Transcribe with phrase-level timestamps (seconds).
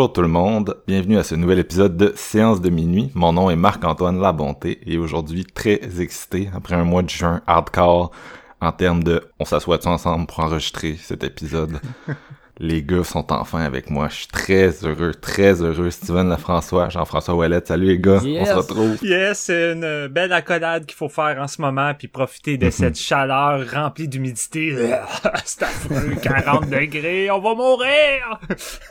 [0.00, 3.10] Bonjour tout le monde, bienvenue à ce nouvel épisode de Séance de minuit.
[3.14, 8.10] Mon nom est Marc-Antoine Labonté et aujourd'hui très excité après un mois de juin hardcore
[8.62, 11.82] en termes de on s'assoit ensemble pour enregistrer cet épisode?
[12.62, 14.08] Les gars sont enfin avec moi.
[14.10, 15.88] Je suis très heureux, très heureux.
[15.90, 17.62] Steven Lafrançois, Jean-François Ouellet.
[17.64, 18.42] Salut les gars, Yes.
[18.42, 18.98] on se retrouve.
[19.02, 22.98] Yes, c'est une belle accolade qu'il faut faire en ce moment, puis profiter de cette
[22.98, 24.76] chaleur remplie d'humidité.
[25.46, 28.38] c'est affreux, 40 degrés, on va mourir!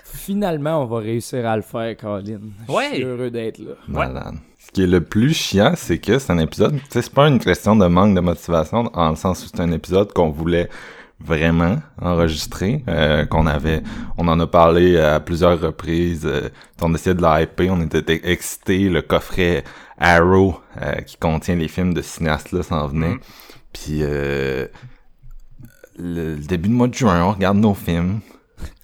[0.04, 2.40] Finalement, on va réussir à le faire, Colin.
[2.68, 2.90] Je Ouais.
[2.96, 3.74] suis heureux d'être là.
[3.88, 4.34] Malade.
[4.58, 7.28] Ce qui est le plus chiant, c'est que c'est un épisode, tu sais, c'est pas
[7.28, 10.70] une question de manque de motivation, en le sens où c'est un épisode qu'on voulait
[11.24, 13.84] vraiment enregistrer, euh, qu'on avait,
[14.18, 16.50] on en a parlé à plusieurs reprises, euh,
[16.82, 19.64] on essayait de la hyper, on était excités, le coffret
[20.00, 23.16] Arrow, euh, qui contient les films de cinéastes-là, s'en venait,
[23.74, 24.68] puis euh,
[25.98, 28.22] le, le début de mois de juin, on regarde nos films,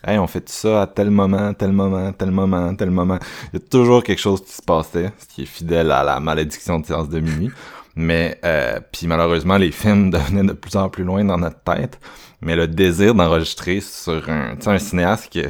[0.08, 3.17] Hey, on fait ça à tel moment, tel moment, tel moment, tel moment.
[3.52, 6.19] Il y a toujours quelque chose qui se passait, ce qui est fidèle à la
[6.19, 7.50] malédiction de séance de minuit.
[7.95, 12.00] Mais euh, puis malheureusement, les films devenaient de plus en plus loin dans notre tête.
[12.41, 15.47] Mais le désir d'enregistrer sur un, tu sais, un cinéaste que,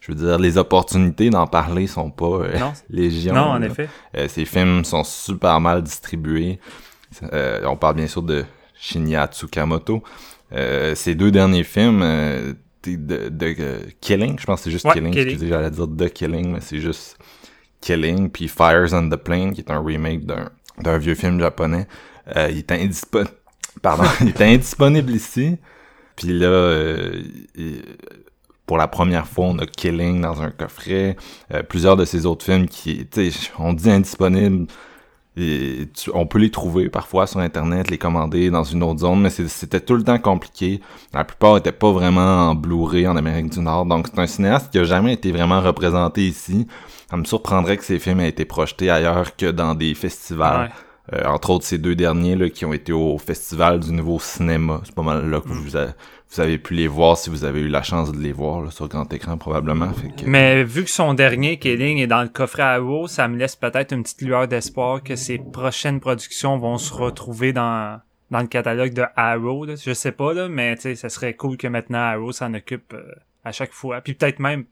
[0.00, 2.72] je veux dire, les opportunités d'en parler sont pas euh, Non.
[2.90, 3.34] légion.
[3.34, 3.66] non, en là.
[3.66, 3.88] effet.
[4.16, 6.58] Euh, ces films sont super mal distribués.
[7.32, 8.44] Euh, on parle bien sûr de
[8.74, 10.02] Shinya Tsukamoto.
[10.52, 12.52] Euh, ces deux derniers films euh,
[12.84, 15.28] de, de, de, euh, Killing, je pense que c'est juste Ouais, Killing, Killing.
[15.28, 17.16] excusez, j'allais dire The Killing, mais c'est juste
[17.80, 21.86] Killing, puis Fires on the Plane, qui est un remake d'un d'un vieux film japonais.
[22.36, 23.30] Euh, il est indisponible,
[23.82, 25.56] pardon, il indisponible ici.
[26.16, 27.22] Puis là, euh,
[28.66, 31.16] pour la première fois, on a Killing dans un coffret.
[31.52, 34.66] Euh, plusieurs de ces autres films qui, tu on dit indisponibles.
[35.36, 39.20] Et tu- on peut les trouver parfois sur internet, les commander dans une autre zone,
[39.20, 40.80] mais c'était tout le temps compliqué.
[41.12, 44.70] La plupart étaient pas vraiment en Blu-ray en Amérique du Nord, donc c'est un cinéaste
[44.70, 46.68] qui a jamais été vraiment représenté ici.
[47.14, 50.72] Ça me surprendrait que ces films aient été projetés ailleurs que dans des festivals.
[51.12, 51.16] Ouais.
[51.20, 54.80] Euh, entre autres, ces deux derniers là, qui ont été au Festival du Nouveau Cinéma.
[54.84, 55.94] C'est pas mal là que vous, a-
[56.30, 58.72] vous avez pu les voir si vous avez eu la chance de les voir là,
[58.72, 59.92] sur grand écran probablement.
[59.92, 63.36] Fait que- Mais vu que son dernier, Killing, est dans le coffret Arrow, ça me
[63.36, 68.00] laisse peut-être une petite lueur d'espoir que ses prochaines productions vont se retrouver dans
[68.32, 69.66] dans le catalogue de Arrow.
[69.66, 69.74] Là.
[69.76, 72.92] Je sais pas, là, mais tu sais, ça serait cool que maintenant Arrow s'en occupe
[72.94, 73.04] euh,
[73.44, 74.00] à chaque fois.
[74.00, 74.64] Puis peut-être même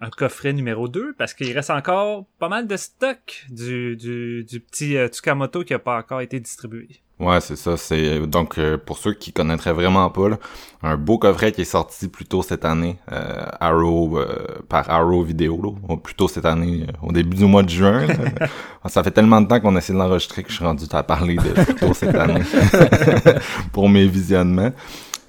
[0.00, 4.60] un coffret numéro 2, parce qu'il reste encore pas mal de stock du, du, du
[4.60, 6.88] petit euh, Tsukamoto qui a pas encore été distribué.
[7.18, 7.78] Ouais, c'est ça.
[7.78, 10.38] C'est donc euh, pour ceux qui connaîtraient vraiment pas, là,
[10.82, 15.22] un beau coffret qui est sorti plus tôt cette année, euh, Arrow euh, par Arrow
[15.22, 18.06] Vidéo, là, ou plutôt cette année, euh, au début du mois de juin.
[18.86, 21.36] ça fait tellement de temps qu'on essaie de l'enregistrer que je suis rendu à parler
[21.36, 22.42] de plus tôt cette année
[23.72, 24.72] pour mes visionnements.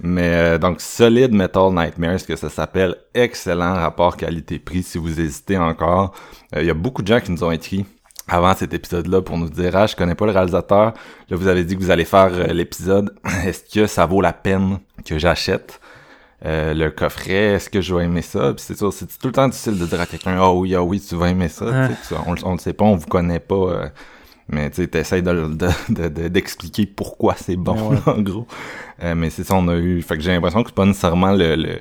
[0.02, 5.58] Mais euh, donc solide Metal Nightmares que ça s'appelle, excellent rapport qualité-prix si vous hésitez
[5.58, 6.13] encore.
[6.56, 7.85] Euh, Il y a beaucoup de gens qui nous ont écrit
[8.28, 10.94] avant cet épisode-là pour nous dire ah je connais pas le réalisateur.
[11.30, 13.16] Là vous avez dit que vous allez faire euh, l'épisode.
[13.46, 15.80] Est-ce que ça vaut la peine que j'achète?
[16.46, 19.31] Euh, le coffret Est-ce que je vais aimer ça Puis c'est sûr c'est tout le
[19.33, 21.66] temps difficile de dire à quelqu'un ah oui ah oui tu vas aimer ça.
[21.66, 21.88] Ouais.
[21.88, 23.56] Tu sais, tu- on, on le sait pas, on vous connaît pas.
[23.56, 23.88] euh,
[24.50, 25.32] mais tu sais, t'essayes de,
[25.90, 27.98] de, de- d'expliquer pourquoi c'est bon, Ouais.
[28.06, 28.48] en gros.
[29.04, 30.02] Euh, mais c'est ça, on a eu...
[30.02, 31.80] Fait que j'ai l'impression que c'est pas nécessairement le,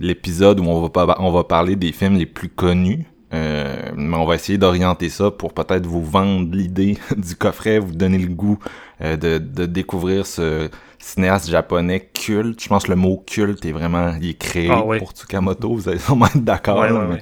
[0.00, 3.06] l'épisode où on va, pas, on va parler des films les plus connus.
[3.32, 7.92] Euh, mais on va essayer d'orienter ça pour peut-être vous vendre l'idée du coffret, vous
[7.94, 8.58] donner le goût
[9.00, 10.68] euh, de, de découvrir ce
[11.00, 12.62] cinéaste japonais culte.
[12.62, 14.98] Je pense que le mot culte est vraiment il est créé Ah oui.
[14.98, 16.78] pour Tsukamoto, vous allez sûrement être d'accord.
[16.78, 17.20] Ouais, ouais, ouais.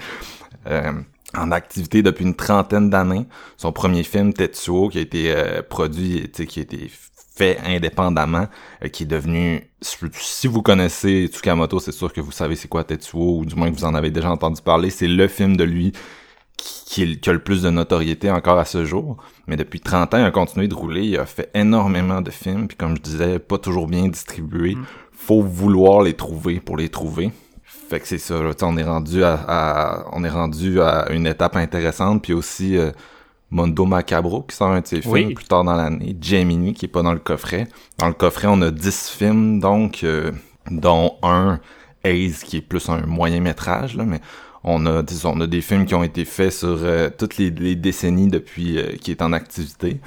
[0.66, 0.92] euh,
[1.36, 3.26] en activité depuis une trentaine d'années.
[3.56, 6.90] Son premier film, Tetsuo, qui a été euh, produit, tu sais, qui a été
[7.34, 8.48] fait indépendamment,
[8.84, 9.66] euh, qui est devenu...
[9.80, 13.70] Si vous connaissez Tsukamoto, c'est sûr que vous savez c'est quoi Tetsuo, ou du moins
[13.70, 14.90] que vous en avez déjà entendu parler.
[14.90, 15.92] C'est le film de lui
[16.56, 19.16] qui, qui, a le plus de notoriété encore à ce jour.
[19.46, 21.04] Mais depuis 30 ans, il a continué de rouler.
[21.04, 22.68] Il a fait énormément de films.
[22.68, 24.76] Puis comme je disais, pas toujours bien distribués.
[24.76, 24.84] Mm.
[25.12, 27.30] Faut vouloir les trouver pour les trouver.
[27.92, 28.40] Fait que c'est ça.
[28.62, 32.22] On est rendu à, à, on est rendu à une étape intéressante.
[32.22, 32.90] Puis aussi euh,
[33.50, 35.20] Mondo Macabro qui sort un de ses Oui.
[35.20, 36.16] films plus tard dans l'année.
[36.18, 37.68] Gemini qui est pas dans le coffret.
[37.98, 40.32] Dans le coffret, on a 10 films donc, euh,
[40.70, 41.60] dont un
[42.02, 44.22] Ace qui est plus un moyen métrage là, mais
[44.64, 47.50] on a, disons, on a des films qui ont été faits sur euh, toutes les,
[47.50, 50.00] les décennies depuis qui est en activité.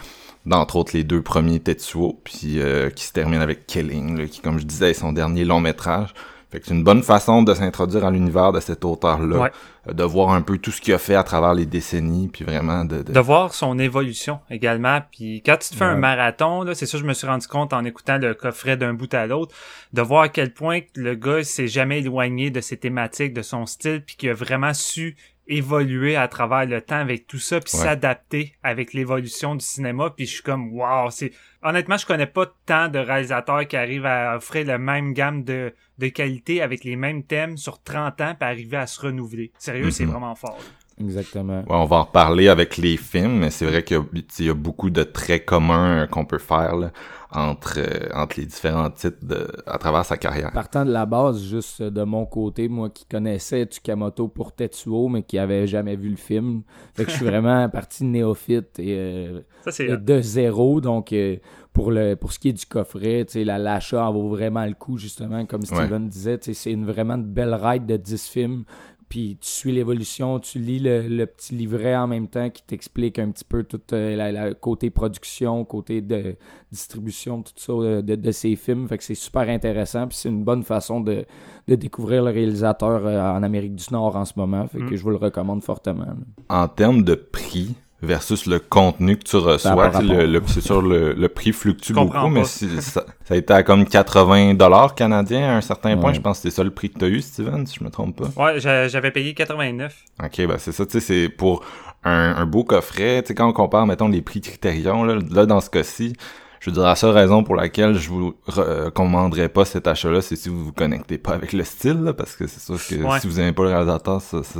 [0.48, 4.42] D'entre autres les deux premiers Tetsuo, puis euh, qui se termine avec Killing, là, qui,
[4.42, 6.14] comme je disais, est son dernier long métrage.
[6.64, 9.52] C'est une bonne façon de s'introduire à l'univers de cet auteur-là, Ouais.
[9.90, 12.44] euh, de voir un peu tout ce qu'il a fait à travers les décennies, puis
[12.46, 13.04] vraiment de...
[13.04, 15.00] de- de voir son évolution également.
[15.12, 17.74] Puis quand tu te fais un marathon, là, c'est ça, je me suis rendu compte
[17.74, 19.56] en écoutant le coffret d'un bout à l'autre,
[19.94, 23.66] de voir à quel point le gars s'est jamais éloigné de ses thématiques, de son
[23.66, 25.16] style, puis qu'il a vraiment su
[25.48, 27.84] évoluer à travers le temps avec tout ça, puis Ouais.
[27.84, 30.10] s'adapter avec l'évolution du cinéma.
[30.16, 31.32] Puis je suis comme, wow, c'est
[31.64, 35.74] honnêtement, je connais pas tant de réalisateurs qui arrivent à offrir la même gamme de
[35.98, 39.52] de qualité avec les mêmes thèmes sur 30 ans, puis arriver à se renouveler.
[39.58, 40.12] Sérieux, c'est Mhm.
[40.12, 40.58] vraiment fort.
[41.00, 41.60] Exactement.
[41.60, 44.20] Ouais, on va en reparler avec les films, mais c'est vrai qu'il y a- tu
[44.30, 46.92] sais, il y, a beaucoup de traits communs qu'on peut faire là,
[47.36, 50.52] entre, euh, entre les différents titres de, à travers sa carrière.
[50.52, 55.24] Partant de la base, juste de mon côté, moi qui connaissais Tsukamoto pour Tetsuo, mais
[55.24, 56.62] qui avait jamais vu le film.
[56.94, 60.82] Fait que je suis vraiment parti néophyte et euh, Ça, et de zéro.
[60.82, 61.38] Donc, euh,
[61.74, 64.66] pour le pour ce qui est du coffret, tu sais, la- l'achat en vaut vraiment
[64.66, 66.40] le coup, justement, comme Steven disait.
[66.42, 68.64] C'est une vraiment une belle ride de 10 films.
[69.08, 73.20] Puis tu suis l'évolution, tu lis le, le petit livret en même temps qui t'explique
[73.20, 76.36] un petit peu tout euh, la, la- côté production, côté de
[76.72, 78.88] distribution, tout ça euh, de, de ces films.
[78.88, 80.08] Fait que c'est super intéressant.
[80.08, 81.26] Puis c'est une bonne façon de,
[81.68, 84.68] de découvrir le réalisateur euh, en Amérique du Nord en ce moment.
[84.68, 84.96] Fait que Mm.
[84.96, 86.08] je vous le recommande fortement.
[86.50, 91.14] En termes de prix versus le contenu que tu reçois, le, le- c'est sûr le,
[91.14, 92.48] le prix fluctue beaucoup, mais pas.
[92.48, 96.10] si- ça, ça a été à comme 80 dollars canadiens à un certain point.
[96.10, 96.16] Ouais.
[96.16, 97.90] Je pense que c'est ça le prix que tu as eu, Steven, si je me
[97.90, 98.44] trompe pas.
[98.44, 99.96] Ouais, j'a- j'avais payé 89.
[100.24, 101.64] Ok, ben c'est ça, tu sais, c'est pour
[102.04, 105.46] un, un beau coffret, tu sais, quand on compare, mettons, les prix Criterion, là, là
[105.48, 106.14] dans ce cas-ci,
[106.60, 110.36] je veux dire, la seule raison pour laquelle je vous recommanderais pas cet achat-là, c'est
[110.36, 113.20] si vous vous connectez pas avec le style, là, parce que c'est sûr que Ouais.
[113.20, 114.60] si vous aimez pas le réalisateur, ça, ça,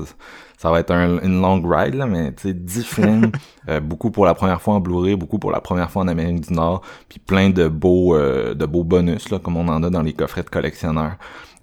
[0.58, 3.32] ça va être un- une long ride, là, mais tu sais, 10 films,
[3.70, 6.48] euh, beaucoup pour la première fois en Blu-ray, beaucoup pour la première fois en Amérique
[6.48, 9.90] du Nord, puis plein de beaux, euh, de beaux bonus, là, comme on en a
[9.90, 11.16] dans les coffrets de collectionneurs.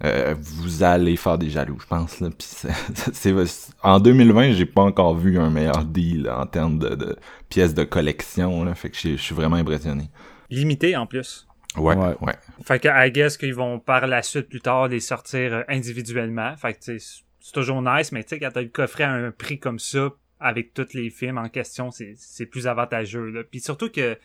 [0.03, 2.19] Euh, vous allez faire des jaloux, je pense.
[2.19, 2.27] Là.
[2.29, 2.71] Puis c'est,
[3.13, 7.15] c'est- en 2020, j'ai pas encore vu un meilleur deal là, en termes de, de
[7.47, 8.65] pièces de collection.
[8.65, 8.75] Là.
[8.75, 10.09] Fait que je je suis vraiment impressionné.
[10.49, 11.47] Limité en plus.
[11.77, 12.15] Ouais, ouais.
[12.21, 12.33] Ouais.
[12.65, 16.53] Fait que, I guess qu'ils vont par la suite, plus tard, les sortir euh, individuellement.
[16.57, 19.11] Fait que, tu sais, c'est toujours nice, mais tu sais, quand t'as le coffret à
[19.11, 23.43] un prix comme ça, avec tous les films en question, c'est plus avantageux, là.
[23.43, 24.17] Puis surtout que,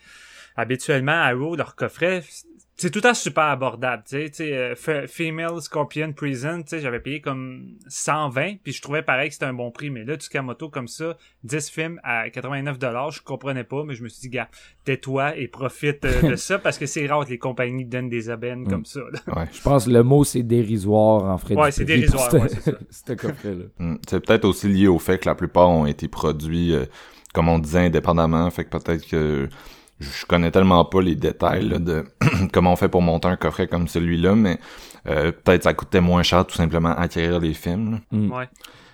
[0.55, 2.23] habituellement, Arrow, leur coffret,
[2.81, 6.79] c'est tout temps super abordable, tu sais, tu sais, euh, Female Scorpion Prison, tu sais,
[6.79, 10.15] j'avais payé comme 120, puis je trouvais pareil que c'était un bon prix, mais là,
[10.15, 14.21] Tsukamoto comme ça, 10 films à 89 dollars, je comprenais pas, mais je me suis
[14.21, 14.49] dit, gars,
[14.85, 18.29] tais-toi et profite euh, de ça, parce que c'est rare que les compagnies donnent des
[18.29, 19.35] aubaines comme ça, là.
[19.35, 19.47] ouais.
[19.51, 22.55] Je pense que le mot c'est dérisoire en frais Ouais, c'est dérisoire, ouais, ce-
[22.89, 23.15] c'est ça.
[23.15, 23.65] coffret-là.
[23.79, 23.95] Mm.
[24.07, 26.85] C'est peut-être aussi lié au fait que la plupart ont été produits, euh,
[27.33, 28.49] comme on disait, indépendamment.
[28.49, 29.49] Fait que peut-être que
[29.99, 32.05] je connais tellement pas les détails là, de
[32.53, 34.59] comment on fait pour monter un coffret comme celui-là, mais
[35.07, 37.91] euh, peut-être ça coûtait moins cher tout simplement acquérir les films.
[37.91, 37.99] là.
[38.17, 38.31] Mm.
[38.31, 38.49] Ouais.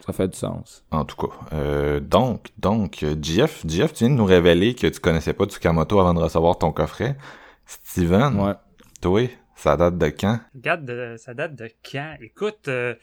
[0.06, 0.84] Ça fait du sens.
[0.92, 1.34] En tout cas.
[1.54, 5.46] Euh, donc, donc, euh, GF, GF, tu viens de nous révéler que tu connaissais pas
[5.46, 7.18] Tsukamoto avant de recevoir ton coffret.
[7.66, 8.54] Steven, Ouais.
[9.02, 9.22] toi,
[9.56, 10.40] ça date de quand?
[10.54, 12.16] Regarde, de- ça date de quand?
[12.22, 12.94] Écoute, euh,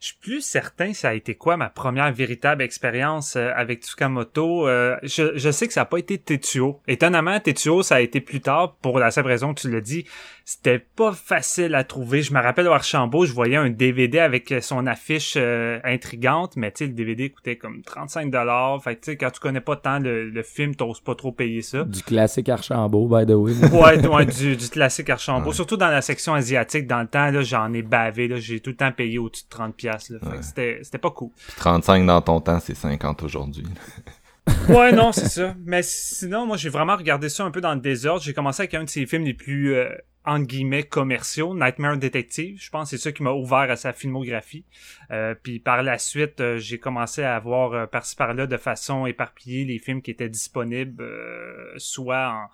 [0.00, 4.66] je suis plus certain ça a été quoi ma première véritable expérience euh, avec Tsukamoto.
[4.66, 6.80] Euh, je, je sais que ça n'a pas été Tetsuo.
[6.88, 10.06] Étonnamment, Tetsuo, ça a été plus tard, pour la simple raison que tu l'as dit.
[10.44, 12.22] C'était pas facile à trouver.
[12.22, 16.72] Je me rappelle au Archambault, je voyais un DVD avec son affiche euh, intrigante, mais
[16.72, 18.82] tu sais, le DVD coûtait comme 35 dollars.
[18.82, 21.30] Fait que tu sais, quand tu connais pas tant le, le film, t'oses pas trop
[21.30, 21.84] payer ça.
[21.84, 23.52] Du classique Archambault, by the way.
[23.70, 25.52] Ouais, ouais, du, du classique Archambault.
[25.52, 28.36] Surtout dans la section asiatique, dans le temps, là, j'en ai bavé, là.
[28.36, 31.30] J'ai tout le temps payé au-dessus de 30 piastres, c'était, c'était pas cool.
[31.36, 33.66] Puis 35 dans ton temps, c'est 50 aujourd'hui.
[34.68, 35.54] Ouais, non, c'est ça.
[35.64, 38.22] Mais sinon, moi, j'ai vraiment regardé ça un peu dans le désordre.
[38.22, 39.88] J'ai commencé avec un de ses films les plus, euh,
[40.24, 42.58] entre guillemets, commerciaux, Nightmare Detective.
[42.60, 44.64] Je pense que c'est ça qui m'a ouvert à sa filmographie.
[45.10, 49.06] Euh, puis par la suite, euh, j'ai commencé à voir euh, par-ci par-là de façon
[49.06, 52.48] éparpillée les films qui étaient disponibles, euh, soit en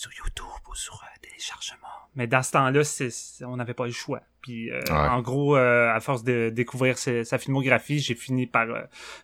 [0.00, 1.86] sur YouTube ou sur euh, téléchargement.
[2.16, 2.80] Mais dans ce temps-là,
[3.46, 4.22] on n'avait pas le choix.
[4.40, 8.66] Puis euh, en gros, euh, à force de découvrir sa filmographie, j'ai fini par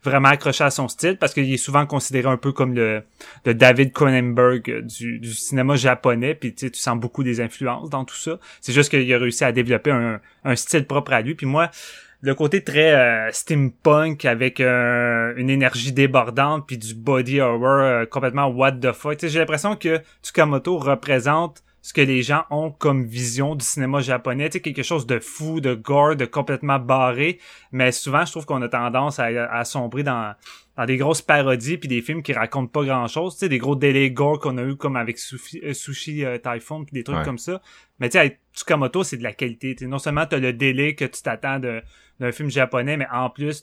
[0.04, 3.02] vraiment accrocher à son style parce qu'il est souvent considéré un peu comme le,
[3.46, 6.34] le David Cronenberg du, du cinéma japonais.
[6.34, 8.38] Puis tu sens beaucoup des influences dans tout ça.
[8.60, 11.34] C'est juste qu'il a réussi à développer un, un style propre à lui.
[11.34, 11.70] Puis moi,
[12.20, 18.06] le côté très euh, steampunk avec euh, une énergie débordante puis du body horror euh,
[18.06, 19.18] complètement what the fuck.
[19.26, 24.50] J'ai l'impression que Tsukamoto représente ce que les gens ont comme vision du cinéma japonais,
[24.50, 27.38] tu quelque chose de fou, de gore, de complètement barré,
[27.70, 30.34] mais souvent je trouve qu'on a tendance à, à sombrer dans
[30.76, 33.58] dans des grosses parodies puis des films qui racontent pas grand chose, tu sais des
[33.58, 37.04] gros délais gore qu'on a eu comme avec Sushi, euh, Sushi euh, Typhoon puis des
[37.04, 37.62] trucs comme ça.
[37.98, 39.86] Mais tu sais Tsukamoto, c'est de la qualité, t'sais.
[39.86, 43.62] non seulement t'as le délai que tu t'attends d'un film japonais, mais en plus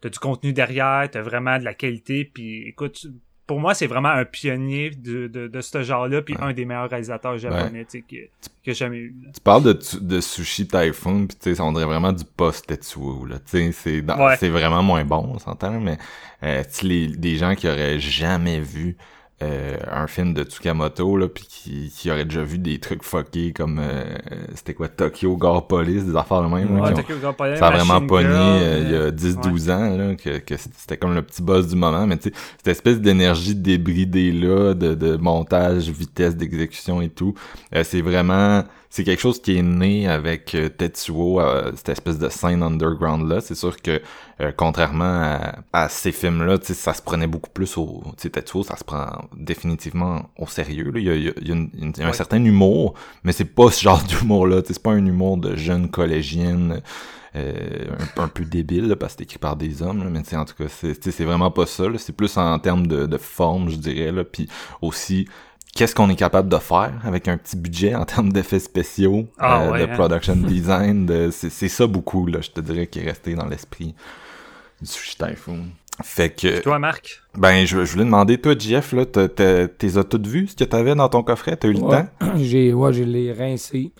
[0.00, 3.06] t'as du contenu derrière, t'as vraiment de la qualité puis écoute
[3.50, 6.88] pour moi, c'est vraiment un pionnier de, de, de ce genre-là, puis un des meilleurs
[6.88, 8.28] réalisateurs japonais que, que
[8.64, 9.16] j'ai jamais eu.
[9.34, 13.40] Tu parles de, de Sushi Typhoon, puis tu sais, on dirait vraiment du post-Tetsuo, là.
[13.40, 14.04] Tu sais, c'est
[14.38, 15.98] c'est vraiment moins bon, on s'entend, mais
[16.44, 18.96] euh, les, des gens qui auraient jamais vu
[19.42, 23.54] euh, un film de Tsukamoto là puis qui, qui aurait déjà vu des trucs fuckés
[23.54, 24.04] comme euh,
[24.54, 28.06] c'était quoi Tokyo Gore Police des affaires de même ouais, Tokyo Police, ça a vraiment
[28.06, 31.40] pogné euh, il y a 10 12 ans là que, que c'était comme le petit
[31.40, 36.36] boss du moment mais tu sais cette espèce d'énergie débridée là de, de montage vitesse
[36.36, 37.32] d'exécution et tout
[37.82, 42.28] c'est vraiment c'est quelque chose qui est né avec euh, Tetsuo, euh, cette espèce de
[42.28, 43.40] scène underground là.
[43.40, 44.02] C'est sûr que
[44.40, 45.38] euh, contrairement
[45.72, 50.28] à, ces films là, ça se prenait beaucoup plus au, Tetsuo, ça se prend définitivement
[50.36, 50.90] au sérieux.
[50.90, 50.98] Là.
[50.98, 54.48] Il y a, il y a, un certain humour, mais c'est pas ce genre d'humour
[54.48, 54.60] là.
[54.66, 56.82] C'est pas un humour de jeune collégienne.
[57.32, 60.64] un, peu débile parce que c'est écrit par des hommes là, mais en tout cas
[60.68, 64.48] c'est vraiment pas ça c'est plus en termes de, de forme je dirais là puis
[64.82, 65.28] aussi
[65.74, 69.62] qu'est-ce qu'on est capable de faire avec un petit budget en termes d'effets spéciaux, ah
[69.62, 69.94] euh, de hein.
[69.94, 73.94] production design, de, c'est, ça beaucoup, là, je te dirais, qui est resté dans l'esprit
[74.80, 75.66] du Sushi Typhoon.
[76.02, 76.60] Fait que...
[76.60, 77.22] toi, Marc?
[77.36, 80.94] Ben, je, je voulais demander, toi, Jeff, là, t'es as toutes vues, ce que t'avais
[80.94, 81.56] dans ton coffret?
[81.56, 82.08] T'as eu le temps?
[82.36, 83.92] J'ai, ouais, j'ai les rincés.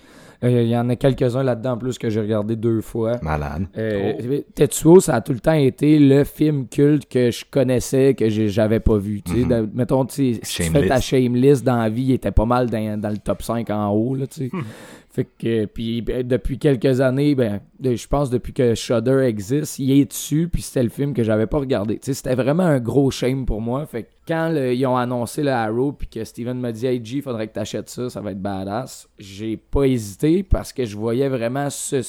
[0.43, 3.19] Euh, il y en a quelques-uns là-dedans en plus que j'ai regardé deux fois.
[3.23, 3.67] Malade.
[3.77, 4.45] Euh, oh.
[4.55, 8.81] Tetsuo, ça a tout le temps été le film culte que je connaissais, que j'avais
[8.81, 9.23] pas vu.
[9.23, 9.69] Tu sais, mm-hmm.
[9.75, 13.11] mettons, si tu fais ta Shameless dans la vie, il était pas mal dans, dans
[13.11, 14.15] le top 5 en haut.
[14.15, 14.51] Là, tu sais.
[14.53, 14.63] Hmm.
[15.12, 19.90] Fait que, puis ben, depuis quelques années, ben, je pense depuis que Shudder existe, il
[19.90, 21.99] est dessus, puis c'était le film que j'avais pas regardé.
[22.00, 23.85] C'était vraiment un gros shame pour moi.
[23.87, 27.23] Fait que quand ils ont annoncé le Arrow, puis que Steven m'a dit Hey G,
[27.23, 31.29] faudrait que t'achètes ça, ça va être badass, j'ai pas hésité parce que je voyais
[31.29, 32.02] vraiment ce,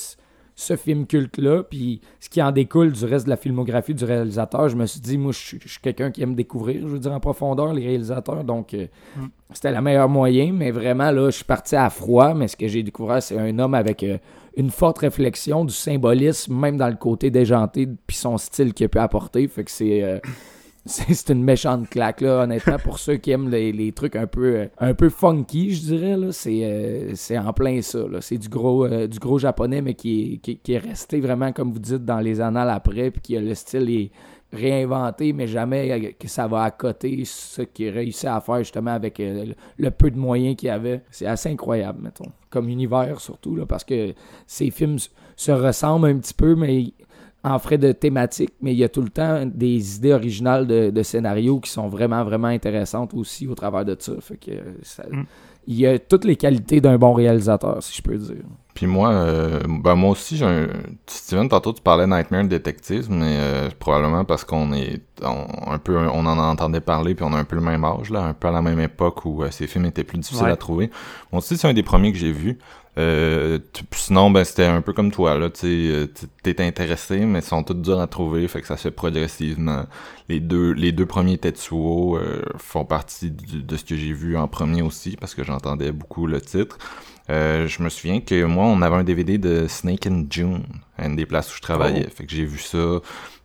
[0.62, 4.70] ce film culte-là, puis ce qui en découle du reste de la filmographie du réalisateur,
[4.70, 7.20] je me suis dit, moi, je suis, quelqu'un qui aime découvrir, je veux dire, en
[7.20, 9.26] profondeur, les réalisateurs, donc euh, mm.
[9.54, 12.68] c'était le meilleur moyen, mais vraiment, là, je suis parti à froid, mais ce que
[12.68, 14.20] j'ai découvert, c'est un homme avec euh,
[14.56, 19.00] une forte réflexion du symbolisme, même dans le côté déjanté, puis son style qu'il peut
[19.00, 20.04] apporter, fait que c'est...
[20.04, 20.20] Euh,
[20.86, 24.68] c'est une méchante claque là honnêtement pour ceux qui aiment les, trucs un peu euh,
[24.80, 28.20] un peu funky je dirais là c'est euh, c'est en plein ça là.
[28.20, 31.72] C'est du gros euh, du gros japonais mais qui est, qui, est resté vraiment comme
[31.72, 34.12] vous dites dans les annales après puis qui a le style est
[34.52, 39.20] réinventé mais jamais que ça va à côté ce qu'il réussit à faire justement avec
[39.20, 41.04] le, peu de moyens qu'il avait.
[41.12, 42.32] C'est assez incroyable mettons.
[42.50, 44.14] Comme univers surtout là parce que
[44.48, 44.98] ces films
[45.36, 46.92] se ressemblent un petit peu mais
[47.44, 50.92] en frais de thématique, mais il y a tout le temps des idées originales de,
[50.92, 54.14] de scénarios qui sont vraiment, vraiment intéressantes aussi au travers de ça.
[54.22, 55.26] Fait que mm.
[55.68, 58.44] il y a toutes les qualités d'un bon réalisateur, si je peux dire.
[58.74, 60.68] Puis moi, euh, ben moi aussi, j'ai un...
[61.06, 66.26] Steven, tantôt tu parlais Nightmare Detective, mais euh, probablement parce qu'on est un peu, on
[66.26, 68.52] en entendait parler, puis on a un peu le même âge là, un peu à
[68.52, 70.90] la même époque où euh, ces films étaient plus difficiles à trouver.
[71.32, 72.60] Moi aussi, c'est un des premiers que j'ai vu.
[72.98, 73.60] Euh,
[73.94, 76.08] sinon, ben c'était un peu comme toi, là, tu euh,
[76.44, 79.86] t'es intéressé, mais ils sont tous durs à trouver, fait que ça se fait progressivement.
[80.28, 84.48] Les deux, les deux premiers Tetsuo euh, font partie de ce que j'ai vu en
[84.50, 86.78] premier aussi, parce que j'entendais beaucoup le titre.
[87.30, 90.64] Euh, je me souviens que moi, on avait un DVD de Snake in June,
[91.00, 92.14] une des places où je travaillais, oh.
[92.14, 93.00] fait que j'ai vu ça.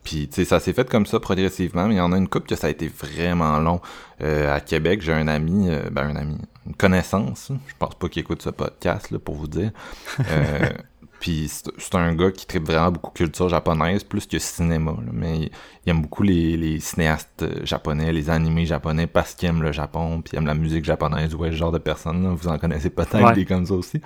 [0.07, 2.29] Puis, tu sais, ça s'est fait comme ça progressivement, mais il y en a une
[2.29, 3.81] coupe que ça a été vraiment long.
[4.21, 7.51] à Québec, j'ai un ami, ben un ami, une connaissance.
[7.67, 9.73] Je pense pas qu'il écoute ce podcast là pour vous dire.
[10.21, 10.71] Euh,
[11.21, 14.95] Puis c'est un gars qui tripe vraiment beaucoup culture japonaise, plus que cinéma.
[15.13, 15.51] mais
[15.87, 19.73] il, aime beaucoup les, les, cinéastes euh, japonais, les animés japonais, parce qu'il aime le
[19.73, 22.35] Japon, puis il aime la musique japonaise, ouais, ce genre de personne.
[22.35, 24.01] Vous en connaissez peut-être des comme ça aussi.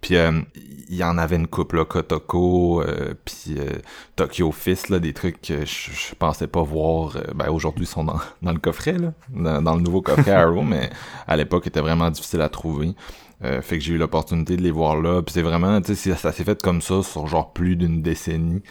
[0.00, 0.40] Puis euh,
[0.88, 3.78] il y en avait une couple, là, Kotoko, euh, puis euh,
[4.16, 7.16] Tokyo Fist, là, des trucs que je, pensais pas voir.
[7.34, 9.12] ben aujourd'hui, ils sont dans, dans le coffret, là,
[9.60, 10.90] dans, le nouveau coffret Arrow, mais
[11.26, 12.94] à l'époque, était vraiment difficile à trouver.
[13.42, 15.22] Fait que j'ai eu l'opportunité de les voir là.
[15.22, 18.62] Puis c'est vraiment, tu sais, ça s'est fait comme ça sur genre plus d'une décennie.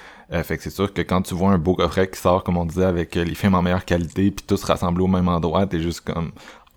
[0.43, 2.65] fait que c'est sûr que quand tu vois un beau coffret qui sort, comme on
[2.65, 6.01] disait, avec les films en meilleure qualité, puis tous rassemblés au même endroit, t'es juste
[6.01, 6.31] comme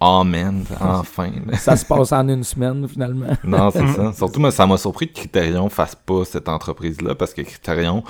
[0.04, 1.30] Amen, enfin.
[1.54, 3.28] ça se passe en une semaine, finalement.
[3.44, 4.12] non, c'est ça.
[4.12, 8.02] Surtout, moi, ça m'a surpris que Criterion fasse pas cette entreprise-là, parce que Criterion,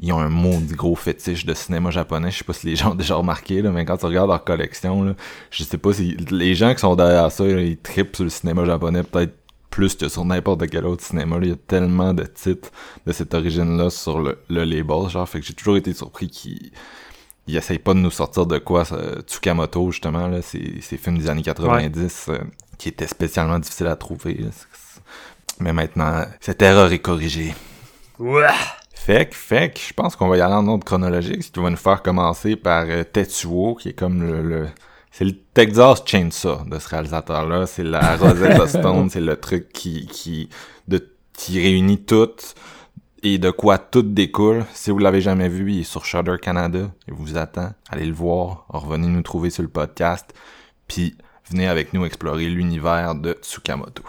[0.00, 2.30] ils ont un maudit gros fétiche de cinéma japonais.
[2.30, 4.42] Je sais pas si les gens ont déjà remarqué, là, mais quand tu regardes leur
[4.44, 5.14] collection, là,
[5.50, 8.64] je sais pas si les gens qui sont derrière ça, ils tripent sur le cinéma
[8.64, 9.34] japonais, peut-être
[9.68, 11.38] plus que sur n'importe quel autre cinéma.
[11.42, 12.70] Il y a tellement de titres
[13.06, 16.72] de cette origine-là sur le, le label, genre, fait que j'ai toujours été surpris qu'ils
[17.46, 21.28] il essaye pas de nous sortir de quoi Tsukamoto justement là ces, ces films des
[21.28, 22.38] années 90 euh,
[22.78, 24.44] qui étaient spécialement difficiles à trouver
[25.58, 27.54] mais maintenant cette erreur est corrigée
[28.18, 28.46] ouais.
[29.10, 31.58] Fait que fait que je pense qu'on va y aller en ordre chronologique ce qui
[31.58, 34.68] va nous faire commencer par euh, Tetsuo qui est comme le,
[35.10, 37.66] c'est le Texas Chainsaw de ce réalisateur-là.
[37.66, 40.48] C'est la Rosetta Stone, c'est le truc qui, qui,
[40.86, 42.54] de, qui réunit toutes
[43.24, 44.64] et de quoi tout découle.
[44.72, 46.92] Si vous l'avez jamais vu, il est sur Shudder Canada.
[47.08, 47.72] Il vous attend.
[47.88, 48.66] Allez le voir.
[48.68, 50.32] Revenez nous trouver sur le podcast.
[50.86, 51.16] Puis
[51.50, 54.04] venez avec nous explorer l'univers de Tsukamoto.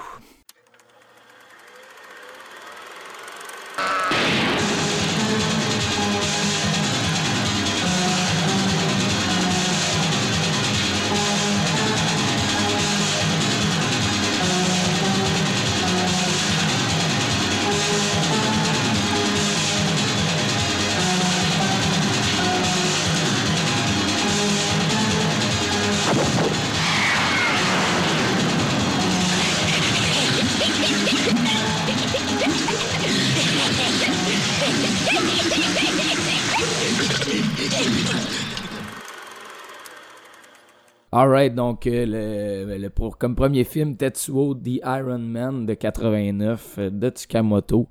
[41.14, 46.90] Alright, donc euh, le, pour, comme premier film, Tetsuo The Iron Man de 89 euh,
[46.90, 47.90] de Tsukamoto.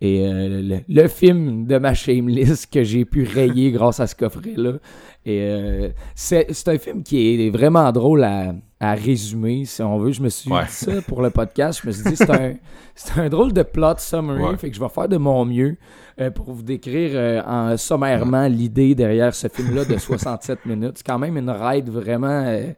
[0.00, 4.78] Et euh, le, film de ma Shameless que j'ai pu rayer grâce à ce coffret-là.
[5.24, 10.12] Et c'est un film qui est vraiment drôle à, à résumer, si on veut.
[10.12, 11.80] Je me suis dit ça pour le podcast.
[11.82, 12.54] Je me suis dit, c'est un,
[13.22, 14.56] un drôle de plot summary.
[14.58, 15.76] Fait que je vais faire de mon mieux
[16.34, 20.94] pour vous décrire en sommairement l'idée derrière ce film-là de 67 minutes.
[20.96, 22.72] C'est quand même une ride vraiment euh,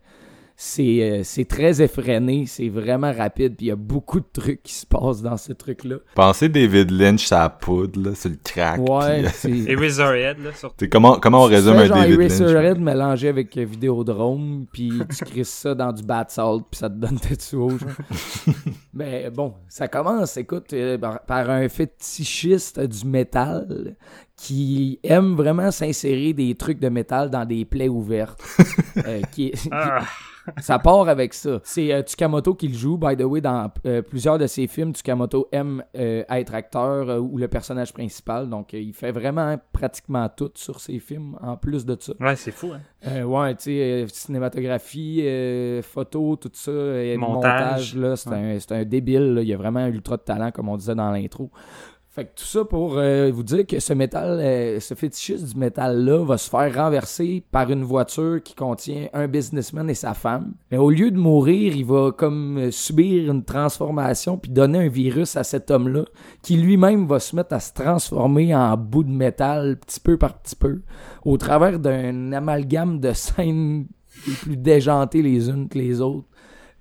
[0.56, 4.86] c'est très effréné, c'est vraiment rapide, puis il y a beaucoup de trucs qui se
[4.86, 5.96] passent dans ce truc-là.
[6.14, 8.80] Pensez David Lynch à la poudre, là, sur le crack.
[8.88, 9.50] Ouais, c'est...
[9.50, 10.86] Eraserhead, là, surtout.
[10.90, 12.40] Comment, comment on résume un David Lynch?
[12.40, 16.94] Eraserhead mélangé avec Vidéodrome, puis tu crisses ça dans du bad salt, puis ça te
[16.94, 17.72] donne Tetsuo.
[18.94, 23.96] Mais bon, ça commence, écoute, euh, par un fétichiste du métal
[24.36, 28.42] qui aime vraiment s'insérer des trucs de métal dans des plaies ouvertes.
[29.06, 30.02] Euh, qui, ah.
[30.58, 31.60] ça part avec ça.
[31.64, 34.92] C'est euh, Tsukamoto qui le joue, by the way, dans euh, plusieurs de ses films.
[34.92, 40.80] Tsukamoto aime être acteur ou le personnage principal, donc il fait vraiment pratiquement tout sur
[40.80, 42.12] ses films, en plus de ça.
[42.20, 43.22] Ouais, c'est fou, hein?
[43.24, 45.24] ouais, tu sais, cinématographie,
[45.82, 46.72] photo, tout ça,
[47.16, 50.68] montage, là, c'est un, un, débile, il y a vraiment un ultra de talent, comme
[50.68, 51.50] on disait dans l'intro.
[52.14, 55.58] Fait que tout ça pour euh, vous dire que ce métal, euh, ce fétichiste du
[55.58, 60.54] métal-là va se faire renverser par une voiture qui contient un businessman et sa femme.
[60.70, 64.88] Mais au lieu de mourir, il va comme euh, subir une transformation puis donner un
[64.88, 66.04] virus à cet homme-là
[66.40, 70.38] qui lui-même va se mettre à se transformer en bout de métal petit peu par
[70.38, 70.82] petit peu
[71.24, 73.88] au travers d'un amalgame de scènes
[74.42, 76.28] plus déjantées les unes que les autres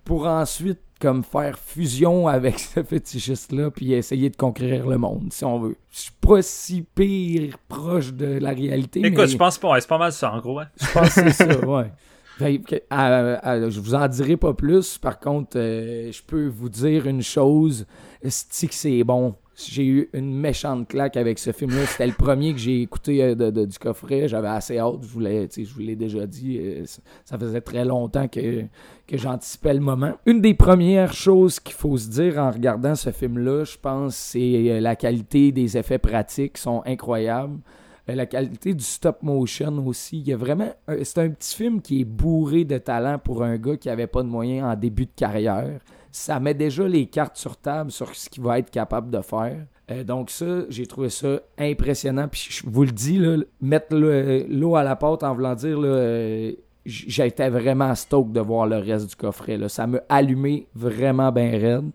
[0.06, 5.44] pour ensuite comme faire fusion avec ce fétichiste-là, puis essayer de conquérir le monde, si
[5.44, 5.76] on veut.
[5.92, 9.02] Je suis pas si pire proche de la réalité.
[9.04, 10.60] Écoute, je pense pas, c'est pas mal ça, en gros.
[10.60, 10.68] Hein.
[10.80, 11.92] Je pense que c'est ça, ouais.
[12.40, 14.98] je vous en dirai pas plus.
[14.98, 17.86] Par contre, euh, je peux vous dire une chose.
[18.26, 21.86] C'est que c'est bon j'ai eu une méchante claque avec ce film-là.
[21.86, 24.28] C'était le premier que j'ai écouté euh, de, du coffret.
[24.28, 25.02] J'avais assez hâte.
[25.02, 26.58] Je voulais, je vous l'ai déjà dit.
[26.60, 26.86] Euh,
[27.24, 28.64] ça faisait très longtemps que,
[29.08, 30.14] que j'anticipais le moment.
[30.26, 34.72] Une des premières choses qu'il faut se dire en regardant ce film-là, je pense, c'est
[34.72, 37.60] euh, la qualité des effets pratiques sont incroyables.
[38.06, 40.20] La qualité du stop motion aussi.
[40.20, 40.74] Il y a vraiment.
[41.04, 44.24] C'est un petit film qui est bourré de talent pour un gars qui avait pas
[44.24, 45.80] de moyens en début de carrière
[46.14, 49.58] ça met déjà les cartes sur table sur ce qu'il va être capable de faire.
[49.92, 52.28] Euh, donc ça, j'ai trouvé ça impressionnant.
[52.28, 55.78] Puis je vous le dis, là, mettre le- l'eau à la pâte en voulant dire,
[55.84, 56.52] euh,
[56.86, 59.58] j'étais vraiment stoked de voir le reste du coffret.
[59.58, 59.70] Là.
[59.70, 61.90] Ça m'a allumé vraiment bien raide.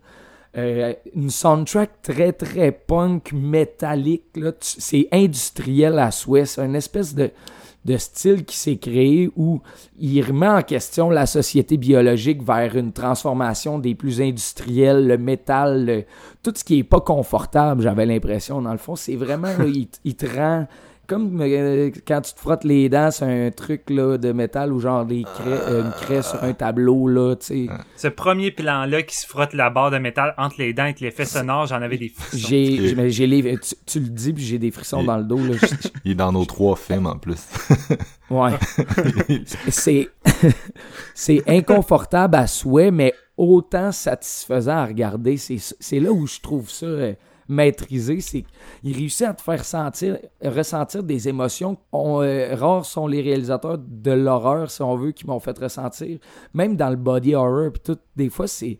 [0.57, 4.25] Euh, une soundtrack très très punk métallique
[4.61, 7.31] c'est industriel à c'est une espèce de,
[7.85, 9.61] de style qui s'est créé où
[9.99, 16.05] il remet en question la société biologique vers une transformation des plus industriels le métal
[16.43, 18.61] tout ce qui est pas confortable j'avais l'impression.
[18.61, 19.65] Dans le fond c'est vraiment là,
[20.05, 20.67] il te rend
[21.09, 24.79] comme euh, quand tu te frottes les dents sur un truc là, de métal ou
[24.79, 27.67] genre des craies, euh, une craie sur un tableau là tu sais
[27.97, 31.25] Ce premier plan-là qui se frotte la barre de métal entre les dents avec l'effet
[31.25, 32.47] sonore, j'en avais des frissons.
[32.49, 35.39] J'ai, les, tu, tu le dis, puis j'ai des frissons dans le dos.
[35.39, 35.55] Là.
[35.61, 37.41] Je- Il est dans nos trois films en plus.
[38.31, 38.53] ouais.
[39.71, 40.09] C'est,
[41.15, 45.37] c'est inconfortable à souhait, mais autant satisfaisant à regarder.
[45.37, 47.15] C'est, c'est là où je trouve ça euh,
[47.49, 48.21] maîtrisé.
[48.21, 48.45] C'est
[48.83, 51.77] qu'il réussit à te faire sentir, ressentir des émotions.
[51.93, 56.19] On, euh, rares sont les réalisateurs de l'horreur, si on veut, qui m'ont fait ressentir.
[56.55, 58.79] Même dans le body horror, puis tout, des fois, c'est.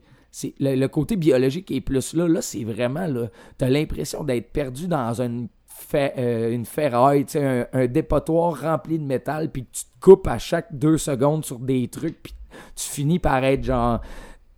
[0.61, 2.29] Le, le côté biologique est plus là.
[2.29, 3.29] Là, c'est vraiment là.
[3.57, 9.65] T'as l'impression d'être perdu dans euh, une ferraille, un, un dépotoir rempli de métal, puis
[9.65, 12.35] tu te coupes à chaque deux secondes sur des trucs, puis
[12.77, 14.01] tu finis par être genre.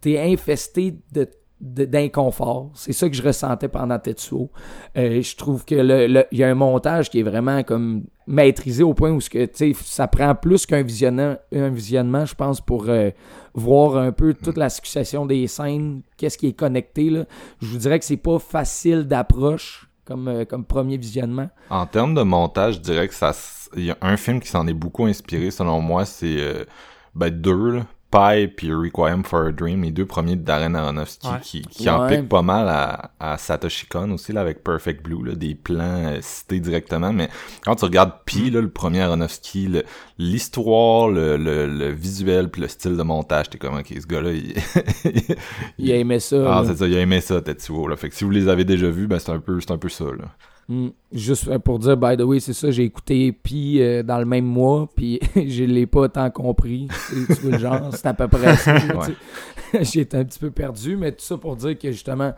[0.01, 1.29] T'es infesté de-
[1.61, 2.71] d'inconfort.
[2.75, 4.51] C'est ça que je ressentais pendant Tetsuo.
[4.97, 8.83] Euh, je trouve que le, il y a un montage qui est vraiment comme maîtrisé
[8.83, 9.47] au point où ce que,
[9.83, 13.11] ça prend plus qu'un visionnement, un visionnement, je pense, pour euh,
[13.53, 17.11] voir un peu toute la succession des scènes, qu'est-ce qui est connecté.
[17.11, 17.25] Là.
[17.61, 21.51] Je vous dirais que c'est pas facile d'approche comme, euh, comme premier visionnement.
[21.69, 23.33] En termes de montage, je dirais que ça,
[23.77, 26.67] y a un film qui s'en est beaucoup inspiré, selon moi, c'est
[27.15, 27.87] ben deux, là.
[28.11, 31.33] Pie puis Requiem for a Dream, les deux premiers de Darren Aronofsky, Ouais.
[31.43, 31.91] qui, qui Ouais.
[31.91, 35.55] en piquent pas mal à, à Satoshi Kon aussi, là, avec Perfect Blue, là, des
[35.55, 37.13] plans euh, cités directement.
[37.13, 37.29] Mais
[37.65, 39.85] quand tu regardes Pi, là, le premier Aronofsky, le-
[40.19, 44.33] l'histoire, le, le, le visuel puis le style de montage, t'es comme, ok, ce gars-là,
[44.33, 44.55] il...
[45.79, 46.37] Il a aimé ça.
[46.59, 47.97] Ah, c'est ça, il a aimé ça, Tetsuo, là.
[47.97, 49.89] Fait que si vous les avez déjà vus, ben, c'est un peu, c'est un peu
[49.89, 50.27] ça, là.
[50.71, 50.89] Mm.
[51.11, 54.25] Juste euh, pour dire, by the way, c'est ça, j'ai écouté Pi euh, dans le
[54.25, 56.87] même mois, puis je l'ai pas tant compris.
[57.09, 58.79] Tu vois le genre, c'est à peu près ça.
[59.03, 59.83] sais.
[59.83, 62.33] J'étais un petit peu perdu, mais tout ça pour dire que justement,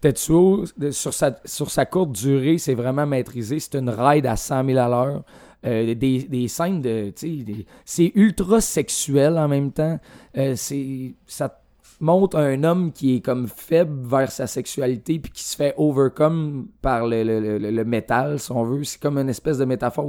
[0.00, 3.60] Tetsuo, sur sa, sur sa courte durée, c'est vraiment maîtrisé.
[3.60, 5.22] C'est une ride à 100 000 à l'heure.
[5.64, 7.12] Euh, des, des scènes de.
[7.22, 9.98] des- C'est ultra sexuel en même temps.
[10.36, 11.60] Euh, c'est ça
[12.00, 16.68] montre un homme qui est comme faible vers sa sexualité puis qui se fait overcome
[16.82, 18.84] par le, le, le, métal, si on veut.
[18.84, 20.06] C'est comme une espèce de métaphore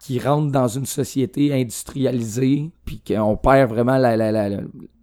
[0.00, 4.50] qui rentre dans une société industrialisée puis qu'on perd vraiment la, la,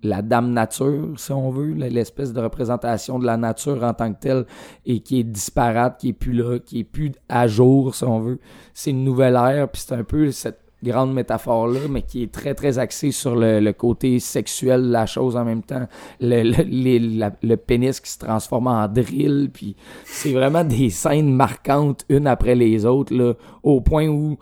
[0.03, 4.19] la, dame nature, si on veut, l'espèce de représentation de la nature en tant que
[4.19, 4.45] telle
[4.85, 8.19] et qui est disparate, qui est plus là, qui est plus à jour, si on
[8.19, 8.39] veut.
[8.73, 12.53] C'est une nouvelle ère puis c'est un peu cette grande métaphore-là, mais qui est très,
[12.53, 15.87] très axée sur le, côté sexuel de la chose en même temps.
[16.19, 22.05] Le, le, le pénis qui se transforme en drill, puis c'est vraiment des scènes marquantes,
[22.09, 24.37] une après les autres, là, au point où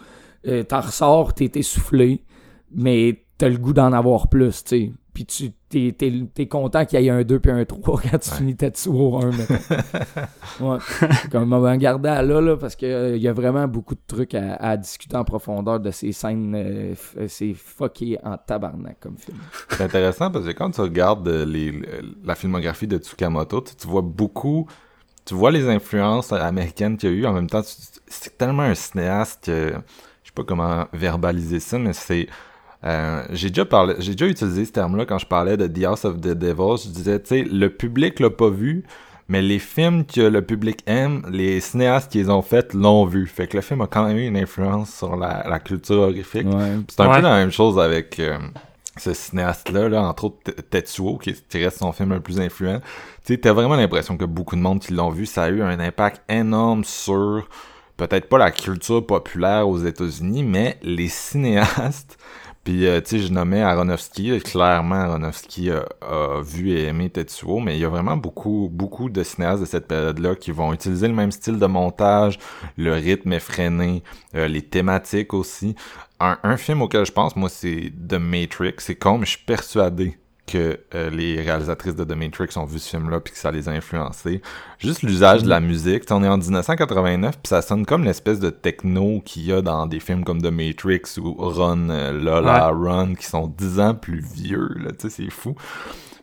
[0.47, 2.23] euh, t'en ressors, t'es essoufflé,
[2.73, 4.91] mais t'as le goût d'en avoir plus, tu sais.
[5.19, 8.17] Puis tu t'es, t'es, t'es content qu'il y ait un 2 puis un 3 quand
[8.19, 9.53] tu finis Tetsuo 1, mettons.
[10.61, 10.77] Ouais.
[11.29, 14.33] Comme on va garder à là, là, parce qu'il y a vraiment beaucoup de trucs
[14.33, 16.55] à, à discuter en profondeur de ces scènes.
[16.55, 19.37] euh, f- c'est fucké en tabarnak comme film.
[19.71, 21.73] C'est intéressant parce que quand tu regardes euh, les,
[22.23, 24.67] la filmographie de Tsukamoto, tu, tu vois beaucoup,
[25.25, 27.25] tu vois les influences américaines qu'il y a eu.
[27.25, 27.75] En même temps, tu-
[28.07, 29.73] c'est tellement un cinéaste que
[30.23, 32.27] je sais pas comment verbaliser ça, mais c'est
[32.85, 36.05] euh, j'ai déjà parlé, j'ai déjà utilisé ce terme-là quand je parlais de The House
[36.05, 36.77] of the Devil.
[36.83, 38.83] Je disais, tu sais, le public l'a pas vu,
[39.27, 43.27] mais les films que le public aime, les cinéastes qui les ont faits l'ont vu.
[43.27, 46.47] Fait que le film a quand même eu une influence sur la, la culture horrifique.
[46.47, 46.77] Ouais.
[46.87, 47.17] C'est un Ouais.
[47.17, 48.37] peu la même chose avec euh,
[48.97, 52.79] ce cinéaste-là, là, entre autres Tetsuo, qui, qui reste son film le plus influent.
[53.25, 55.61] Tu sais, t'as vraiment l'impression que beaucoup de monde qui l'ont vu, ça a eu
[55.61, 57.47] un impact énorme sur
[57.97, 62.17] peut-être pas la culture populaire aux États-Unis, mais les cinéastes.
[62.69, 64.39] Puis, euh, tu sais, je nommais Aronofsky.
[64.41, 69.23] Clairement, Aronofsky a, vu et aimé Tetsuo, mais il y a vraiment beaucoup, beaucoup de
[69.23, 72.37] cinéastes de cette période-là qui vont utiliser le même style de montage,
[72.77, 74.03] le rythme effréné,
[74.35, 75.75] euh, les thématiques aussi.
[76.19, 78.75] Un, un film auquel je pense, moi, c'est The Matrix.
[78.77, 82.89] C'est comme je suis persuadé que euh, les réalisatrices de The Matrix ont vu ce
[82.89, 84.41] film-là puis que ça les a influencés.
[84.79, 86.05] Juste l'usage de la musique.
[86.05, 89.61] T'sais, on est en 1989 puis ça sonne comme l'espèce de techno qu'il y a
[89.61, 93.93] dans des films comme The Matrix ou Run, euh, Lola, Run, qui sont dix ans
[93.93, 94.69] plus vieux.
[94.77, 95.55] Là, tu sais, c'est fou.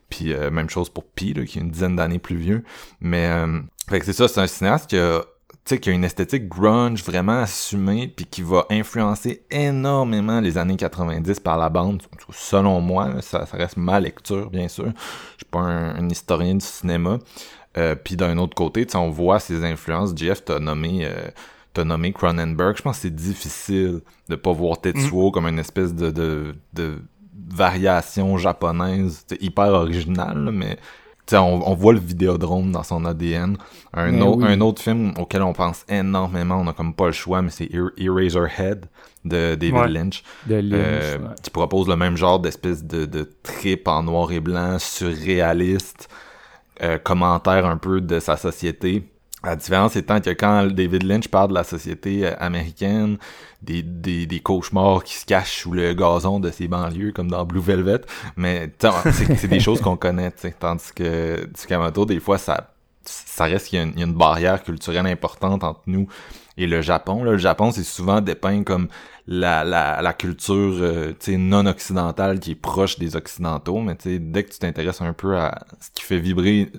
[0.08, 2.64] Puis euh, même chose pour Pi, là, qui est une dizaine d'années plus vieux.
[3.00, 5.22] Mais euh, Fait que c'est ça, c'est un cinéaste qui a
[5.66, 10.76] sais, qui a une esthétique grunge vraiment assumée, puis qui va influencer énormément les années
[10.76, 12.02] 90 par la bande.
[12.30, 14.86] Selon moi, ça, ça, reste ma lecture, bien sûr.
[14.86, 17.18] Je suis pas un, historien du cinéma.
[17.76, 20.12] Euh, puis d'un autre côté, on voit ses influences.
[20.16, 21.28] Jeff t'a nommé, euh,
[21.74, 22.76] t'as nommé Cronenberg.
[22.76, 25.32] Je pense que c'est difficile de pas voir Tetsuo mm.
[25.32, 26.98] comme une espèce de, de, de
[27.48, 30.78] variation japonaise, hyper originale, mais
[31.32, 33.56] on, on, voit le vidéodrome dans son ADN.
[33.92, 37.42] Un, ben un autre film auquel on pense énormément, on a comme pas le choix,
[37.42, 38.86] mais c'est Eraserhead
[39.24, 40.22] de David Lynch.
[40.46, 44.40] De Lynch euh, Qui propose le même genre d'espèce de, de trip en noir et
[44.40, 46.08] blanc, surréaliste,
[46.82, 49.04] euh, commentaire un peu de sa société.
[49.46, 53.16] La différence étant que quand David Lynch parle de la société euh, américaine,
[53.62, 57.44] des, des, des, cauchemars qui se cachent sous le gazon de ses banlieues, comme dans
[57.44, 58.00] Blue Velvet,
[58.36, 58.72] mais
[59.12, 60.52] c'est des choses qu'on connaît, t'sais.
[60.58, 62.72] tandis que Tsukamoto, des fois, ça,
[63.04, 66.08] ça reste qu'il y, a une barrière culturelle importante entre nous
[66.56, 67.22] et le Japon.
[67.22, 68.88] Là, le Japon, c'est souvent dépeint comme
[69.28, 74.50] la, la, la culture euh, non occidentale qui est proche des occidentaux, mais dès que
[74.50, 76.72] tu t'intéresses un peu à ce qui fait vibrer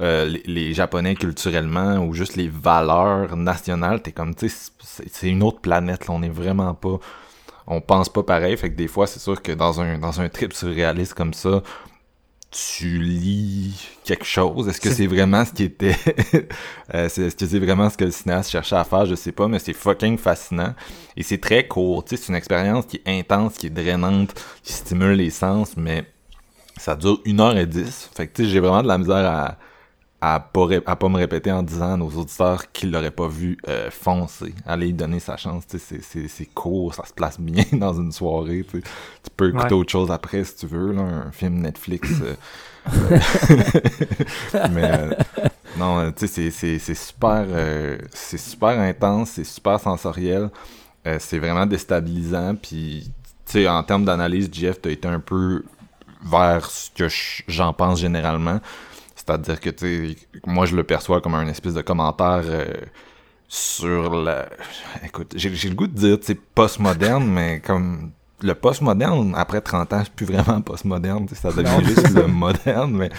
[0.00, 4.70] euh, les, Japonais culturellement ou juste les valeurs nationales, t'es comme, tu sais,
[5.10, 6.98] c'est une autre planète, là, on est vraiment pas...
[7.70, 10.30] On pense pas pareil, fait que des fois, c'est sûr que dans un, dans un
[10.30, 11.62] trip surréaliste comme ça,
[12.50, 14.68] tu lis quelque chose.
[14.68, 15.96] Est-ce que c'est vraiment ce qui était...
[16.94, 19.04] euh, Est-ce que c'est vraiment ce que le cinéaste cherchait à faire?
[19.04, 20.74] Je sais pas, mais c'est fucking fascinant.
[21.16, 24.34] Et c'est très court, tu sais, c'est une expérience qui est intense, qui est drainante,
[24.62, 26.04] qui stimule les sens, mais
[26.78, 28.08] ça dure une heure et dix.
[28.14, 29.58] Fait que, tu sais, j'ai vraiment de la misère à
[30.20, 33.56] à pas, à pas me répéter en disant à nos auditeurs qu'ils l'auraient pas vu
[33.68, 34.52] euh, foncer.
[34.66, 35.62] Allez lui donner sa chance.
[35.68, 38.66] C'est court, ça se place bien dans une soirée.
[38.68, 38.82] Tu
[39.36, 42.10] peux écouter autre chose après si tu veux, là, un film Netflix.
[42.22, 42.34] Euh,
[44.72, 45.10] mais euh,
[45.76, 47.46] non, tu sais, c'est super,
[48.10, 50.50] c'est super intense, c'est super sensoriel.
[51.20, 52.56] c'est vraiment déstabilisant.
[52.56, 53.12] Puis,
[53.46, 55.62] tu sais, en termes d'analyse, Jeff, t'as été un peu
[56.24, 57.06] vers ce que
[57.46, 58.60] j'en pense généralement.
[59.28, 62.64] C'est-à-dire que, tu moi, je le perçois comme un espèce de commentaire euh,
[63.46, 64.48] sur la...
[65.04, 69.92] Écoute, j'ai le goût de dire, tu sais, postmoderne, mais comme le postmoderne, après 30
[69.92, 73.10] ans, c'est plus vraiment postmoderne, ça devient juste le moderne, mais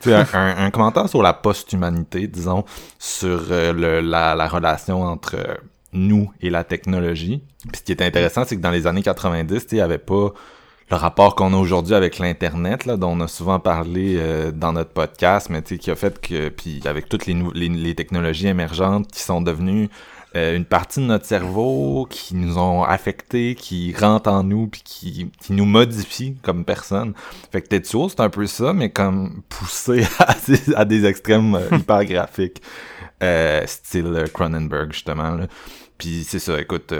[0.00, 2.64] tu un, un, commentaire sur la post-humanité, disons,
[2.98, 5.54] sur euh, le, la, la, relation entre euh,
[5.92, 7.42] nous et la technologie.
[7.72, 10.32] Puis ce qui est intéressant, c'est que dans les années 90, il y avait pas
[10.90, 14.72] le rapport qu'on a aujourd'hui avec l'internet là dont on a souvent parlé euh, dans
[14.72, 18.46] notre podcast mais tu sais qui a fait que puis avec toutes les, les, technologies
[18.46, 19.88] émergentes qui sont devenues
[20.36, 24.82] euh, une partie de notre cerveau qui nous ont affectés, qui rentrent en nous puis
[24.84, 27.14] qui, qui nous modifient comme personne.
[27.50, 30.04] Fait que Tetsuo, c'est un peu ça, mais comme poussé
[30.76, 32.60] à, des, extrêmes euh, hyper graphiques,
[33.66, 35.30] style Cronenberg justement.
[35.30, 35.46] Là.
[35.96, 36.92] Puis c'est ça, écoute,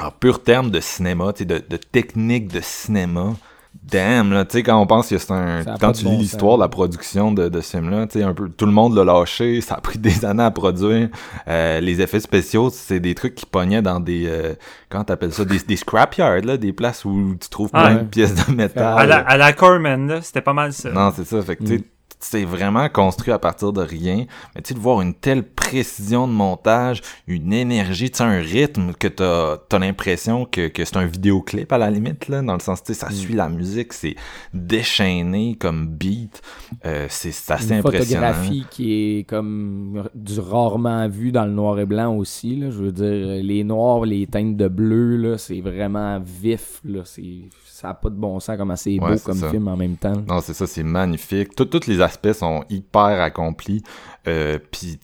[0.00, 3.34] en pur terme de cinéma, de, de technique de cinéma,
[3.82, 5.64] damn, là, tu sais, quand on pense que c'est un...
[5.80, 8.48] Quand tu lis l'histoire de la production de, de ce film-là, tu sais, un peu,
[8.48, 11.08] tout le monde l'a lâché, ça a pris des années à produire.
[11.48, 14.26] Euh, les effets spéciaux, c'est des trucs qui pognaient dans des...
[14.26, 14.54] Euh,
[14.88, 15.44] comment t'appelles ça?
[15.44, 18.98] Des, des scrapyards, là, des places où tu trouves plein de pièces de métal.
[18.98, 20.90] À la, à la Corman, là, c'était pas mal ça.
[20.90, 21.84] Non, c'est ça, fait que, tu sais, mm
[22.20, 24.26] c'est vraiment construit à partir de rien.
[24.54, 28.40] Mais tu sais, de voir une telle précision de montage, une énergie, tu sais, un
[28.40, 32.54] rythme que t'as as, l'impression que, que c'est un vidéoclip à la limite, là, dans
[32.54, 33.14] le sens, tu sais, ça mm.
[33.14, 34.16] suit la musique, c'est
[34.52, 36.42] déchaîné comme beat.
[36.84, 38.32] Euh, c'est assez une impressionnant.
[38.32, 42.70] photographie qui est comme du rarement vu dans le noir et blanc aussi, là.
[42.70, 47.00] Je veux dire, les noirs, les teintes de bleu, là, c'est vraiment vif, là.
[47.04, 47.48] C'est
[47.80, 50.22] ça n'a pas de bon sens comme c'est beau comme film en même temps.
[50.28, 51.54] Non, c'est ça, c'est magnifique.
[51.54, 53.82] Tous les aspects sont hyper accomplis.
[54.28, 54.98] Euh, Puis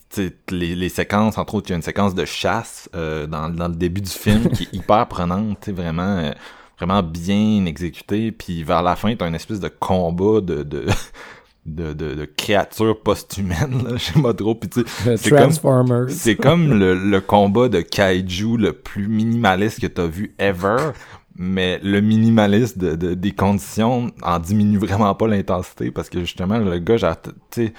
[0.50, 3.68] les, les séquences, entre autres, il y a une séquence de chasse euh, dans, dans,
[3.68, 6.32] le début du film qui est hyper prenante, vraiment, euh,
[6.78, 8.30] vraiment bien exécutée.
[8.30, 10.84] Puis vers la fin, t'as une espèce de combat de, de
[11.64, 14.54] de, de, de créatures post-humaines, là, je sais pas trop.
[14.54, 14.84] Puis,
[15.16, 20.34] c'est comme, c'est comme le, le combat de kaiju le plus minimaliste que t'as vu
[20.38, 20.92] ever,
[21.38, 26.78] mais le minimaliste de, des conditions en diminue vraiment pas l'intensité parce que justement le
[26.78, 27.12] gars j'ai
[27.50, 27.72] tu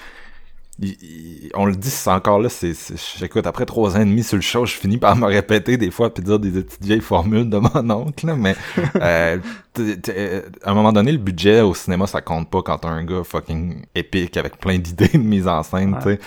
[1.54, 2.72] on le dit c'est encore là c'est
[3.18, 5.90] j'écoute après trois ans et demi sur le show je finis par me répéter des
[5.90, 8.54] fois puis dire des petites vieilles formules de mon oncle là, mais
[9.00, 9.38] euh,
[10.62, 13.24] à un moment donné le budget au cinéma ça compte pas quand t'as un gars
[13.24, 16.20] fucking épique avec plein d'idées de mise en scène tu sais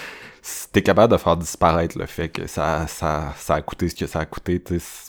[0.71, 4.07] t'es capable de faire disparaître le fait que ça, ça, ça a coûté ce que
[4.07, 4.61] ça a coûté,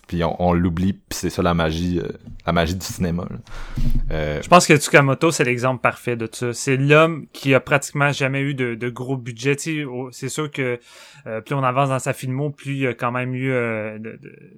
[0.06, 2.08] puis on, on l'oublie, puis c'est ça la magie, euh,
[2.46, 3.26] la magie du cinéma.
[4.10, 6.52] Euh, Je pense que Tsukamoto, c'est l'exemple parfait de ça.
[6.52, 9.56] C'est l'homme qui a pratiquement jamais eu de, de gros budget.
[10.10, 10.78] C'est sûr que
[11.26, 13.52] euh, plus on avance dans sa filmo, plus il y a quand même eu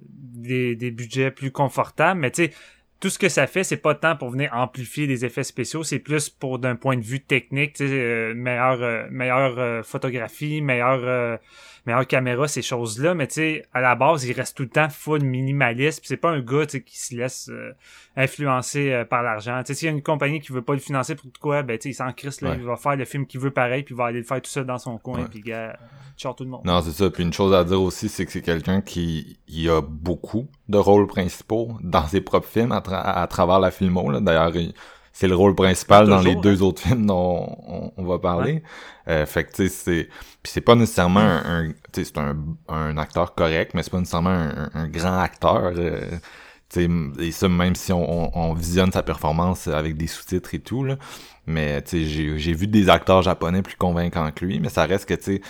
[0.09, 2.53] des, des budgets plus confortables, mais tu sais,
[2.99, 5.99] tout ce que ça fait, c'est pas tant pour venir amplifier des effets spéciaux, c'est
[5.99, 11.39] plus pour d'un point de vue technique, euh, meilleure, euh, meilleure euh, photographie, meilleure
[11.85, 14.89] meilleure caméra, ces choses-là, mais tu sais, à la base, il reste tout le temps
[14.89, 17.73] full minimaliste, c'est pas un gars qui se laisse euh,
[18.15, 19.61] influencer euh, par l'argent.
[19.61, 21.77] Tu sais, s'il y a une compagnie qui veut pas le financer pour quoi, ben
[21.77, 23.93] tu sais, il s'en crisse, là, il va faire le film qu'il veut pareil, puis
[23.93, 25.77] il va aller le faire tout seul dans son coin, puis gars,
[26.17, 26.61] tout le monde.
[26.65, 29.69] Non, c'est ça, puis une chose à dire aussi, c'est que c'est quelqu'un qui il
[29.69, 34.19] a beaucoup de rôles principaux dans ses propres films à, travers la filmo, là.
[34.19, 34.51] D'ailleurs,
[35.15, 36.65] c'est le rôle principal dans les deux hein.
[36.65, 37.57] autres films dont
[37.95, 38.61] on, va parler.
[39.07, 40.09] Euh, fait que tu sais c'est
[40.43, 42.35] puis c'est pas nécessairement un, tu sais c'est un,
[42.67, 45.71] un acteur correct, mais c'est pas nécessairement un, un grand acteur.
[45.77, 46.01] Euh,
[46.67, 50.83] sais et ça même si on, on, visionne sa performance avec des sous-titres et tout
[50.83, 50.97] là.
[51.47, 54.83] Mais tu sais j'ai j'ai vu des acteurs japonais plus convaincants que lui, mais ça
[54.83, 55.41] reste que tu sais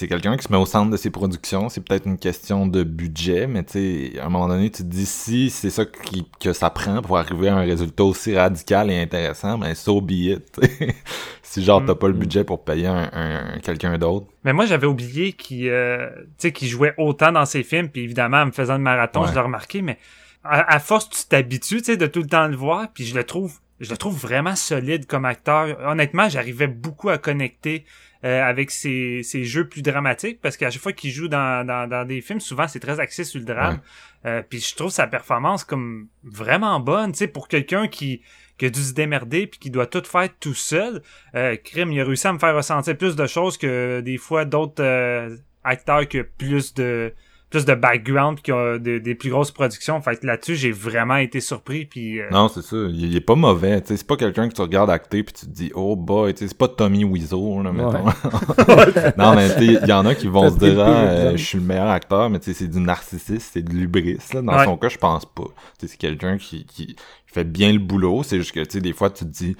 [0.00, 1.68] c'est quelqu'un qui se met au centre de ses productions.
[1.68, 3.72] C'est peut-être une question de budget, mais tu
[4.12, 7.02] sais, à un moment donné, tu te dis si c'est ça qui, que ça prend
[7.02, 10.58] pour arriver à un résultat aussi radical et intéressant, ben so be it.
[11.42, 12.18] si genre t'as pas le mm.
[12.18, 14.26] budget pour payer un, quelqu'un d'autre.
[14.42, 16.08] Mais moi j'avais oublié qu'il euh,
[16.38, 19.40] qu'il jouait autant dans ses films, puis évidemment en me faisant le marathon, je l'ai
[19.40, 19.98] remarqué, mais
[20.44, 23.90] à, force tu t'habitues de tout le temps le voir, puis je le trouve je
[23.90, 25.78] le trouve vraiment solide comme acteur.
[25.86, 27.84] Honnêtement, j'arrivais beaucoup à connecter
[28.24, 32.20] euh, avec ses, jeux plus dramatiques parce qu'à chaque fois qu'il joue dans, dans, des
[32.20, 33.80] films, souvent c'est très axé sur le drame.
[34.26, 38.20] Euh, puis je trouve sa performance comme vraiment bonne, tu sais, pour quelqu'un qui,
[38.58, 41.02] qui a dû se démerder puis qui doit tout faire tout seul.
[41.34, 44.44] Euh, Krim, il a réussi à me faire ressentir plus de choses que des fois
[44.44, 47.14] d'autres euh, acteurs qui ont plus de
[47.50, 50.00] plus de background qui ont des plus grosses productions.
[50.00, 51.84] Fait là-dessus, j'ai vraiment été surpris.
[51.84, 52.76] Puis, euh, Non, c'est ça.
[52.76, 53.82] Il, est pas mauvais.
[53.84, 56.68] C'est pas quelqu'un que tu regardes acter puis tu te dis oh boy, c'est pas
[56.68, 58.04] Tommy Wiseau là, mettons.
[59.18, 61.64] non, mais il y en a qui vont se dire ah, euh, je suis le
[61.64, 64.18] meilleur acteur, mais c'est du narcissisme, c'est de l'ubris.
[64.32, 65.44] Dans son cas, je pense pas.
[65.78, 66.94] C'est quelqu'un qui, qui
[67.26, 68.22] fait bien le boulot.
[68.22, 69.56] C'est juste que tu sais, des fois tu te dis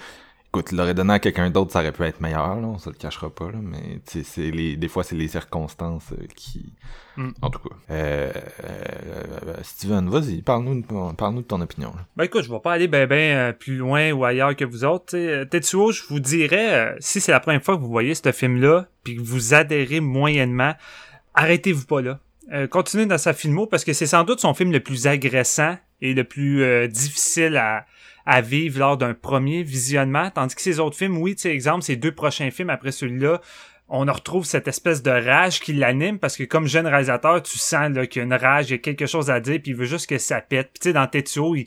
[0.53, 2.97] Écoute, l'aurait donné à quelqu'un d'autre, ça aurait pu être meilleur, là, on se le
[2.97, 6.73] cachera pas, là, mais c'est les, des fois c'est les circonstances euh, qui...
[7.17, 7.31] Mm.
[7.43, 7.75] En tout cas.
[7.91, 8.33] Euh,
[8.65, 10.83] euh, Steven, vas-y, parle-nous
[11.15, 11.91] parle de ton opinion.
[11.91, 12.07] Là.
[12.17, 14.85] Ben écoute, je vais pas aller ben ben euh, plus loin ou ailleurs que vous
[14.85, 15.45] autres.
[15.45, 19.17] Tetsuo, je vous dirais, si c'est la première fois que vous voyez ce film-là, puis
[19.17, 20.75] que vous adhérez moyennement,
[21.35, 22.19] arrêtez-vous pas là.
[22.69, 26.15] continuez dans sa filmo parce que c'est sans doute son film le plus agressant et
[26.15, 27.87] le plus difficile à
[28.31, 31.83] à vivre lors d'un premier visionnement, tandis que ces autres films, oui, tu sais, exemple,
[31.83, 33.41] ces deux prochains films après celui-là,
[33.89, 37.91] on retrouve cette espèce de rage qui l'anime parce que comme jeune réalisateur, tu sens
[38.09, 39.85] qu'il y a une rage, il y a quelque chose à dire, puis il veut
[39.85, 40.71] juste que ça pète.
[40.73, 41.65] Puis tu sais, dans Tetsuo, il,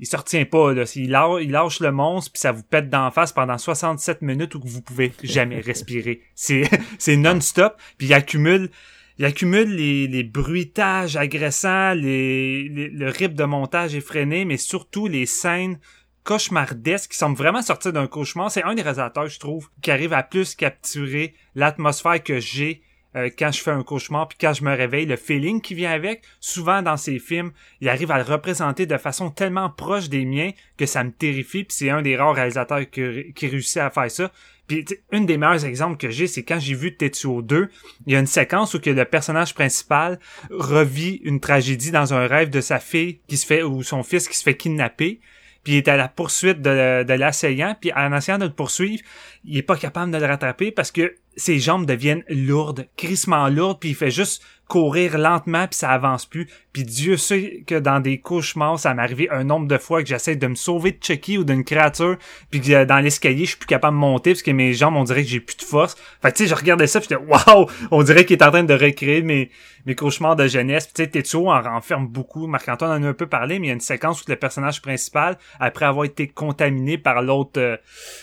[0.00, 0.72] il se retient pas.
[0.72, 0.84] Là.
[0.96, 4.54] Il, lâche, il lâche le monstre, puis ça vous pète d'en face pendant 67 minutes
[4.54, 6.22] où vous pouvez jamais respirer.
[6.34, 6.62] C'est,
[6.98, 8.70] c'est non-stop, puis il accumule
[9.18, 15.26] il accumule les, les bruitages agressants, les, le rythme de montage effréné, mais surtout les
[15.26, 15.80] scènes
[16.28, 18.50] cauchemardesques qui semblent vraiment sortir d'un cauchemar.
[18.50, 22.82] C'est un des réalisateurs, je trouve, qui arrive à plus capturer l'atmosphère que j'ai
[23.16, 25.90] euh, quand je fais un cauchemar puis quand je me réveille, le feeling qui vient
[25.90, 30.26] avec, souvent dans ses films, il arrive à le représenter de façon tellement proche des
[30.26, 33.88] miens que ça me terrifie puis c'est un des rares réalisateurs qui, qui réussit à
[33.88, 34.30] faire ça.
[34.66, 37.70] Puis une des meilleurs exemples que j'ai, c'est quand j'ai vu Tetsuo 2,
[38.06, 42.26] il y a une séquence où que le personnage principal revit une tragédie dans un
[42.26, 45.20] rêve de sa fille qui se fait ou son fils qui se fait kidnapper
[45.64, 49.02] puis il est à la poursuite de, de l'assaillant, puis en essayant de le poursuivre,
[49.44, 53.78] il est pas capable de le rattraper parce que ses jambes deviennent lourdes, crissement lourdes,
[53.80, 56.48] puis il fait juste courir lentement puis ça avance plus.
[56.72, 60.08] Puis Dieu sait que dans des cauchemars, ça m'est arrivé un nombre de fois que
[60.08, 62.16] j'essaie de me sauver de Chucky ou d'une créature,
[62.50, 65.04] puis que dans l'escalier, je suis plus capable de monter parce que mes jambes, on
[65.04, 65.96] dirait que j'ai plus de force.
[66.22, 68.62] Fait tu sais, je regardais ça, puis j'étais waouh, on dirait qu'il est en train
[68.62, 69.50] de recréer mes
[69.88, 70.86] mes cauchemars de jeunesse.
[70.86, 72.46] Puis tu sais, Tetsuo en renferme beaucoup.
[72.46, 74.82] Marc-Antoine en a un peu parlé, mais il y a une séquence où le personnage
[74.82, 77.76] principal, après avoir été contaminé par l'autre euh,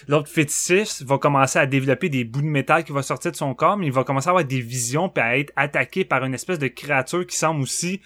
[0.08, 3.54] l'autre fétichiste, va commencer à développer des bouts de métal qui va sortir de son
[3.56, 6.35] corps, mais il va commencer à avoir des visions puis à être attaqué par une
[6.36, 8.02] espèce de créature qui semble aussi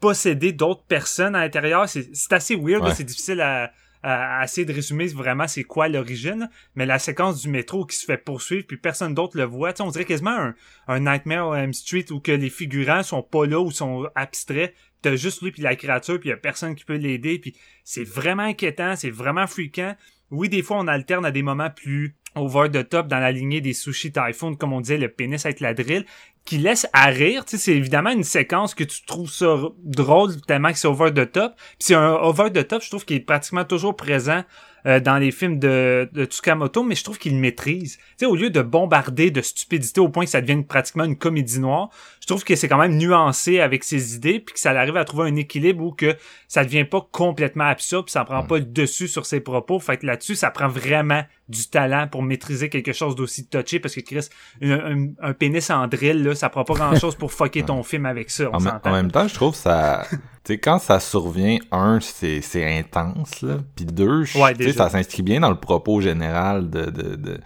[0.00, 1.88] posséder d'autres personnes à l'intérieur.
[1.88, 6.86] C'est assez weird, c'est difficile à, à, essayer de résumer vraiment c'est quoi l'origine, mais
[6.86, 10.04] la séquence du métro qui se fait poursuivre puis personne d'autre le voit, on dirait
[10.04, 10.54] quasiment un,
[10.88, 14.74] un Nightmare on M Street où que les figurants sont pas là ou sont abstraits,
[15.02, 18.04] t'as juste lui puis la créature puis y a personne qui peut l'aider puis c'est
[18.04, 19.94] vraiment inquiétant, c'est vraiment fréquent.
[20.30, 23.60] Oui, des fois on alterne à des moments plus over the top dans la lignée
[23.60, 26.06] des sushi typhoon, comme on disait, le pénis avec la drill,
[26.44, 27.44] qui laisse à rire.
[27.44, 31.12] Tu sais, c'est évidemment une séquence que tu trouves ça drôle tellement que c'est over
[31.12, 31.54] the top.
[31.56, 34.42] Puis c'est un over the top, je trouve, qui est pratiquement toujours présent
[34.84, 37.98] euh, dans les films de, de Tsukamoto, mais je trouve qu'il maîtrise.
[37.98, 41.16] Tu sais, au lieu de bombarder de stupidité au point que ça devienne pratiquement une
[41.16, 41.90] comédie noire,
[42.20, 45.04] je trouve que c'est quand même nuancé avec ses idées, puis que ça arrive à
[45.04, 46.16] trouver un équilibre où que
[46.48, 49.78] ça devient pas complètement absurde, puis ça prend pas le dessus sur ses propos.
[49.78, 51.22] Fait que là-dessus, ça prend vraiment
[51.52, 54.28] du talent pour maîtriser quelque chose d'aussi touché, parce que Chris,
[54.62, 58.30] un, un, pénis en drill, là, ça prend pas grand-chose pour fucker ton film avec
[58.30, 58.50] ça.
[58.50, 60.06] en, en, même temps, je trouve ça...
[60.10, 62.42] tu sais, quand ça survient, un, c'est,
[62.78, 63.58] intense, là.
[63.76, 67.40] Puis deux, ça s'inscrit bien dans le propos général de, de, de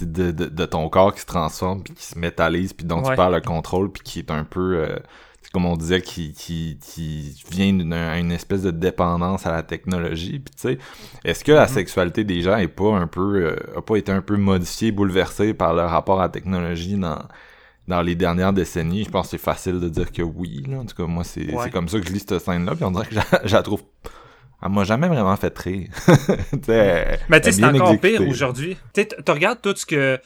[0.00, 3.14] de, de, de, ton corps qui se transforme puis qui se métallise puis dont tu
[3.14, 4.96] perds le contrôle puis qui est un peu euh,
[5.52, 10.38] comme on disait qui qui, qui vient d'une une espèce de dépendance à la technologie
[10.38, 10.78] puis tu sais
[11.24, 11.72] est-ce que la mm-hmm.
[11.72, 15.54] sexualité des gens est pas un peu euh, a pas été un peu modifiée bouleversée
[15.54, 17.18] par le rapport à la technologie dans
[17.88, 20.64] dans les dernières décennies, je pense que c'est facile de dire que oui.
[20.68, 20.78] Là.
[20.78, 23.06] En tout cas, moi, c'est comme ça que je lis cette scène-là, puis on dirait
[23.06, 23.82] que je la trouve...
[24.64, 25.88] Elle m'a jamais vraiment fait rire.
[26.68, 28.76] Mais tu sais, c'est encore pire aujourd'hui.
[28.94, 30.20] Tu regardes tout ce que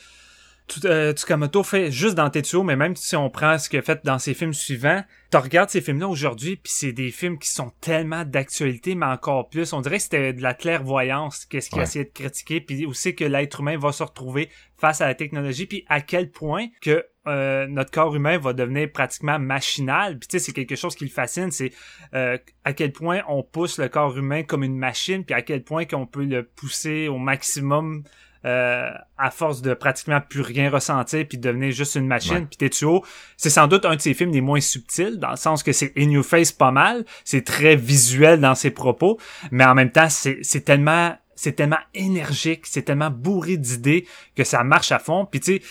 [0.84, 4.00] euh, Tsukamoto fait juste dans Tetsuo, mais même si on prend ce qu'il a fait
[4.04, 7.72] dans ses films suivants, tu regardes ces films-là aujourd'hui, puis c'est des films qui sont
[7.80, 9.72] tellement d'actualité, mais encore plus.
[9.72, 13.14] On dirait que c'était de la clairvoyance, qu'est-ce qu'il a essayé de critiquer, puis aussi
[13.14, 17.04] que l'être humain va se retrouver face à la technologie, puis à quel point que
[17.26, 20.18] euh, notre corps humain va devenir pratiquement machinal.
[20.18, 21.72] Puis tu sais, c'est quelque chose qui le fascine, c'est
[22.14, 25.64] euh, à quel point on pousse le corps humain comme une machine, puis à quel
[25.64, 28.04] point qu'on peut le pousser au maximum
[28.44, 32.46] euh, à force de pratiquement plus rien ressentir puis de devenir juste une machine.
[32.46, 33.04] Puis Tetsuo,
[33.36, 35.92] c'est sans doute un de ses films les moins subtils dans le sens que c'est
[35.96, 39.18] in your face pas mal, c'est très visuel dans ses propos,
[39.50, 44.44] mais en même temps c'est c'est tellement c'est tellement énergique, c'est tellement bourré d'idées que
[44.44, 45.26] ça marche à fond.
[45.30, 45.62] Puis tu sais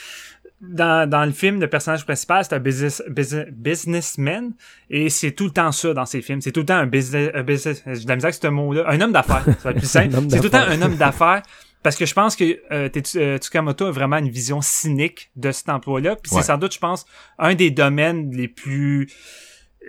[0.62, 3.04] dans, dans le film, le personnage principal, c'est un business,
[3.52, 4.54] businessman,
[4.90, 6.42] et c'est tout le temps ça dans ses films.
[6.42, 8.86] C'est tout le temps un business, un business j'ai de la misère avec ce mot-là,
[8.88, 10.16] un homme d'affaires, ça va être plus simple.
[10.30, 11.42] c'est tout le temps un homme d'affaires
[11.86, 15.70] parce que je pense que euh, euh, Tsukamoto a vraiment une vision cynique de cet
[15.70, 16.16] emploi-là.
[16.16, 17.06] Puis c'est sans doute, je pense,
[17.38, 19.08] un des domaines les plus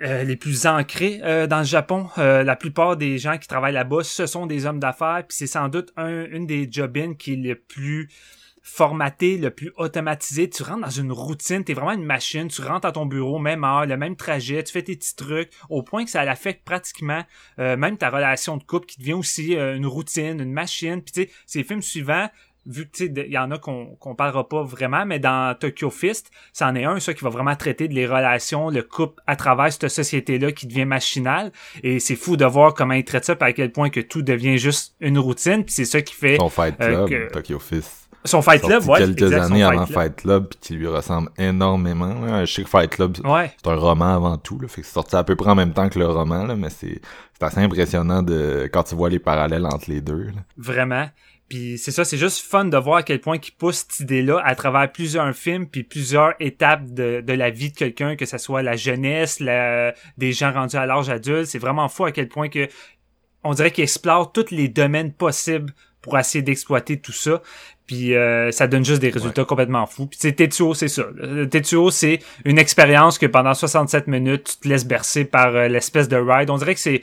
[0.03, 2.07] euh, les plus ancrés euh, dans le Japon.
[2.17, 5.23] la plupart des gens qui travaillent là-bas, ce sont des hommes d'affaires.
[5.27, 8.09] Puis c'est sans doute un, une des job qui est le plus
[8.67, 10.49] formaté, le plus automatisé.
[10.49, 13.39] Tu rentres dans une routine, tu es vraiment une machine, tu rentres à ton bureau,
[13.39, 16.63] même heure, le même trajet, tu fais tes petits trucs, au point que ça l'affecte
[16.65, 17.23] pratiquement
[17.59, 21.01] euh, même ta relation de couple qui devient aussi euh, une routine, une machine.
[21.01, 22.29] Puis tu sais, ces films suivants,
[22.65, 26.29] vu que il y en a qu'on qu'on parlera pas vraiment, mais dans Tokyo Fist,
[26.51, 29.71] c'en est un, ça, qui va vraiment traiter de les relations, le couple à travers
[29.71, 31.51] cette société-là qui devient machinale.
[31.83, 34.57] Et c'est fou de voir comment il traite ça, à quel point que tout devient
[34.57, 35.63] juste une routine.
[35.63, 36.35] Puis c'est ça qui fait...
[36.35, 38.06] Son Fight Club, euh, Tokyo Fist.
[38.27, 38.99] Son Fight Club, ouais.
[38.99, 42.45] quelques années avant Fight Club, puis qui lui ressemble énormément.
[42.45, 44.59] Je sais que Fight Club, c'est un roman avant tout.
[44.59, 46.55] Là, fait que c'est sorti à peu près en même temps que le roman, là,
[46.55, 47.01] mais c'est
[47.41, 50.27] assez impressionnant de quand tu vois les parallèles entre les deux.
[50.57, 51.07] Vraiment.
[51.49, 54.41] Puis c'est ça, c'est juste fun de voir à quel point il pousse cette idée-là
[54.43, 58.37] à travers plusieurs films puis plusieurs étapes de, de la vie de quelqu'un, que ce
[58.37, 61.45] soit la jeunesse, la, des gens rendus à l'âge adulte.
[61.45, 62.67] C'est vraiment fou à quel point que
[63.43, 67.41] on dirait qu'il explore tous les domaines possibles pour essayer d'exploiter tout ça.
[67.87, 70.07] Puis euh, ça donne juste des résultats complètement fous.
[70.07, 71.05] Puis Tetsuo, c'est ça.
[71.49, 76.09] Tetsuo, c'est une expérience que pendant 67 minutes, tu te laisses bercer par euh, l'espèce
[76.09, 76.49] de ride.
[76.49, 77.01] On dirait que c'est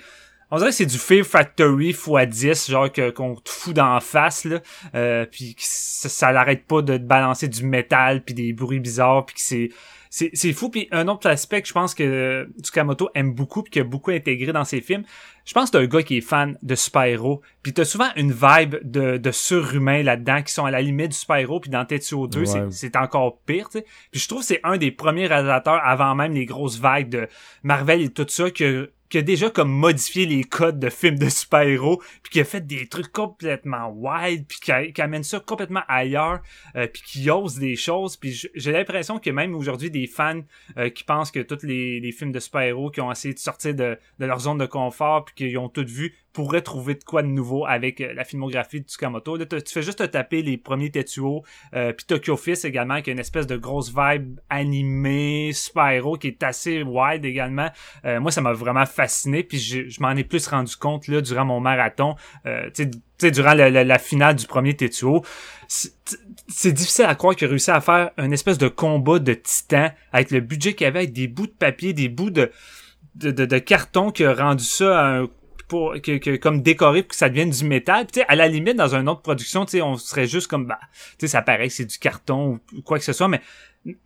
[0.51, 4.45] on dirait que c'est du Fear Factory x10, genre que qu'on te fout d'en face
[4.45, 4.61] là,
[4.95, 9.25] euh, puis ça, ça l'arrête pas de te balancer du métal puis des bruits bizarres
[9.25, 9.71] puis que c'est
[10.15, 10.69] c'est fou.
[10.69, 14.13] Puis un autre aspect que je pense que Tsukamoto aime beaucoup puis qu'il a beaucoup
[14.13, 15.03] intégré dans ses films,
[15.45, 17.43] je pense que t'es un gars qui est fan de super-héros.
[17.63, 21.17] Puis t'as souvent une vibe de, de surhumain là-dedans qui sont à la limite du
[21.17, 21.59] super-héros.
[21.59, 23.69] Puis dans Tetsuo 2, c'est encore pire.
[23.71, 27.29] Puis je trouve que c'est un des premiers réalisateurs avant même les grosses vagues de
[27.65, 31.29] Marvel et tout ça que qui a déjà comme modifié les codes de films de
[31.29, 36.41] super-héros, puis qui a fait des trucs complètement wild, puis qui, amène ça complètement ailleurs,
[36.77, 40.41] euh, puis qui ose des choses, puis j'ai l'impression que même aujourd'hui des fans
[40.79, 43.75] euh, qui pensent que tous les, les films de super-héros qui ont essayé de sortir
[43.75, 47.23] de, de leur zone de confort, puis qui ont tout vu, pourrait trouver de quoi
[47.23, 49.39] de nouveau avec euh, la filmographie de Tsukamoto.
[49.39, 53.13] Tu fais juste te taper les premiers Tetsuo, euh, puis Tokyo Fist également, qui a
[53.13, 57.71] une espèce de grosse vibe animée, super-héros, qui est assez wild également.
[58.05, 61.45] Euh, moi, ça m'a vraiment fasciné, puis je, m'en ai plus rendu compte là durant
[61.45, 62.17] mon marathon.
[62.47, 65.25] Euh, tu sais, durant la, finale du premier Tetsuo,
[65.69, 69.91] c'est difficile à croire qu'il a réussi à faire une espèce de combat de titan
[70.13, 72.51] avec le budget qu'il avait, avec des bouts de papier, des bouts de,
[73.15, 75.29] de carton qui a rendu ça un
[75.69, 78.07] pour que, que comme décorer pour que ça devienne du métal.
[78.07, 80.67] Tu sais, à la limite, dans une autre production, tu sais, on serait juste comme
[80.67, 80.79] bah,
[81.19, 83.41] tu sais, ça paraît que c'est du carton ou quoi que ce soit, mais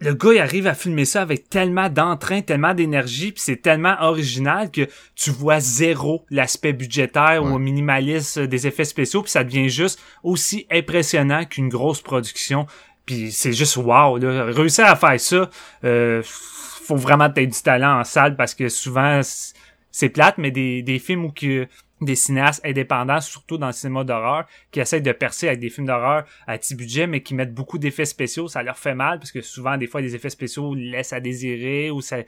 [0.00, 3.96] le gars il arrive à filmer ça avec tellement d'entrain, tellement d'énergie, puis c'est tellement
[4.00, 9.68] original que tu vois zéro l'aspect budgétaire ou minimaliste des effets spéciaux, puis ça devient
[9.68, 12.66] juste aussi impressionnant qu'une grosse production.
[13.06, 14.44] Puis c'est juste wow, là.
[14.46, 15.48] réussir à faire ça,
[15.84, 19.20] euh, faut vraiment être du talent en salle parce que souvent
[19.98, 21.66] c'est plate, mais des, des films où que
[22.00, 25.86] des cinéastes indépendants, surtout dans le cinéma d'horreur, qui essayent de percer avec des films
[25.86, 29.32] d'horreur à petit budget, mais qui mettent beaucoup d'effets spéciaux, ça leur fait mal, parce
[29.32, 32.18] que souvent, des fois, les effets spéciaux laissent à désirer, ou ça,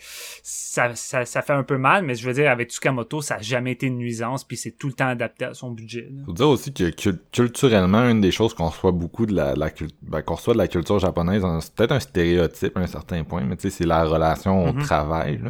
[0.42, 3.42] ça, ça, ça fait un peu mal, mais je veux dire, avec Tsukamoto, ça a
[3.42, 6.08] jamais été une nuisance, puis c'est tout le temps adapté à son budget.
[6.10, 6.90] Il Faut dire aussi que
[7.32, 9.70] culturellement, une des choses qu'on reçoit beaucoup de la, la
[10.02, 13.42] ben, qu'on reçoit de la culture japonaise, c'est peut-être un stéréotype à un certain point,
[13.42, 14.84] mais tu sais, c'est la relation au mm-hmm.
[14.84, 15.40] travail,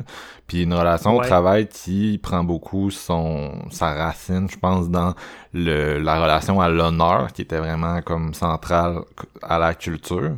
[0.46, 4.09] Puis une relation au travail qui prend beaucoup son, sa
[4.50, 5.14] je pense, dans
[5.52, 9.00] le, la relation à l'honneur, qui était vraiment comme centrale
[9.42, 10.36] à la culture.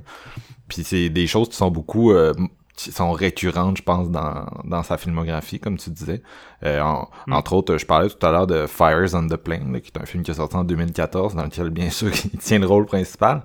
[0.69, 2.33] Puis c'est des choses qui sont beaucoup euh,
[2.77, 6.23] qui sont récurrentes, je pense, dans, dans sa filmographie, comme tu disais.
[6.65, 6.83] Euh,
[7.27, 7.33] mm.
[7.33, 10.07] Entre autres, je parlais tout à l'heure de Fires on the Plane, qui est un
[10.07, 13.43] film qui est sorti en 2014, dans lequel, bien sûr, il tient le rôle principal.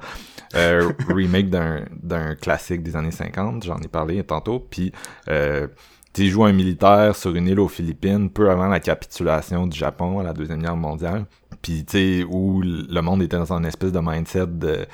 [0.55, 4.59] Euh, remake d'un classique des années 50, j'en ai parlé tantôt.
[4.59, 4.93] Puis
[5.27, 5.67] euh,
[6.15, 10.23] joue un militaire sur une île aux Philippines peu avant la capitulation du Japon à
[10.23, 11.25] la Deuxième Guerre mondiale.
[11.61, 14.85] Puis, tu sais, où le monde était dans un espèce de mindset de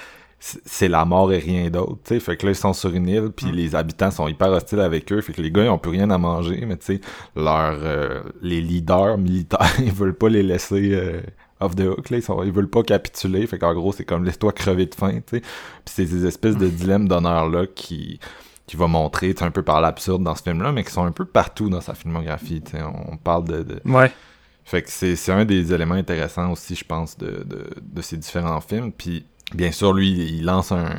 [0.66, 2.20] c'est la mort et rien d'autre, tu sais.
[2.20, 3.52] Fait que là, ils sont sur une île, puis mm.
[3.52, 5.22] les habitants sont hyper hostiles avec eux.
[5.22, 7.02] Fait que les gars, ils ont plus rien à manger, mais tu sais,
[7.36, 7.80] leurs...
[7.82, 10.94] Euh, les leaders militaires, ils veulent pas les laisser...
[10.94, 11.22] Euh,
[11.62, 14.86] off the hook, là, ils, veulent pas capituler, fait qu'en gros, c'est comme laisse-toi crever
[14.86, 15.40] de faim, tu sais.
[15.40, 18.20] Puis c'est ces espèces de dilemmes d'honneur-là qui,
[18.66, 21.26] qui va montrer un peu par l'absurde dans ce film-là, mais qui sont un peu
[21.26, 22.64] partout dans sa filmographie.
[23.10, 24.12] On parle de, Ouais.
[24.64, 28.62] Fait que c'est un des éléments intéressants aussi, je pense, de, de, de ces différents
[28.62, 28.94] films.
[28.94, 30.90] Puis, bien sûr, lui, il lance un,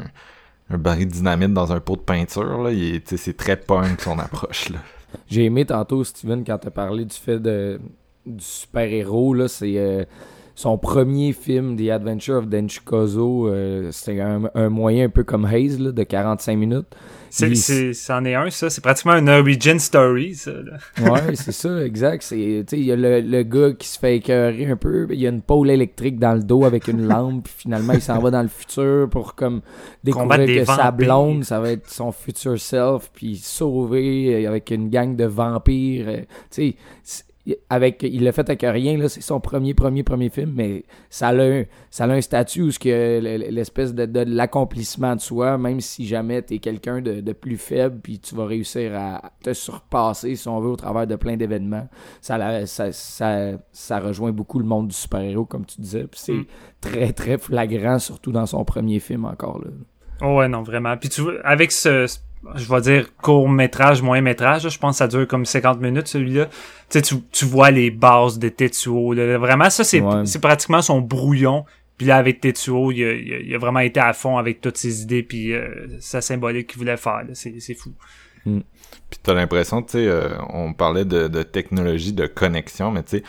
[0.69, 2.63] un baril de dynamite dans un pot de peinture.
[2.63, 2.71] Là.
[3.05, 4.69] C'est très punk son approche.
[4.69, 4.79] Là.
[5.29, 7.81] J'ai aimé tantôt, Steven, quand tu as parlé du fait de,
[8.27, 9.49] du super-héros.
[9.49, 9.79] C'est.
[9.79, 10.05] Euh,
[10.55, 15.45] son premier film, The Adventure of Denchi Kozo, euh, c'est un, moyen un peu comme
[15.45, 16.97] Haze, là, de 45 minutes.
[17.35, 18.71] C'est, c'en est un, ça.
[18.71, 20.53] C'est pratiquement un origin story, ça.
[21.01, 22.31] ouais, c'est ça, exact.
[22.31, 25.09] Il y a le, le, gars qui se fait écœurer un peu.
[25.11, 27.45] Il y a une pôle électrique dans le dos avec une lampe.
[27.45, 29.63] puis finalement, il s'en va dans le futur pour comme
[30.05, 33.11] découvrir que sa blonde, ça va être son future self.
[33.13, 36.07] Puis sauver avec une gang de vampires.
[36.09, 36.21] Euh,
[36.51, 37.25] tu sais
[37.69, 41.29] avec il l'a fait avec rien là c'est son premier premier premier film mais ça
[41.29, 43.21] a un ça a un statut où ce que
[43.51, 47.59] l'espèce de, de, l'accomplissement de soi même si jamais tu es quelqu'un de, de, plus
[47.59, 51.37] faible puis tu vas réussir à te surpasser si on veut au travers de plein
[51.37, 51.87] d'événements
[52.23, 56.47] ça, ça, ça ça rejoint beaucoup le monde du super-héros comme tu disais c'est mm.
[56.81, 59.71] très très flagrant surtout dans son premier film encore là
[60.23, 62.07] oh ouais non vraiment puis tu avec ce
[62.55, 64.69] je vais dire court métrage, moyen métrage.
[64.69, 66.47] Je pense que ça dure comme 50 minutes celui-là.
[66.91, 69.15] Tu, sais, tu vois les bases de Tetsuo.
[69.15, 71.65] Vraiment, ça c'est c'est pratiquement son brouillon.
[71.97, 75.03] Puis là avec Tetsuo, il a, il a, vraiment été à fond avec toutes ses
[75.03, 77.23] idées puis euh, sa symbolique qu'il voulait faire.
[77.35, 77.93] C'est fou.
[78.45, 78.61] Mm.
[79.11, 83.19] Puis t'as l'impression, tu sais, euh, on parlait de, de technologie, de connexion, mais tu
[83.19, 83.23] sais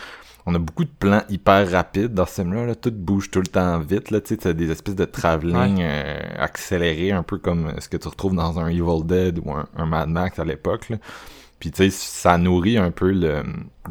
[0.46, 2.66] on a beaucoup de plans hyper rapides dans ce film-là.
[2.66, 2.74] Là.
[2.76, 4.10] Tout bouge tout le temps vite.
[4.12, 4.20] Là.
[4.20, 8.34] Tu sais, des espèces de travelling euh, accélérés, un peu comme ce que tu retrouves
[8.34, 10.92] dans un Evil Dead ou un, Mad Max à l'époque.
[11.58, 13.42] Puis tu sais, ça nourrit un peu le...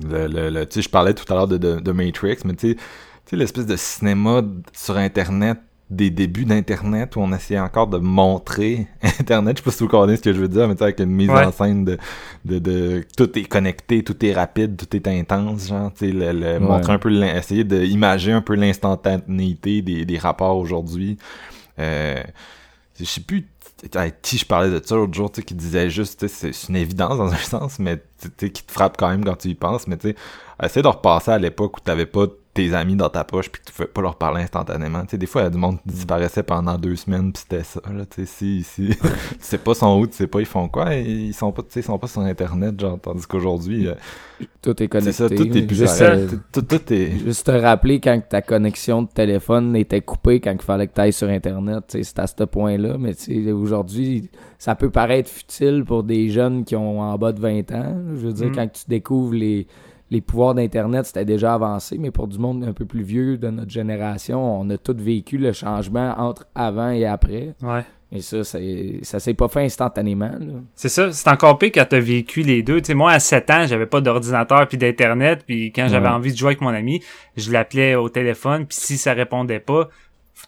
[0.01, 2.77] le, le, tu sais, je parlais tout à l'heure de, de, de, Matrix, mais tu
[3.25, 4.41] sais, l'espèce de cinéma
[4.71, 5.57] sur Internet
[5.89, 8.87] des débuts d'Internet où on essayait encore de montrer
[9.19, 9.57] Internet.
[9.57, 11.29] Je sais pas si vous connaissez ce que je veux dire, mais avec une mise
[11.29, 11.97] en scène de,
[12.43, 16.59] de, de, tout est connecté, tout est rapide, tout est intense, genre, tu sais, le,
[16.59, 21.17] montrer un peu, essayer d'imager un peu l'instantanéité des, des rapports aujourd'hui.
[21.77, 22.23] Euh,
[22.97, 23.47] je sais plus
[24.21, 27.17] qui je parlais de ça l'autre jour, tu sais, qui disait juste, c'est une évidence
[27.17, 29.87] dans un sens, mais tu sais, qui te frappe quand même quand tu y penses,
[29.87, 30.15] mais tu sais,
[30.63, 32.25] essayer de repasser à l'époque où t'avais pas
[32.55, 35.01] tes amis dans ta poche puis que tu pouvais pas leur parler instantanément.
[35.01, 37.43] Tu sais, des fois, il y a du monde qui disparaissait pendant deux semaines puis
[37.43, 39.07] c'était ça, là, tu sais, si, si, tu
[39.39, 41.81] sais pas son où, tu sais pas ils font quoi, ils sont pas, tu sais,
[41.81, 43.93] ils sont pas sur Internet, genre, tandis qu'aujourd'hui, euh,
[44.61, 45.11] tout est connecté.
[45.11, 46.03] C'est ça, tout est juste,
[46.53, 47.19] tout, tout, est...
[47.19, 51.01] Juste te rappeler quand ta connexion de téléphone était coupée, quand il fallait que tu
[51.01, 54.89] ailles sur Internet, tu sais, c'est à ce point-là, mais tu sais, aujourd'hui, ça peut
[54.89, 58.47] paraître futile pour des jeunes qui ont en bas de 20 ans, je veux dire,
[58.47, 58.55] mm.
[58.55, 59.67] quand tu découvres les
[60.11, 63.49] les pouvoirs d'Internet, c'était déjà avancé, mais pour du monde un peu plus vieux de
[63.49, 67.55] notre génération, on a tous vécu le changement entre avant et après.
[67.61, 67.83] Ouais.
[68.11, 68.59] Et ça, ça,
[69.01, 70.31] ça s'est pas fait instantanément.
[70.75, 72.79] C'est ça, c'est encore pire quand t'as vécu les deux.
[72.79, 76.13] Tu sais, moi, à 7 ans, j'avais pas d'ordinateur puis d'internet, puis quand j'avais Ouais.
[76.13, 77.01] envie de jouer avec mon ami,
[77.35, 79.89] je l'appelais au téléphone, puis si ça répondait pas,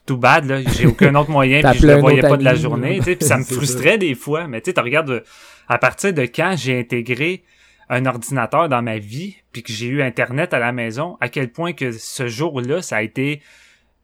[0.05, 2.97] tout bad, là, j'ai aucun autre moyen, puis je le voyais pas de la journée,
[2.97, 3.03] là.
[3.03, 4.47] tu sais, puis ça me frustrait des fois.
[4.47, 5.21] Mais tu sais, tu regardes, euh,
[5.67, 7.43] à partir de quand j'ai intégré
[7.89, 11.51] un ordinateur dans ma vie, puis que j'ai eu Internet à la maison, à quel
[11.51, 13.41] point que ce jour-là, ça a été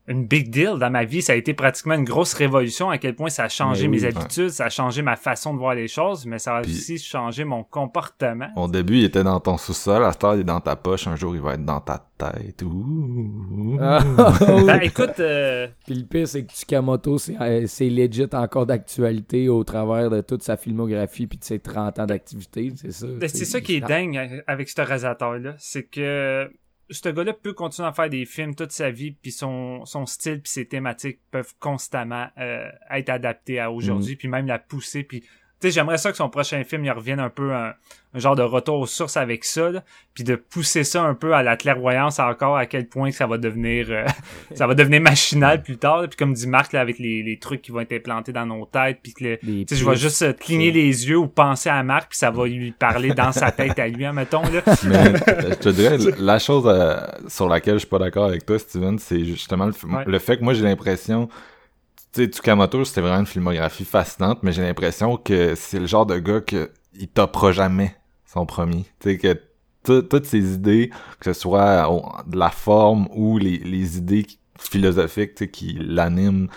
[0.08, 1.22] une big deal dans ma vie.
[1.22, 4.06] Ça a été pratiquement une grosse révolution, à quel point ça a changé Mais mes
[4.06, 6.98] habitudes, ça a changé ma façon de voir les choses, mais ça a Puis- aussi
[6.98, 8.48] changé mon comportement.
[8.56, 11.08] Au début, il était dans ton sous-sol, à cette heure, il est dans ta poche,
[11.08, 12.62] un jour, il va être dans ta tête.
[12.64, 13.78] Ouh.
[13.82, 14.00] Ah,
[14.66, 19.50] Ben, écoute, euh, Puis le pire, c'est que Tsukamoto, c'est euh, c'est legit encore d'actualité
[19.50, 22.72] au travers de toute sa filmographie puis de ses 30 ans d'activité.
[22.76, 23.08] C'est ça.
[23.08, 25.56] ben, c'est ça qui est dingue avec ce réalisateur-là.
[25.58, 26.50] C'est que
[26.90, 30.42] ce gars-là peut continuer à faire des films toute sa vie, puis son, son style
[30.42, 35.04] puis ses thématiques peuvent constamment euh, être adaptés à aujourd'hui, puis même la pousser.
[35.04, 35.24] Puis,
[35.68, 37.74] sais, j'aimerais ça que son prochain film, il revienne un peu un,
[38.16, 39.84] un genre de retour aux sources avec ça, là,
[40.14, 43.26] puis de pousser ça un peu à la clairvoyance encore, à quel point que ça
[43.28, 44.06] va devenir euh,
[44.56, 46.02] ça va devenir machinal plus tard.
[46.10, 48.66] Puis comme dit Marc, là, avec les, les trucs qui vont être implantés dans nos
[48.66, 51.70] têtes, puis que le, Des tu sais, je vais juste cligner les yeux ou penser
[51.70, 54.62] à Marc, puis ça va lui parler dans sa tête à lui, mettons là.
[54.86, 54.96] Mais
[55.30, 56.98] euh, je te dirais, la chose euh,
[57.28, 60.04] sur laquelle je suis pas d'accord avec toi, Steven, c'est justement le, f- Ouais.
[60.08, 61.30] le fait que moi j'ai l'impression,
[62.14, 66.06] tu sais, Tsukamoto, c'était vraiment une filmographie fascinante, mais j'ai l'impression que c'est le genre
[66.06, 67.96] de gars que il topera jamais
[68.26, 68.86] son premier.
[69.00, 69.40] Tu sais, que
[69.84, 74.26] tout- toutes ses idées, que ce soit de la forme ou les, idées
[74.60, 76.48] philosophiques qui l'animent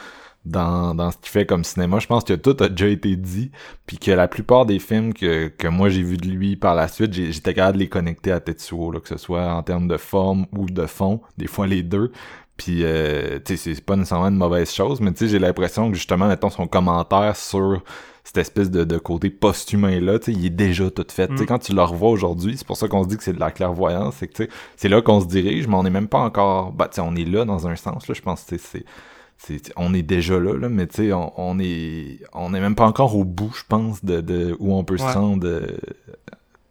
[0.45, 3.51] dans, ce qu'il fait comme cinéma, je pense que tout a déjà été dit,
[3.87, 6.87] puis que la plupart des films que, que moi j'ai vu de lui par la
[6.87, 9.97] suite, j'étais capable de les connecter à Tetsuo, là, que ce soit en termes de
[9.97, 12.13] forme ou de fond, des fois les deux.
[12.57, 15.91] Puis, euh, tu sais, c'est pas nécessairement une mauvaise chose, mais tu sais, j'ai l'impression
[15.91, 17.83] que justement, mettons, son commentaire sur
[18.25, 21.29] cette espèce de, de côté post-humain-là, tu sais, il est déjà tout fait.
[21.29, 21.47] Tu sais, Mm.
[21.47, 23.51] quand tu le revois aujourd'hui, c'est pour ça qu'on se dit que c'est de la
[23.51, 26.19] clairvoyance, c'est que, tu sais, c'est là qu'on se dirige, mais on n'est même pas
[26.21, 26.73] encore...
[26.73, 28.85] Bah, tu sais, on est là dans un sens, là, je pense que c'est...
[29.39, 32.75] c'est on est déjà là, là mais tu sais, on, on est on est même
[32.75, 35.13] pas encore au bout, je pense, de, de où on peut Ouais.
[35.13, 35.47] se rendre.
[35.47, 35.67] euh,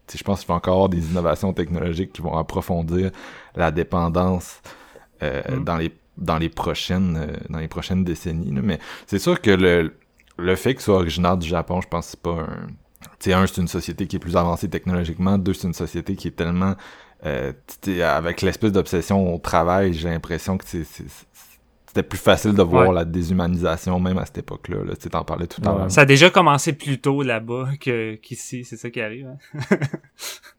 [0.07, 3.11] tu sais, je pense qu'il va encore avoir des innovations technologiques qui vont approfondir
[3.55, 4.61] la dépendance
[5.21, 5.63] Mm.
[5.63, 8.53] dans les dans les prochaines euh, dans les prochaines décennies.
[8.53, 8.61] là.
[8.63, 9.93] Mais c'est sûr que le
[10.37, 12.67] le fait que ce soit originaire du Japon, je pense que c'est pas un
[13.19, 15.37] tu sais, un, c'est une société qui est plus avancée technologiquement.
[15.37, 16.75] Deux, c'est une société qui est tellement...
[17.25, 17.53] Euh,
[18.03, 20.85] avec l'espèce d'obsession au travail, j'ai l'impression que c'est-
[21.95, 22.93] c'était plus facile de voir Ouais.
[22.95, 24.83] la déshumanisation même à cette époque-là.
[24.83, 24.95] Là.
[24.95, 25.77] Tu sais, t'en parlais tout à Ouais.
[25.79, 25.91] l'heure.
[25.91, 29.27] Ça a déjà commencé plus tôt là-bas que qu'ici, c'est ça qui arrive.
[29.27, 29.37] hein.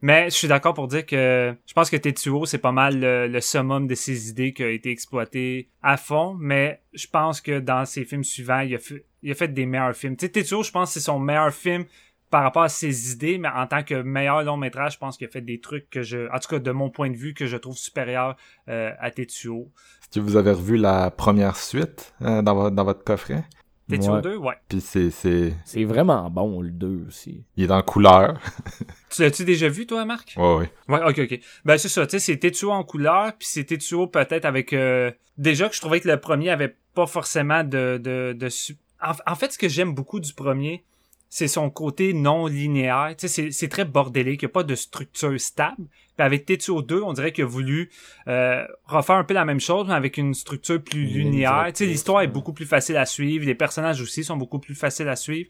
[0.01, 3.29] Mais je suis d'accord pour dire que je pense que Tetsuo, c'est pas mal le,
[3.29, 7.61] le summum de ses idées qui a été exploité à fond, mais je pense que
[7.61, 10.17] dans ses films suivants, il a fait, il a fait des meilleurs films.
[10.17, 11.85] Tu sais, Tetsuo, je pense que c'est son meilleur film
[12.31, 15.27] par rapport à ses idées, mais en tant que meilleur long métrage, je pense qu'il
[15.27, 17.47] a fait des trucs que je, en tout cas de mon point de vue, que
[17.47, 18.37] je trouve supérieurs
[18.69, 19.71] euh, à Tetsuo.
[20.03, 23.45] Est-ce que vous avez revu la première suite euh, dans, votre, dans votre coffret?
[23.89, 24.23] Tetsuo Ouais.
[24.23, 24.55] 2, ouais.
[24.69, 25.55] Puis c'est, c'est...
[25.65, 27.45] C'est vraiment bon, le 2 aussi.
[27.57, 28.41] Il est en couleur.
[29.11, 30.35] Tu l'as-tu déjà vu, toi, Marc?
[30.37, 30.71] Ouais, ouais.
[30.89, 31.41] Ouais, ok, ok.
[31.65, 34.73] Ben c'est ça, tu sais, c'est Tetsuo en couleur, puis c'est Tetsuo peut-être avec...
[34.73, 37.99] euh, Déjà que je trouvais que le premier avait pas forcément de...
[38.03, 40.83] de, de su- en, en fait, ce que j'aime beaucoup du premier,
[41.29, 43.15] c'est son côté non linéaire.
[43.19, 45.77] Tu sais, c'est- c'est très bordélique, il n'y a pas de structure stable.
[46.17, 47.91] Puis avec Tetsuo 2, on dirait qu'il a voulu
[48.27, 51.51] euh, refaire un peu la même chose, mais avec une structure plus linéaire.
[51.51, 54.59] Tu sais, directrice, l'histoire est beaucoup plus facile à suivre, les personnages aussi sont beaucoup
[54.59, 55.49] plus faciles à suivre.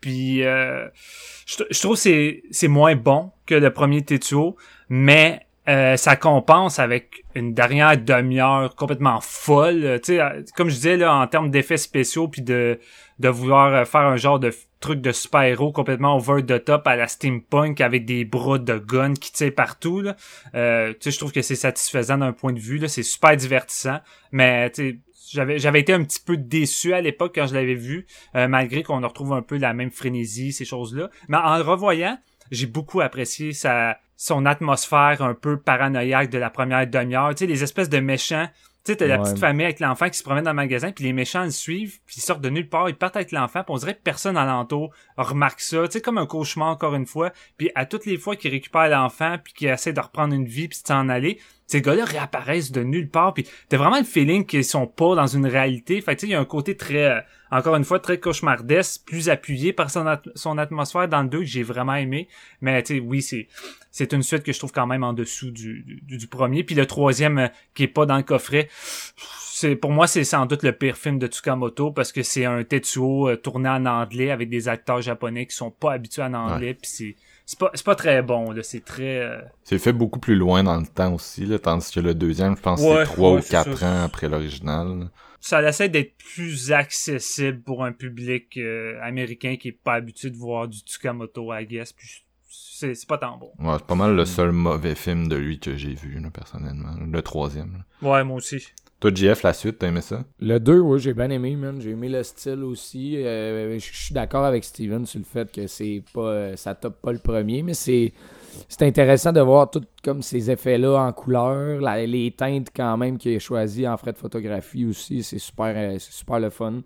[0.00, 0.88] Puis euh,
[1.46, 4.56] je, je trouve que c'est c'est moins bon que le premier Tetsuo,
[4.88, 9.84] mais euh, ça compense avec une dernière demi-heure complètement folle.
[9.84, 12.78] Euh, Tu sais, euh, comme je disais là, en termes d'effets spéciaux puis de
[13.18, 16.96] de vouloir euh, faire un genre de truc de super-héros complètement over the top à
[16.96, 20.02] la steampunk avec des bras de gun qui tirent partout.
[20.02, 20.16] Là.
[20.54, 22.78] Euh, tu sais, je trouve que c'est satisfaisant d'un point de vue.
[22.78, 23.98] Là, c'est super divertissant,
[24.32, 24.98] mais tu sais.
[25.28, 28.06] J'avais, j'avais été un petit peu déçu à l'époque quand je l'avais vu,
[28.36, 31.10] euh, malgré qu'on retrouve un peu la même frénésie, ces choses-là.
[31.26, 32.16] Mais en le revoyant,
[32.50, 37.30] j'ai beaucoup apprécié sa, son atmosphère un peu paranoïaque de la première demi-heure.
[37.34, 38.48] Tu sais, les espèces de méchants.
[38.84, 39.24] Tu sais, t'as la Ouais.
[39.24, 41.98] petite famille avec l'enfant qui se promène dans le magasin, puis les méchants le suivent,
[42.06, 44.36] puis ils sortent de nulle part, ils partent avec l'enfant, puis on dirait que personne
[44.36, 45.88] alentour remarque ça.
[45.88, 47.32] Tu sais, comme un cauchemar encore une fois.
[47.58, 50.68] Puis à toutes les fois qu'ils récupèrent l'enfant, puis qu'ils essaient de reprendre une vie,
[50.68, 54.46] puis de s'en aller, ces gars-là réapparaissent de nulle part puis t'as vraiment le feeling
[54.46, 56.00] qu'ils sont pas dans une réalité.
[56.00, 59.28] Fait tu il y a un côté très euh, encore une fois très cauchemardesque plus
[59.28, 60.04] appuyé par son,
[60.34, 62.28] son atmosphère dans le 2 que j'ai vraiment aimé.
[62.60, 63.48] Mais tu sais oui c'est
[63.90, 66.62] c'est une suite que je trouve quand même en dessous du, du, premier.
[66.64, 68.68] Puis le troisième euh, qui est pas dans le coffret
[69.56, 72.62] c'est pour moi c'est sans doute le pire film de Tsukamoto parce que c'est un
[72.62, 76.74] Tetsuo euh, tourné en anglais avec des acteurs japonais qui sont pas habitués en anglais
[76.74, 77.16] puis c'est
[77.46, 78.62] c'est pas, pas très bon, là.
[78.64, 79.20] C'est très.
[79.20, 82.56] Euh, c'est fait beaucoup plus loin dans le temps aussi, là, tandis que le deuxième,
[82.56, 85.08] je pense que c'est trois ou quatre ans après l'original.
[85.40, 90.36] Ça essaie d'être plus accessible pour un public euh, américain qui est pas habitué de
[90.36, 91.92] voir du Tsukamoto, I guess.
[91.92, 93.52] Puis c'est pas tant bon.
[93.60, 96.96] Ouais, c'est pas mal le seul mauvais film de lui que j'ai vu, là, personnellement.
[97.00, 97.84] Le troisième.
[98.02, 98.66] Ouais, moi aussi.
[98.98, 100.24] Toi, JF, la suite, t'as aimé ça?
[100.40, 101.78] Le 2, oui, j'ai bien aimé, man.
[101.80, 103.16] J'ai aimé le style aussi.
[103.16, 106.56] Euh, je suis d'accord avec Steven sur le fait que c'est pas.
[106.56, 108.12] ça top pas le premier, mais c'est.
[108.68, 113.36] C'est intéressant de voir tout comme ces effets-là en couleur, les teintes quand même qu'il
[113.36, 116.80] a choisi en frais de photographie aussi, c'est super, euh, super le fun.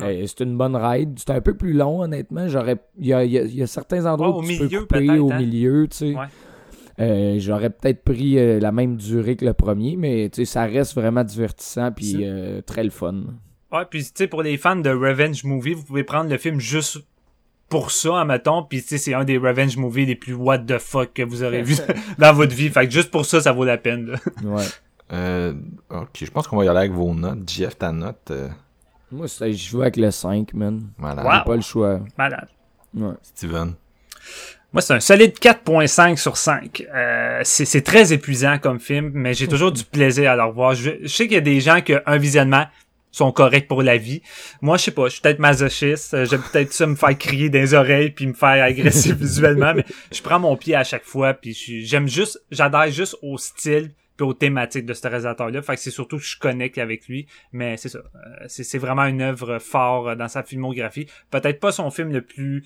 [0.00, 1.18] Euh, c'est une bonne ride.
[1.18, 2.48] C'est un peu plus long, honnêtement.
[2.48, 5.38] J'aurais, il y a, y a, certains endroits où tu peux couper au hein?
[5.38, 6.14] milieu, tu sais.
[6.98, 11.24] Euh, j'aurais peut-être pris euh, la même durée que le premier, mais ça reste vraiment
[11.24, 13.24] divertissant puis euh, très le fun.
[13.70, 16.58] Ouais, puis tu sais, pour les fans de Revenge Movie, vous pouvez prendre le film
[16.58, 16.98] juste
[17.68, 20.78] pour ça, admettons, puis tu sais, c'est un des Revenge Movies les plus what the
[20.78, 21.74] fuck que vous aurez vu
[22.18, 22.70] dans votre vie.
[22.70, 24.16] Fait que juste pour ça, ça vaut la peine.
[24.44, 24.64] ouais.
[25.12, 25.54] Euh,
[25.90, 27.48] ok, je pense qu'on va y aller avec vos notes.
[27.48, 28.32] Jeff, ta note
[29.12, 30.88] Moi, je joue avec le 5, man.
[30.98, 31.24] Malade.
[31.24, 31.44] Wow.
[31.44, 32.00] pas le choix.
[32.16, 32.48] Malade.
[32.94, 33.14] Ouais.
[33.22, 33.74] Steven.
[34.76, 36.86] Moi, c'est un solide 4.5 sur 5.
[36.94, 40.74] Euh, c'est très épuisant comme film, mais j'ai toujours du plaisir à le revoir.
[40.74, 42.66] Je, sais qu'il y a des gens qui, un visionnement,
[43.10, 44.20] sont corrects pour la vie.
[44.60, 47.48] Moi, je sais pas, je suis peut-être masochiste, euh, j'aime peut-être ça me faire crier
[47.48, 51.32] les oreilles puis me faire agresser visuellement, mais je prends mon pied à chaque fois
[51.32, 55.62] puis j'aime juste, j'adhère juste au style puis aux thématiques de ce réalisateur-là.
[55.62, 58.00] Fait que c'est surtout que je connecte avec lui, mais c'est ça.
[58.00, 61.06] Euh, c'est vraiment une œuvre fort dans sa filmographie.
[61.30, 62.62] Peut-être pas son film le plus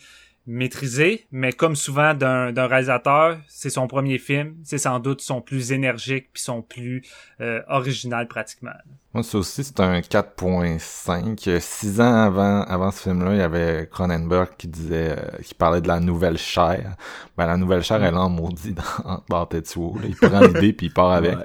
[0.47, 5.73] maîtrisé, mais comme souvent d'un réalisateur, c'est son premier film, c'est sans doute son plus
[5.73, 7.03] énergique puis son plus
[7.41, 8.73] euh, original pratiquement.
[9.13, 11.61] Moi, ça aussi, c'est un 4.5.
[11.61, 15.81] Six ans avant, avant ce film-là, il y avait Cronenberg qui disait, euh, qui parlait
[15.81, 16.97] de la nouvelle chair.
[17.37, 19.97] Ben, la nouvelle chair, elle est en maudit dans, dans Tetsuo.
[20.05, 21.37] Il prend l'idée puis il part avec.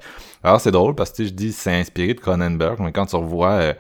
[0.43, 3.53] Alors, c'est drôle parce que je dis, c'est inspiré de Cronenberg, mais quand tu revois
[3.53, 3.73] euh,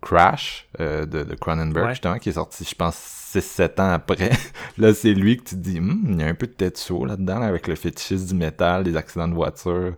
[0.00, 4.30] Crash de, de Cronenberg, justement, qui est sorti, je pense, 6-7 ans après,
[4.78, 7.04] là, c'est lui que tu dis, hmm, il y a un peu de tête saut
[7.04, 9.94] là-dedans, avec le fétichisme du métal, des accidents de voiture,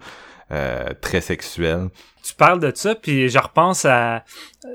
[0.52, 1.88] euh, très sexuels.
[2.22, 4.22] Tu parles de ça, puis je repense à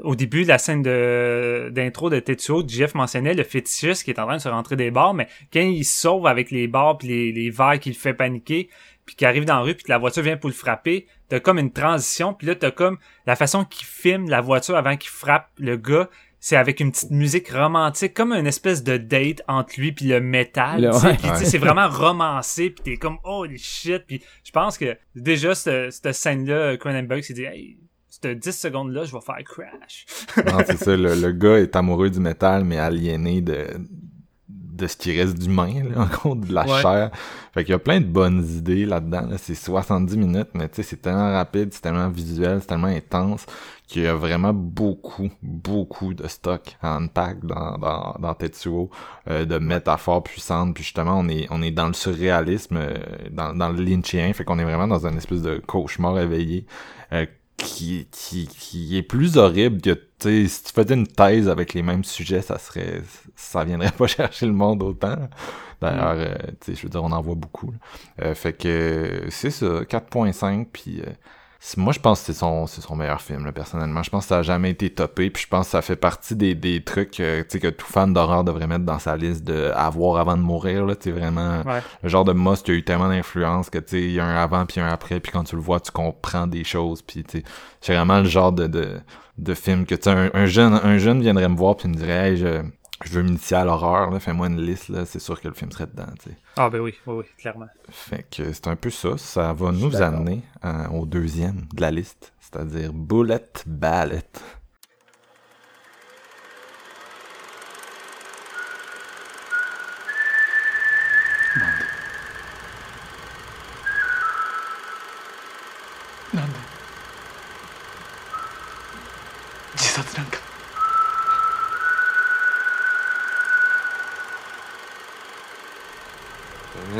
[0.03, 4.19] au début de la scène de d'intro de Tetsuo, Jeff mentionnait le fétichiste qui est
[4.19, 7.07] en train de se rentrer des bars, mais quand il sauve avec les bars puis
[7.07, 8.69] les, les verres qui le fait paniquer,
[9.05, 11.39] puis qui arrive dans la rue puis que la voiture vient pour le frapper, t'as
[11.39, 15.09] comme une transition, puis là t'as comme la façon qu'il filme la voiture avant qu'il
[15.09, 16.09] frappe le gars,
[16.43, 20.19] c'est avec une petite musique romantique, comme une espèce de date entre lui puis le
[20.19, 20.91] métal.
[21.35, 24.03] C'est vraiment romancé, puis t'es comme holy shit.
[24.07, 27.77] Puis je pense que déjà cette, cette scène-là, Cronenberg s'est dit hey,
[28.09, 30.05] cette 10 secondes-là, je vais faire crash.
[30.37, 30.97] non, c'est ça.
[30.97, 33.67] Le, le, gars est amoureux du métal, mais aliéné de
[34.49, 37.11] de ce qui reste d'humain, encore de la chair.
[37.53, 39.29] Fait qu'il y a plein de bonnes idées là-dedans.
[39.37, 43.45] C'est 70 minutes, mais tu sais, c'est tellement rapide, c'est tellement visuel, c'est tellement intense
[43.91, 48.89] qu'il y a vraiment beaucoup, beaucoup de stock en pack dans, dans, dans Tetsuo,
[49.29, 50.73] euh, de métaphores puissantes.
[50.73, 52.97] Puis justement, on est, on est dans le surréalisme, euh,
[53.29, 54.31] dans, dans le lynchien.
[54.33, 56.65] Fait qu'on est vraiment dans une espèce de cauchemar éveillé.
[57.13, 57.25] Euh,
[57.57, 61.81] qui, qui, qui est plus horrible que, tu si tu faisais une thèse avec les
[61.81, 63.01] mêmes sujets, ça serait,
[63.35, 65.17] ça viendrait pas chercher le monde autant.
[65.81, 66.19] D'ailleurs, mm.
[66.19, 67.73] euh, tu sais, je veux dire, on en voit beaucoup.
[68.21, 71.09] Euh, fait que, c'est ça, 4.5, puis euh,
[71.77, 74.01] moi, je pense que c'est son, c'est son meilleur film, là, personnellement.
[74.01, 76.35] Je pense que ça a jamais été topé, puis je pense que ça fait partie
[76.35, 80.19] des, des trucs euh, que tout fan d'horreur devrait mettre dans sa liste de avoir
[80.19, 80.85] avant de mourir.
[80.85, 81.61] Là, vraiment
[82.01, 84.65] le genre de must qui a eu tellement d'influence que il y a un avant
[84.65, 87.03] puis un après, puis quand tu le vois, tu comprends des choses.
[87.03, 87.23] Puis
[87.79, 88.99] c'est vraiment le genre de, de,
[89.37, 92.37] de film que un, un jeune un jeune viendrait me voir puis me dirait hey,
[92.37, 92.61] je,
[93.03, 95.87] je veux m'initier à l'horreur, fais-moi une liste, là, c'est sûr que le film serait
[95.87, 96.05] dedans.
[96.57, 97.67] Ah ben oui, oui, oui, clairement.
[97.89, 101.91] Fait que c'est un peu ça, ça va nous amener euh, au deuxième de la
[101.91, 104.23] liste, c'est-à-dire Bullet Ballet.
[116.33, 116.71] Nande.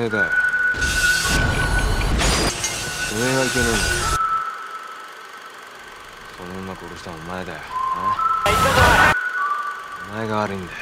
[0.02, 0.24] ねえだよ。
[3.14, 3.84] お上がいけねえんだよ。
[6.36, 7.60] その女殺したのお前だよ。
[10.10, 10.80] お前が悪いんだよ。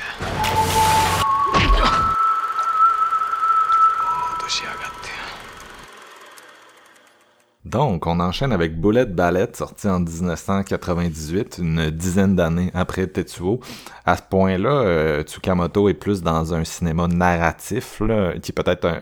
[7.70, 13.60] Donc, on enchaîne avec Bullet Ballet, sorti en 1998, une dizaine d'années après Tetsuo.
[14.08, 18.02] À ce point-là, euh, Tsukamoto est plus dans un cinéma narratif,
[18.42, 19.02] qui est peut-être un-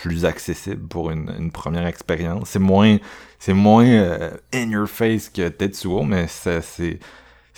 [0.00, 2.48] plus accessible pour une, une première expérience.
[2.48, 2.96] C'est moins,
[3.38, 6.98] c'est moins euh, in your face que Tetsuo, mais c'est,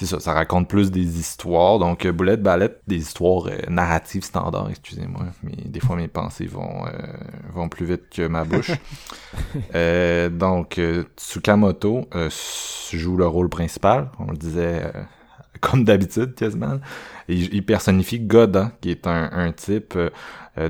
[0.00, 1.78] c'est, ça, ça raconte plus des histoires.
[1.78, 5.26] Donc, euh, Bullet Ballet, des histoires euh, narratives standards, excusez-moi.
[5.42, 6.90] Mais des fois, mes pensées vont, euh,
[7.52, 8.72] vont plus vite que ma bouche.
[9.74, 12.28] Euh, donc, euh, Tsukamoto euh,
[12.92, 15.02] joue le rôle principal, on le disait euh,
[15.60, 16.78] comme d'habitude quasiment.
[17.28, 19.96] Il, il personnifie Goda, qui est un, un type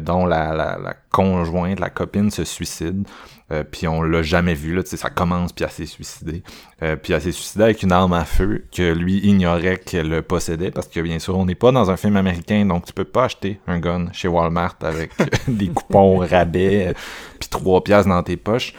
[0.01, 3.07] dont la, la, la conjointe, la copine se suicide.
[3.53, 6.43] Euh, puis on l'a jamais vu, là, tu sais, ça commence, puis elle s'est suicidée.
[6.83, 10.71] Euh, puis elle s'est suicidée avec une arme à feu que lui ignorait qu'elle possédait,
[10.71, 13.25] parce que bien sûr, on n'est pas dans un film américain, donc tu peux pas
[13.25, 15.11] acheter un gun chez Walmart avec
[15.49, 16.95] des coupons rabais,
[17.39, 18.75] puis trois pièces dans tes poches.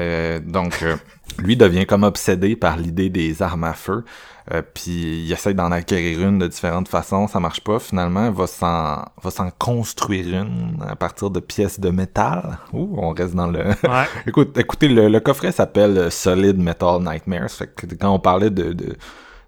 [0.00, 0.96] Euh, donc, euh,
[1.38, 4.04] lui devient comme obsédé par l'idée des armes à feu.
[4.52, 7.78] Euh, puis il essaie d'en acquérir une de différentes façons, ça marche pas.
[7.78, 12.58] Finalement, il va s'en, va s'en construire une à partir de pièces de métal.
[12.72, 13.60] Ouh, on reste dans le.
[13.60, 14.06] Ouais.
[14.26, 17.50] Écoute, écoutez, le, le coffret s'appelle Solid Metal Nightmares.
[17.50, 18.96] Fait que quand on parlait de, de,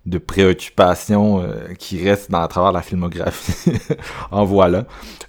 [0.04, 3.70] de préoccupations euh, qui restent dans à travers la filmographie,
[4.32, 4.84] en voilà.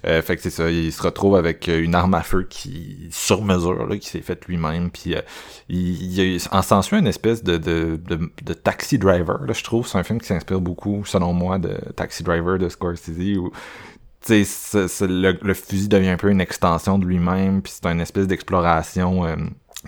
[0.06, 3.08] Euh, fait que c'est ça, il se retrouve avec euh, une arme à feu qui
[3.10, 4.90] sur mesure, là, qui s'est faite lui-même.
[4.90, 5.20] Puis euh,
[5.68, 9.38] il, il en s'ensuit une espèce de, de, de, de taxi driver.
[9.46, 12.68] Là, je trouve c'est un film qui s'inspire beaucoup, selon moi, de Taxi Driver de
[12.68, 13.36] Scorsese.
[13.38, 13.50] Où,
[14.26, 17.72] tu sais, c'est- c'est- le, le fusil devient un peu une extension de lui-même, puis
[17.80, 19.36] c'est une espèce d'exploration euh,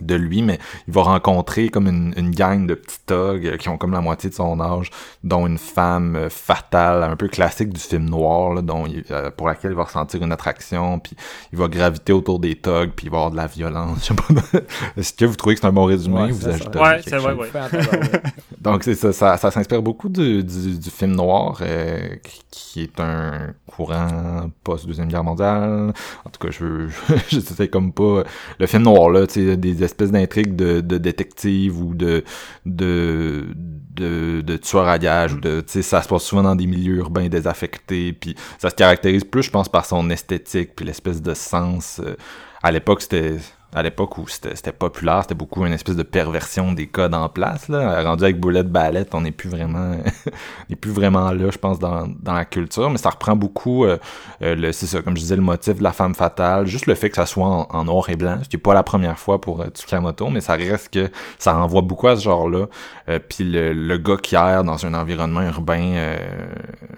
[0.01, 3.69] de lui, mais il va rencontrer comme une, une gang de petits thugs euh, qui
[3.69, 4.91] ont comme la moitié de son âge,
[5.25, 9.31] dont une femme euh, fatale, un peu classique du film noir, là, dont il- euh,
[9.31, 11.17] pour laquelle il va ressentir une attraction, puis
[11.53, 13.99] il va graviter autour des thugs, puis il va avoir de la violence.
[14.01, 14.59] Je sais pas.
[14.97, 17.11] Est-ce que vous trouvez que c'est un bon résumé Ouais, ou vous ajoutez Ouais, quelque
[17.11, 17.51] c'est vrai, chose?
[17.55, 18.21] ouais.
[18.61, 22.83] Donc c'est ça, ça, ça s'inspire beaucoup du, du, du film noir, euh, qui- qui
[22.85, 25.93] est un courant post-deuxième guerre mondiale.
[26.25, 26.89] En tout cas, je
[27.29, 28.23] je sais comme pas
[28.59, 32.23] le film noir là, tu sais, des espèces d'intrigues de, détectives ou de
[32.67, 33.47] de
[33.95, 38.13] de, tueurs à gages ou de, ça se passe souvent dans des milieux urbains désaffectés,
[38.13, 42.01] puis ça se caractérise plus, je pense, par son esthétique puis l'espèce de sens.
[42.05, 42.15] euh,
[42.63, 43.37] à l'époque, c'était
[43.75, 47.69] à l'époque où c'était populaire, c'était beaucoup une espèce de perversion des codes en place.
[47.69, 48.03] Là.
[48.03, 49.93] Rendu avec Boulette Ballet, on n'est plus vraiment
[50.27, 53.85] on n'est plus vraiment là, je pense, dans, dans la culture, mais ça reprend beaucoup
[53.85, 53.99] euh,
[54.43, 56.95] euh, le, c'est ça, comme je disais, le motif de la femme fatale, juste le
[56.95, 59.41] fait que ça soit en, noir et blanc, ce qui est pas la première fois
[59.41, 62.67] pour euh, Tsukamoto, mais ça reste que ça renvoie beaucoup à ce genre-là.
[63.09, 66.17] Euh, Puis le, le gars qui erre dans un environnement urbain euh,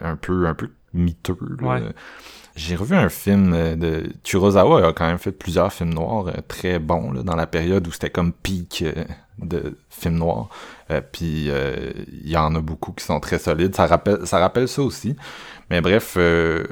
[0.00, 1.36] un peu un peu miteux.
[1.60, 1.68] là.
[1.68, 1.82] Ouais.
[2.58, 6.32] J'ai revu un film euh, de Kurosawa a quand même fait plusieurs films noirs euh,
[6.48, 9.04] très bons là, dans la période où c'était comme peak euh,
[9.38, 10.48] de films noirs.
[10.90, 13.76] Euh, Puis il y en a beaucoup qui sont très solides.
[13.76, 15.14] Ça rappelle ça rappelle ça aussi.
[15.70, 16.64] Mais bref, euh,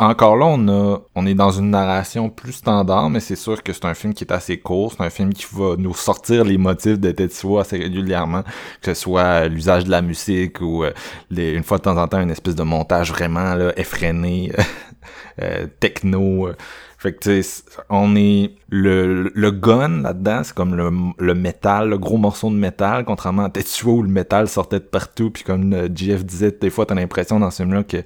[0.00, 3.72] encore là, on a, on est dans une narration plus standard, mais c'est sûr que
[3.74, 4.92] c'est un film qui est assez court.
[4.96, 8.42] C'est un film qui va nous sortir les motifs de Tetsuo assez régulièrement,
[8.80, 10.82] que ce soit l'usage de la musique ou
[11.30, 14.50] les- une fois de temps en temps une espèce de montage vraiment là, effréné,
[15.36, 16.54] Eh, techno.
[17.02, 20.88] Fait que tu sais, on est le, le gun là-dedans, c'est comme le,
[21.18, 24.84] le métal, le gros morceau de métal, contrairement à Tetsuo où le métal sortait de
[24.84, 28.04] partout, puis comme euh, JF disait, des fois t'as l'impression dans ce film-là que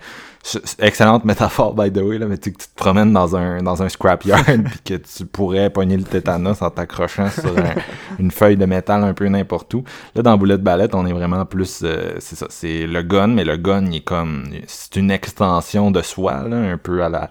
[0.78, 3.62] excellente métaphore by the way là, mais tu sais, que tu te promènes dans un
[3.62, 7.74] dans un scrapyard puis que tu pourrais pogner le tétanos en t'accrochant sur un-
[8.18, 9.84] une feuille de métal un peu n'importe où.
[10.14, 13.44] Là dans Boulette Ballet, on est vraiment plus euh, c'est ça, c'est le gun mais
[13.44, 17.28] le gun il est comme c'est une extension de soi là, un peu à la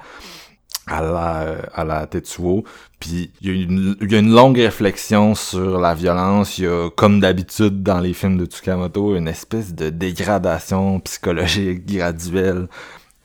[0.88, 2.64] à la, à la Tetsuo.
[3.00, 6.58] Puis il y, a une, y a une longue réflexion sur la violence.
[6.58, 11.86] Il y a, comme d'habitude dans les films de Tsukamoto, une espèce de dégradation psychologique
[11.86, 12.68] graduelle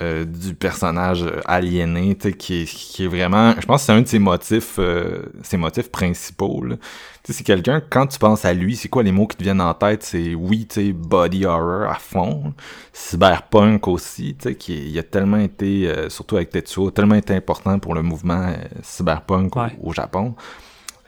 [0.00, 3.54] euh, du personnage aliéné, tu sais, qui est, qui est vraiment...
[3.60, 6.76] Je pense que c'est un de ses motifs, euh, ses motifs principaux, là.
[7.22, 9.42] Tu sais, c'est quelqu'un, quand tu penses à lui, c'est quoi les mots qui te
[9.42, 10.02] viennent en tête?
[10.02, 12.54] C'est oui, tu sais, body horror à fond.
[12.94, 17.34] Cyberpunk aussi, tu sais, qui il a tellement été, euh, surtout avec Tetsuo, tellement été
[17.34, 19.76] important pour le mouvement euh, cyberpunk au- Ouais.
[19.82, 20.34] au, Japon.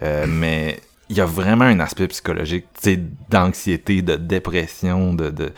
[0.02, 3.00] Euh, mais il y a vraiment un aspect psychologique, tu sais,
[3.30, 5.52] d'anxiété, de dépression, de, de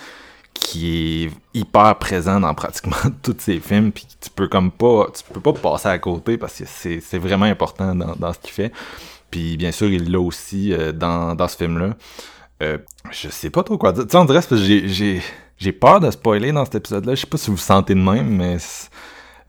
[0.55, 5.25] qui est hyper présent dans pratiquement tous ces films puis tu peux comme pas tu
[5.33, 8.53] peux pas passer à côté parce que c'est c'est vraiment important dans, dans ce qu'il
[8.53, 8.73] fait
[9.35, 11.95] Puis bien sûr, il l'a aussi euh, dans, dans ce film-là.
[12.63, 12.79] Euh,
[13.11, 14.05] je sais pas trop quoi dire.
[14.05, 15.21] Tu sais, on dirait que j'ai, j'ai,
[15.59, 17.17] j'ai peur de spoiler dans cet épisode-là.
[17.17, 18.59] Je sais pas si vous vous sentez de même, mais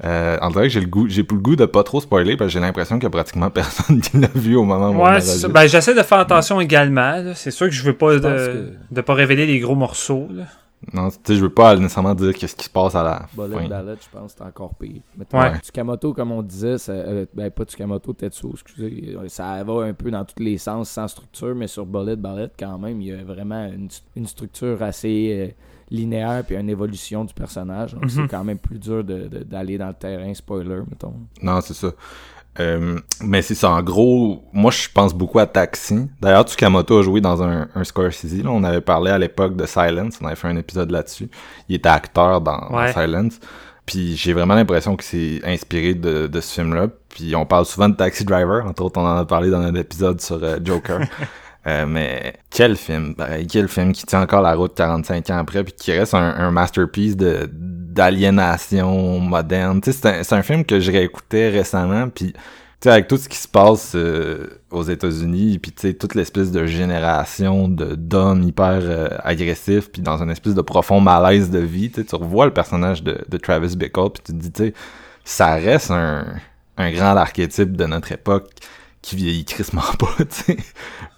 [0.04, 2.36] euh, on dirait que j'ai le goût, j'ai plus le goût de pas trop spoiler
[2.36, 5.02] parce que j'ai l'impression qu'il y a pratiquement personne qui l'a vu au moment où
[5.04, 5.48] on Ouais, ça.
[5.50, 7.24] Ben, j'essaie de faire attention également.
[7.36, 10.28] C'est sûr que je veux pas de, de pas révéler les gros morceaux.
[10.32, 10.46] Là.
[10.94, 13.64] Non, tu sais, je veux pas nécessairement dire qu'est-ce qui se passe à la Bullet
[13.64, 13.68] fin.
[13.70, 15.02] Ballad, je pense que c'est encore pire.
[15.18, 15.58] Mettons, Ouais.
[15.58, 20.12] Tsukamoto, comme on disait, ça, euh, ben pas Tsukamoto, Tetsuo, excusez, ça va un peu
[20.12, 23.24] dans tous les sens sans structure, mais sur Bullet Ballad, quand même, il y a
[23.24, 25.54] vraiment une, une structure assez euh,
[25.90, 27.94] linéaire puis une évolution du personnage.
[27.94, 28.10] Donc Mhm.
[28.10, 31.14] c'est quand même plus dur d'aller dans le terrain spoiler, mettons.
[31.42, 31.92] Non, c'est ça.
[32.60, 36.08] Euh, mais c'est ça, en gros, moi je pense beaucoup à Taxi.
[36.22, 38.44] D'ailleurs, Tsukamoto a joué dans un, un Scorsese.
[38.44, 38.50] Là.
[38.50, 41.30] On avait parlé à l'époque de Silence, on avait fait un épisode là-dessus.
[41.68, 42.70] Il était acteur dans.
[42.94, 43.40] Silence.
[43.86, 46.88] Puis j'ai vraiment l'impression que c'est inspiré de, de ce film-là.
[47.10, 49.76] Puis on parle souvent de Taxi Driver, entre autres on en a parlé dans un
[49.76, 51.02] épisode sur euh, Joker.
[51.68, 55.64] Euh, mais quel film, pareil, quel film qui tient encore la route 45 ans après,
[55.64, 59.80] puis qui reste un, un masterpiece de d'aliénation moderne.
[59.84, 62.34] C'est un, un film que je réécoutais récemment, puis
[62.90, 67.96] avec tout ce qui se passe euh, aux États-Unis, puis toute l'espèce de génération de
[67.96, 72.46] d'hommes hyper euh, agressifs, puis dans une espèce de profond malaise de vie, tu revois
[72.46, 74.74] le personnage de, de Travis Bickle, puis tu te dis, tu
[75.24, 76.26] ça reste un,
[76.78, 78.50] un grand archétype de notre époque
[79.06, 80.58] qui vieillit crissement pas, tu.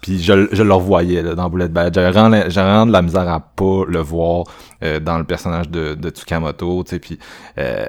[0.02, 1.94] Puis je, je le revoyais là, dans Bullet Bad.
[1.94, 4.44] J'avais vraiment, de la misère à pas le voir
[4.82, 6.98] euh, dans le personnage de, de Tsukamoto, tu sais.
[6.98, 7.18] Puis,
[7.56, 7.86] euh,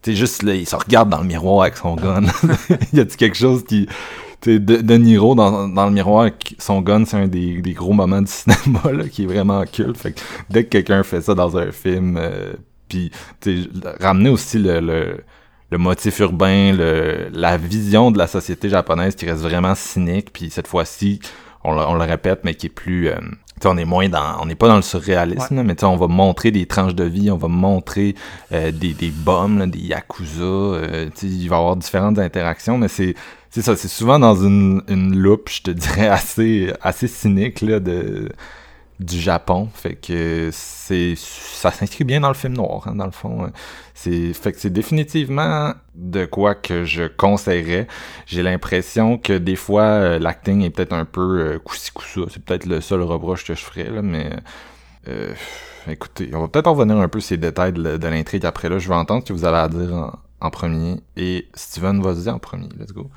[0.00, 2.22] tu sais, juste là, il se regarde dans le miroir avec son gun.
[2.94, 3.86] y a-tu quelque chose qui...
[4.40, 7.92] Tu de, de Niro dans, dans le miroir, son gun, c'est un des, des gros
[7.92, 9.98] moments du cinéma là, qui est vraiment culte.
[9.98, 12.54] Fait que dès que quelqu'un fait ça dans un film, euh,
[12.88, 13.10] puis
[13.42, 13.68] tu sais,
[14.00, 15.24] ramener aussi le, le,
[15.70, 20.50] le motif urbain, le, la vision de la société japonaise qui reste vraiment cynique, puis
[20.50, 21.20] cette fois-ci,
[21.64, 23.08] on, le- on le répète, mais qui est plus...
[23.08, 23.16] euh,
[23.64, 24.40] on est moins dans...
[24.40, 27.30] On n'est pas dans le surréalisme, là, mais on va montrer des tranches de vie,
[27.30, 28.14] on va montrer
[28.52, 32.88] euh, des, des bombes, là, des yakuza, euh, il va y avoir différentes interactions, mais
[32.88, 33.14] c'est...
[33.52, 37.80] C'est ça, c'est souvent dans une, une loupe, je te dirais, assez, assez cynique, là,
[37.80, 38.28] de
[39.00, 39.68] du Japon.
[39.74, 43.50] Fait que c'est ça s'inscrit bien dans le film noir, hein, dans le fond.
[43.94, 47.88] C'est fait que c'est définitivement de quoi que je conseillerais.
[48.26, 52.20] J'ai l'impression que des fois euh, l'acting est peut-être un peu euh, coussi coussa.
[52.30, 54.30] C'est peut-être le seul reproche que je ferais là, mais
[55.08, 55.32] euh,
[55.88, 58.78] écoutez, on va peut-être en revenir un peu ces détails de, l'intrigue après là.
[58.78, 60.96] Je veux entendre ce que vous avez à dire en, en premier.
[61.16, 62.68] Et Steven, vas-y en premier.
[62.78, 63.10] Let's go.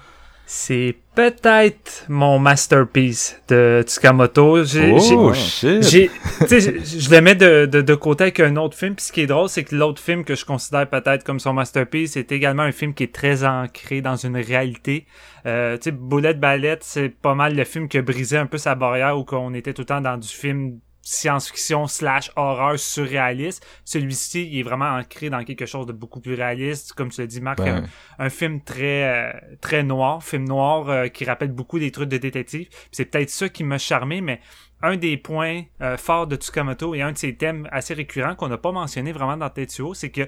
[0.45, 4.63] C'est peut-être mon masterpiece de Tsukamoto.
[4.65, 5.83] J'ai, Oh shit!
[5.83, 8.95] Je, le mets de, de, de côté avec un autre film.
[8.95, 11.53] Puis ce qui est drôle, c'est que l'autre film que je considère peut-être comme son
[11.53, 15.07] masterpiece, c'est également un film qui est très ancré dans une réalité.
[15.45, 18.57] Euh, tu sais, Bullet Ballet, c'est pas mal le film qui a brisé un peu
[18.57, 23.63] sa barrière où qu'on était tout le temps dans du film science-fiction slash horreur surréaliste.
[23.85, 26.93] Celui-ci, il est vraiment ancré dans quelque chose de beaucoup plus réaliste.
[26.93, 29.31] Comme tu l'as dit, Marc, Ben, un, un film très euh,
[29.61, 32.67] très noir, film noir euh, qui rappelle beaucoup des trucs de détective.
[32.91, 34.39] C'est peut-être ça qui m'a charmé, mais
[34.81, 38.49] un des points euh, forts de Tsukamoto et un de ses thèmes assez récurrents qu'on
[38.49, 40.27] n'a pas mentionné vraiment dans Tetsuo, c'est que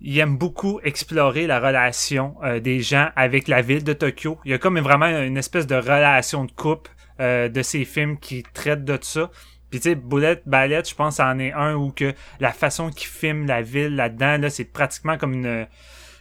[0.00, 4.38] il aime beaucoup explorer la relation euh, des gens avec la ville de Tokyo.
[4.44, 8.18] Il y a comme vraiment une espèce de relation de couple euh, de ces films
[8.18, 9.30] qui traitent de ça.
[9.70, 13.08] Puis tu sais, Bullet Ballet, je pense, en est un où que la façon qu'il
[13.08, 15.66] filme la ville là-dedans, là, c'est pratiquement comme une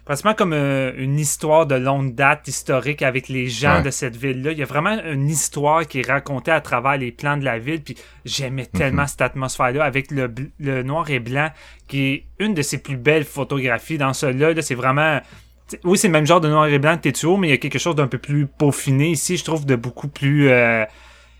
[0.04, 3.82] pratiquement comme euh, une histoire de longue date historique avec les gens Ouais.
[3.82, 4.52] de cette ville-là.
[4.52, 7.58] Il y a vraiment une histoire qui est racontée à travers les plans de la
[7.58, 7.82] ville.
[7.82, 10.32] Puis j'aimais tellement cette atmosphère-là avec le,
[10.84, 11.50] noir et blanc
[11.88, 14.54] qui est une de ses plus belles photographies dans celui-là.
[14.54, 15.20] Là, c'est vraiment...
[15.84, 17.58] Oui, c'est le même genre de noir et blanc que Tetsuo, mais il y a
[17.58, 20.50] quelque chose d'un peu plus peaufiné ici, je trouve, de beaucoup plus...
[20.50, 20.86] euh,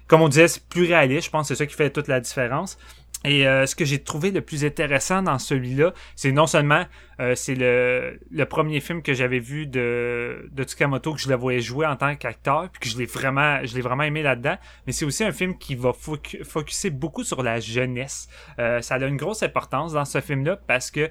[0.08, 1.26] comme on disait, c'est plus réaliste.
[1.26, 2.78] Je pense que c'est ça qui fait toute la différence.
[3.24, 6.86] Et euh, ce que j'ai trouvé le plus intéressant dans celui-là, c'est non seulement
[7.20, 11.36] euh, c'est le, le premier film que j'avais vu de, de Tsukamoto que je le
[11.36, 14.58] voyais jouer en tant qu'acteur, puis que je l'ai vraiment, je l'ai vraiment aimé là-dedans,
[14.86, 18.28] mais c'est aussi un film qui va focu- focuser beaucoup sur la jeunesse.
[18.60, 21.10] Euh, ça a une grosse importance dans ce film-là parce que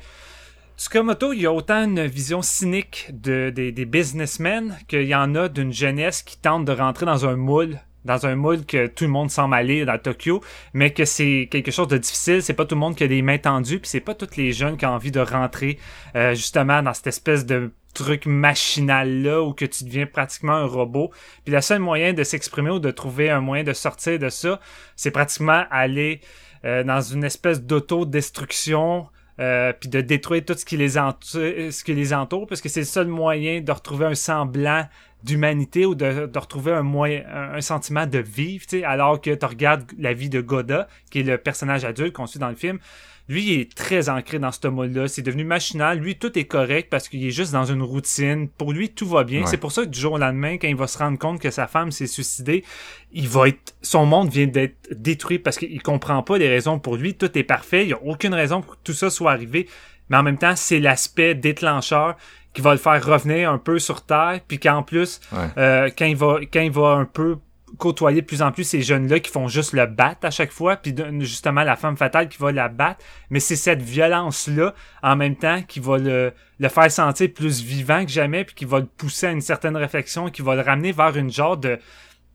[0.78, 5.34] Tsukamoto, il y a autant une vision cynique de, des, des businessmen qu'il y en
[5.34, 9.04] a d'une jeunesse qui tente de rentrer dans un moule dans un moule que tout
[9.04, 10.42] le monde semble aller dans Tokyo,
[10.72, 13.22] mais que c'est quelque chose de difficile, c'est pas tout le monde qui a des
[13.22, 15.78] mains tendues, puis c'est pas tous les jeunes qui ont envie de rentrer
[16.16, 20.66] euh, justement dans cette espèce de truc machinal là où que tu deviens pratiquement un
[20.66, 21.10] robot.
[21.44, 24.60] Puis le seul moyen de s'exprimer ou de trouver un moyen de sortir de ça,
[24.96, 26.20] c'est pratiquement aller
[26.64, 29.06] euh, dans une espèce d'autodestruction
[29.40, 31.40] euh, puis de détruire tout ce qui les entoure,
[31.70, 34.86] ce qui les entoure parce que c'est le seul moyen de retrouver un semblant
[35.24, 39.46] d'humanité ou de, de retrouver un, moyen, un, un sentiment de vivre, alors que tu
[39.46, 42.78] regardes la vie de Goda, qui est le personnage adulte qu'on suit dans le film,
[43.26, 45.08] lui, il est très ancré dans ce mode-là.
[45.08, 45.98] C'est devenu machinal.
[45.98, 48.48] Lui, tout est correct parce qu'il est juste dans une routine.
[48.48, 49.40] Pour lui, tout va bien.
[49.40, 49.46] Ouais.
[49.46, 51.50] C'est pour ça que du jour au lendemain, quand il va se rendre compte que
[51.50, 52.64] sa femme s'est suicidée,
[53.12, 56.96] il va être, son monde vient d'être détruit parce qu'il comprend pas les raisons pour
[56.96, 57.14] lui.
[57.14, 57.84] Tout est parfait.
[57.84, 59.68] Il y a aucune raison pour que tout ça soit arrivé.
[60.10, 62.16] Mais en même temps, c'est l'aspect déclencheur
[62.54, 65.38] qui va le faire revenir un peu sur terre, puis qu'en plus, Ouais.
[65.58, 67.36] euh, quand il va, quand il va un peu
[67.76, 70.76] côtoyer de plus en plus ces jeunes-là qui font juste le battre à chaque fois,
[70.76, 73.00] puis justement la femme fatale qui va la battre,
[73.30, 78.04] mais c'est cette violence-là, en même temps, qui va le, le faire sentir plus vivant
[78.04, 80.92] que jamais, puis qui va le pousser à une certaine réflexion, qui va le ramener
[80.92, 81.80] vers une genre de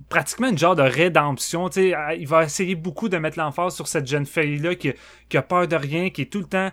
[0.08, 3.76] pratiquement une genre de rédemption, tu sais, euh, il va essayer beaucoup de mettre l'emphase
[3.76, 4.94] sur cette jeune fille-là qui,
[5.28, 6.72] qui a peur de rien, qui est tout le temps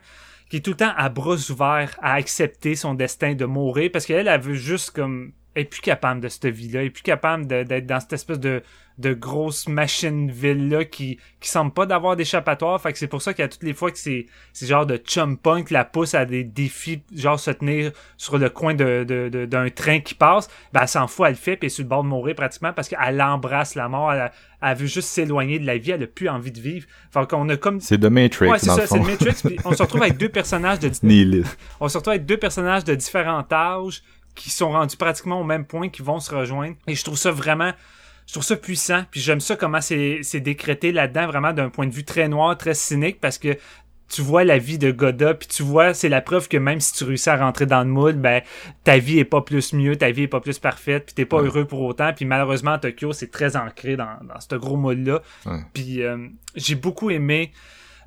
[0.49, 4.07] qui est tout le temps à bras ouverts à accepter son destin de mourir parce
[4.07, 7.03] qu'elle elle veut juste comme elle est plus capable de cette vie-là, elle est plus
[7.03, 8.63] capable d'être dans cette espèce de,
[8.99, 12.81] de grosse machine ville-là qui, qui semble pas d'avoir d'échappatoire.
[12.81, 14.87] Fait que c'est pour ça qu'il y a toutes les fois que c'est, c'est genre
[14.87, 19.05] de chum punk la pousse à des défis, genre se tenir sur le coin de,
[19.07, 21.73] de, de- d'un train qui passe, ben elle s'en fout, elle le fait, puis elle
[21.73, 24.33] est sur le bord de mourir pratiquement parce qu'elle embrasse la mort, elle,
[24.63, 26.87] elle veut juste s'éloigner de la vie, elle a plus envie de vivre.
[27.13, 29.35] Fait qu'on a comme C'est de Matrix, Ouais, c'est ça, c'est le Matrix.
[29.45, 30.89] puis on se retrouve avec deux personnages de
[31.81, 34.03] on se retrouve avec deux personnages de différents âges
[34.35, 36.77] qui sont rendus pratiquement au même point, qui vont se rejoindre.
[36.87, 37.73] Et je trouve ça vraiment,
[38.27, 39.03] je trouve ça puissant.
[39.11, 42.57] Puis j'aime ça comment c'est c'est décrété là-dedans, vraiment d'un point de vue très noir,
[42.59, 43.57] très cynique, parce que
[44.09, 46.93] tu vois la vie de Goda, puis tu vois, c'est la preuve que même si
[46.93, 48.41] tu réussis à rentrer dans le moule, ben
[48.85, 51.39] ta vie est pas plus mieux, ta vie est pas plus parfaite, puis t'es pas
[51.39, 51.47] Ouais.
[51.49, 52.13] heureux pour autant.
[52.13, 55.23] Puis malheureusement, à Tokyo, c'est très ancré dans, dans ce gros moule-là.
[55.45, 55.59] Ouais.
[55.75, 56.19] Puis euh,
[56.55, 57.51] j'ai beaucoup aimé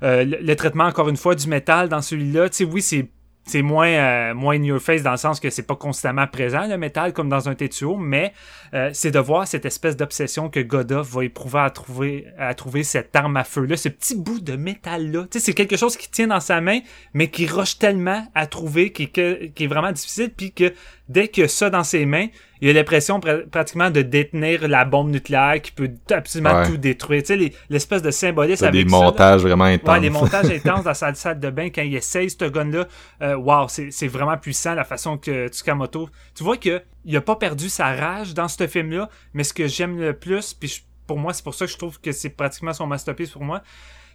[0.02, 2.48] euh, le, le traitement, encore une fois, du métal dans celui-là.
[2.48, 3.06] Tu sais, oui, c'est
[3.50, 6.66] c'est moins euh, moins in your face dans le sens que c'est pas constamment présent
[6.68, 8.32] le métal comme dans un Tetsuo mais
[8.74, 12.84] euh, c'est de voir cette espèce d'obsession que Godov va éprouver à trouver à trouver
[12.84, 15.76] cette arme à feu là ce petit bout de métal là tu sais c'est quelque
[15.76, 16.78] chose qui tient dans sa main
[17.12, 20.72] mais qui rush tellement à trouver qui, que- qui est vraiment difficile puis que
[21.10, 22.28] dès qu'il a ça dans ses mains
[22.62, 26.66] il a l'impression pr- pratiquement de détenir la bombe nucléaire qui peut absolument Ouais.
[26.66, 29.02] tout détruire tu sais les- l'espèce de symbolisme des avec ça, là.
[29.04, 29.94] montages vraiment intenses.
[29.94, 32.86] Ouais, les montages intenses dans sa salle de bain quand il essaye ce gun-là.
[33.22, 36.08] Euh, wow, c'est c'est vraiment puissant la façon que Tsukamoto.
[36.34, 39.66] Tu vois que il a pas perdu sa rage dans ce film-là, mais ce que
[39.66, 42.72] j'aime le plus, puis pour moi, c'est pour ça que je trouve que c'est pratiquement
[42.74, 43.62] son masterpiece pour moi,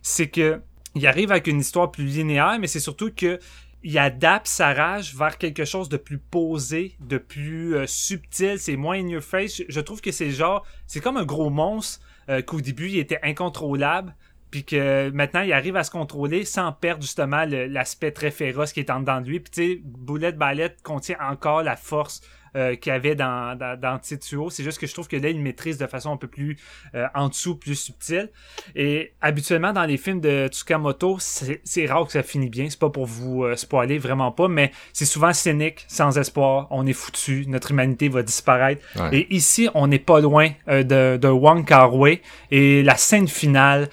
[0.01, 0.61] c'est que
[0.97, 3.37] il arrive avec une histoire plus linéaire, mais c'est surtout que
[3.86, 8.77] il adapte sa rage vers quelque chose de plus posé, de plus euh, subtil, c'est
[8.77, 9.61] moins in your face.
[9.69, 13.19] Je, trouve que c'est genre, c'est comme un gros monstre euh, qu'au début il était
[13.21, 14.15] incontrôlable,
[14.49, 18.79] puis que maintenant il arrive à se contrôler sans perdre justement l'aspect très féroce qui
[18.79, 19.39] est en dedans de lui.
[19.39, 22.21] Puis tu sais, Boulette Ballette contient encore la force
[22.55, 24.49] euh, qu'il y avait dans, dans, dans Tetsuo.
[24.49, 26.57] C'est juste que je trouve que là, il maîtrise de façon un peu plus
[26.93, 28.29] euh, en dessous, plus subtile.
[28.75, 32.69] Et habituellement, dans les films de Tsukamoto, c'est rare que ça finit bien.
[32.69, 36.67] C'est pas pour vous euh, spoiler, vraiment pas, mais c'est souvent cynique, sans espoir.
[36.71, 38.85] On est foutu, notre humanité va disparaître.
[38.95, 39.17] Ouais.
[39.17, 42.21] Et ici, on n'est pas loin euh, de, de Wong Kar-wai.
[42.51, 43.89] Et la scène finale,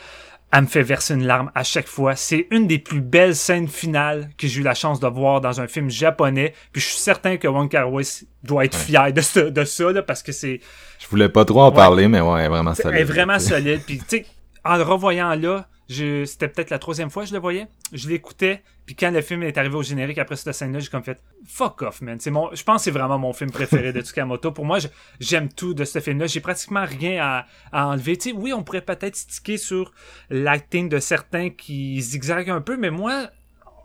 [0.53, 2.15] elle me fait verser une larme à chaque fois.
[2.15, 5.61] C'est une des plus belles scènes finales que j'ai eu la chance de voir dans
[5.61, 6.53] un film japonais.
[6.73, 8.03] Puis je suis certain que Wong Kar-wai
[8.43, 10.61] doit être fier de, ce, de ça, là, parce que c'est
[11.01, 11.75] Je voulais pas trop en Ouais.
[11.75, 12.93] parler, mais ouais, vraiment solide.
[12.95, 13.81] elle est vraiment solide.
[13.87, 14.27] Puis, tu sais,
[14.65, 17.67] en le revoyant là, je- c'était peut-être la troisième fois que je le voyais.
[17.93, 18.63] Je l'écoutais.
[18.87, 21.83] Puis quand le film est arrivé au générique après cette scène-là, j'ai comme fait fuck
[21.83, 22.19] off, man.
[22.19, 24.51] C'est mon, je pense que c'est vraiment mon film préféré de Tsukamoto.
[24.51, 24.79] Pour moi,
[25.21, 26.27] j'aime tout de ce film-là.
[26.27, 28.19] J'ai pratiquement rien à, enlever.
[28.35, 29.93] Oui, on pourrait peut-être sticker sur
[30.31, 33.29] l'acting de certains qui zigzaguent un peu, mais moi,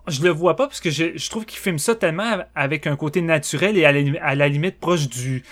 [0.08, 3.22] je le vois pas parce que je, trouve qu'il filme ça tellement avec un côté
[3.22, 5.44] naturel et à la, à limite proche du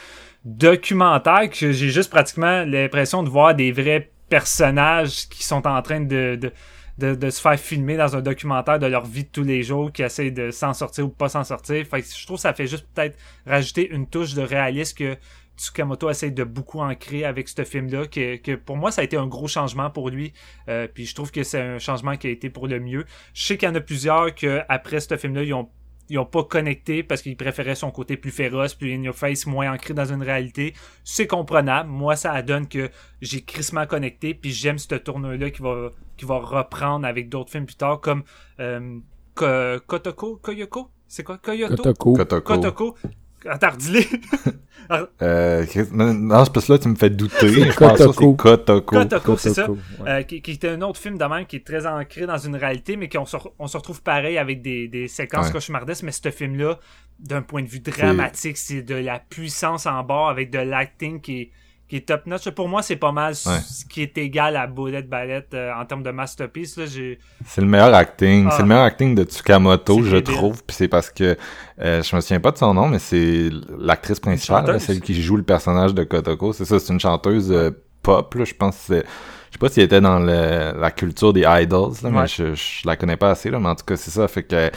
[0.45, 6.01] documentaire que j'ai juste pratiquement l'impression de voir des vrais personnages qui sont en train
[6.01, 6.53] de,
[6.99, 9.93] de, de se faire filmer dans un documentaire de leur vie de tous les jours,
[9.93, 11.87] qui essayent de s'en sortir ou pas s'en sortir.
[11.87, 15.17] Fait que je trouve que ça fait juste peut-être rajouter une touche de réalisme que
[15.57, 19.17] Tsukamoto essaie de beaucoup ancrer avec ce film-là, que, que pour moi ça a été
[19.17, 20.33] un gros changement pour lui.
[20.69, 23.07] Euh, puis je trouve que c'est un changement qui a été pour le mieux.
[23.35, 25.69] Je sais qu'il y en a plusieurs que après ce film-là, ils ont
[26.09, 29.47] ils ont pas connecté parce qu'ils préféraient son côté plus féroce, plus in your face,
[29.47, 30.75] moins ancré dans une réalité.
[31.05, 31.89] C'est comprenable.
[31.91, 32.91] Moi, ça donne que
[33.21, 37.67] j'ai crissement connecté, puis j'aime ce tourneur-là qui va, qui va reprendre avec d'autres films
[37.67, 38.23] plus tard, comme
[38.61, 38.99] euh,
[39.35, 40.91] Ko- Kotoko, Koyoko?
[41.09, 41.39] C'est quoi?
[41.39, 41.77] Koyoto?
[41.77, 42.13] Kotoko.
[42.15, 42.55] Kotoko.
[42.55, 42.97] Kotoko.
[43.49, 44.07] Attends, dis-les.
[45.21, 47.35] Euh, non, c'est parce que là, tu me fais douter.
[47.41, 48.31] C'est Je pense que Kotoko.
[48.31, 48.97] c'est Kotoko.
[48.99, 49.69] Kotoko, c'est ça.
[49.69, 49.79] Ouais.
[50.07, 52.55] Euh, qui, qui était un autre film de même qui est très ancré dans une
[52.55, 55.53] réalité, mais qu'on se, re- on se retrouve pareil avec des, des séquences Ouais.
[55.55, 56.05] cauchemardesques.
[56.05, 56.79] Mais ce film-là,
[57.19, 61.41] d'un point de vue dramatique, c'est de la puissance en bord avec de l'acting qui
[61.41, 61.51] est,
[61.89, 62.49] qui est top notch.
[62.51, 63.61] Pour moi, c'est pas mal Ouais.
[63.61, 66.77] ce qui est égal à Bullet Ballet euh, en termes de masterpiece.
[66.77, 67.19] Là, j'ai...
[67.47, 68.47] C'est le meilleur acting.
[68.49, 68.55] Ah.
[68.57, 70.63] C'est le meilleur acting de Tsukamoto, je trouve.
[70.65, 71.37] Puis c'est parce que
[71.81, 75.21] euh, je me souviens pas de son nom, mais c'est l'actrice principale, là, celle qui
[75.21, 76.53] joue le personnage de Kotoko.
[76.53, 77.71] C'est ça, c'est une chanteuse euh,
[78.03, 78.35] pop.
[78.35, 78.95] Là, je pense que.
[79.49, 82.27] Je sais pas si elle était dans le- la culture des idols, là, mais Ouais.
[82.27, 83.49] je, je la connais pas assez.
[83.49, 84.27] Là, mais en tout cas, c'est ça.
[84.29, 84.71] Fait que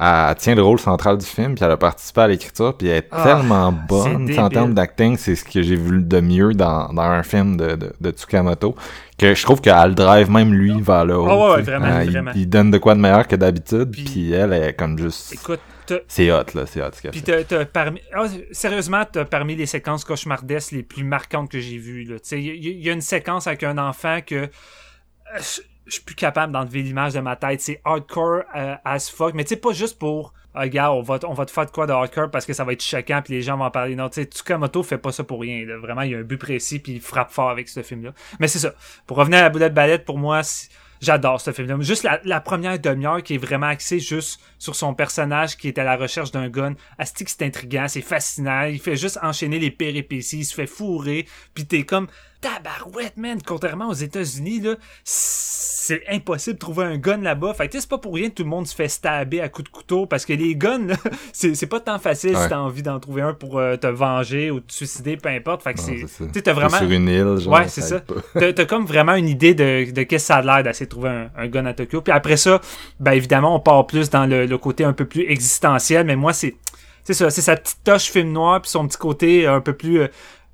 [0.00, 2.98] elle tient le rôle central du film, puis elle a participé à l'écriture, puis elle
[2.98, 4.30] est Ah, tellement bonne.
[4.38, 7.76] En termes d'acting, c'est ce que j'ai vu de mieux dans, dans un film de,
[7.76, 8.74] de, de Tsukamoto.
[9.18, 11.26] Que je trouve qu'elle drive même lui vers le haut.
[11.28, 11.70] Ah ouais, ouais, tu sais.
[11.76, 12.30] vraiment, Euh, il- vraiment.
[12.34, 15.34] Il, donne de quoi de meilleur que d'habitude, Puis- puis, elle est comme juste...
[15.34, 15.60] Écoute,
[16.08, 18.00] C'est hot, là, c'est hot ce Puis t'as, parmi...
[18.14, 22.04] ah, sérieusement, t'as parmi les séquences cauchemardesques les plus marquantes que j'ai vues.
[22.04, 22.14] là.
[22.14, 24.48] Tu sais, Il y, il y a une séquence avec un enfant que euh,
[25.90, 27.60] je suis plus capable d'enlever l'image de ma tête.
[27.60, 29.34] C'est hardcore euh, as fuck.
[29.34, 31.70] Mais tu sais, pas juste pour ah, gars, on va, on va te faire de
[31.70, 33.94] quoi de hardcore parce que ça va être choquant puis les gens vont en parler.
[33.94, 35.64] Non, tu sais, Tsukamoto fait pas ça pour rien.
[35.78, 38.12] Vraiment, il y a un but précis puis il frappe fort avec ce film-là.
[38.40, 38.72] Mais c'est ça.
[39.06, 40.42] Pour revenir à la Bullet Ballet, pour moi,
[41.00, 41.76] j'adore ce film-là.
[41.80, 45.84] Juste la, première demi-heure qui est vraiment axée juste sur son personnage qui est à
[45.84, 46.74] la recherche d'un gun.
[46.98, 48.64] Asti que c'est intriguant, c'est fascinant.
[48.64, 51.26] Il fait juste enchaîner les péripéties, il se fait fourrer.
[51.54, 52.08] Puis t'es comme
[52.40, 53.38] tabarouette, man.
[53.46, 57.52] Contrairement aux États-Unis, là, c'est impossible de trouver un gun là-bas.
[57.54, 59.40] Fait que tu sais, c'est pas pour rien que tout le monde se fait stabber
[59.40, 60.94] à coups de couteau parce que les guns, là,
[61.32, 62.42] c'est c'est pas tant facile Ouais.
[62.42, 65.62] si t'as envie d'en trouver un pour euh, te venger ou te suicider, peu importe.
[65.62, 66.40] Fait que Non, c'est, ça.
[66.42, 67.54] t'as vraiment, sur une île, genre.
[67.54, 68.00] Ouais, c'est ça.
[68.34, 70.90] t'as, t'as comme vraiment une idée de, de qu'est-ce que ça a l'air d'essayer de
[70.90, 72.00] trouver un, un gun à Tokyo.
[72.02, 72.60] Puis après ça,
[73.00, 76.32] ben évidemment, on part plus dans le, le côté un peu plus existentiel, mais moi,
[76.32, 76.54] c'est,
[77.02, 80.00] c'est ça, c'est sa petite touche film noir puis son petit côté un peu plus
[80.02, 80.08] euh,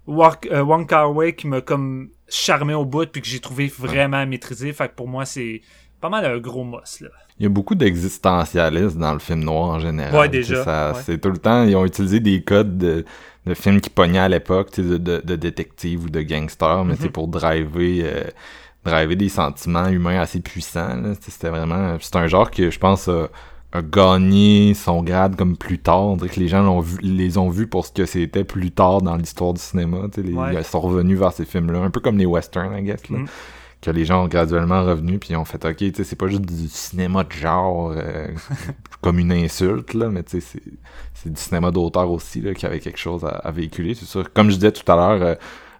[0.06, 3.66] Walk- euh, Wong Kar Wai qui m'a comme charmé au bout puis que j'ai trouvé
[3.66, 4.72] vraiment maîtrisé.
[4.72, 5.60] Fait que pour moi, c'est
[6.00, 7.08] pas mal un gros moss, là.
[7.38, 10.14] Il y a beaucoup d'existentialisme dans le film noir en général.
[10.14, 11.00] Ouais, déjà, ouais.
[11.04, 13.04] C'est tout le temps, ils ont utilisé des codes de,
[13.44, 16.84] de films qui pognaient à l'époque, tu sais, de, de, de détectives ou de gangsters,
[16.84, 16.98] mais Mhm.
[17.02, 18.24] c'est pour driver, euh,
[18.84, 21.14] driver des sentiments humains assez puissants.
[21.20, 21.98] C'était vraiment...
[22.00, 23.08] C'est un genre que, je pense,
[23.76, 26.02] a gagné son grade comme plus tard.
[26.02, 28.70] On dirait que les gens l'ont vu, les ont vus pour ce que c'était plus
[28.70, 29.98] tard dans l'histoire du cinéma.
[30.16, 30.54] Les, Ouais.
[30.54, 33.08] Ils sont revenus vers ces films-là, un peu comme les westerns, I guess.
[33.10, 33.26] Là Mhm.
[33.82, 37.22] que les gens ont graduellement revenu puis ont fait ok c'est pas juste du cinéma
[37.24, 38.26] de genre euh,
[39.02, 42.98] comme une insulte là mais c'est c'est du cinéma d'auteur aussi là qui avait quelque
[42.98, 45.34] chose à, à véhiculer c'est sûr comme je disais tout à l'heure euh,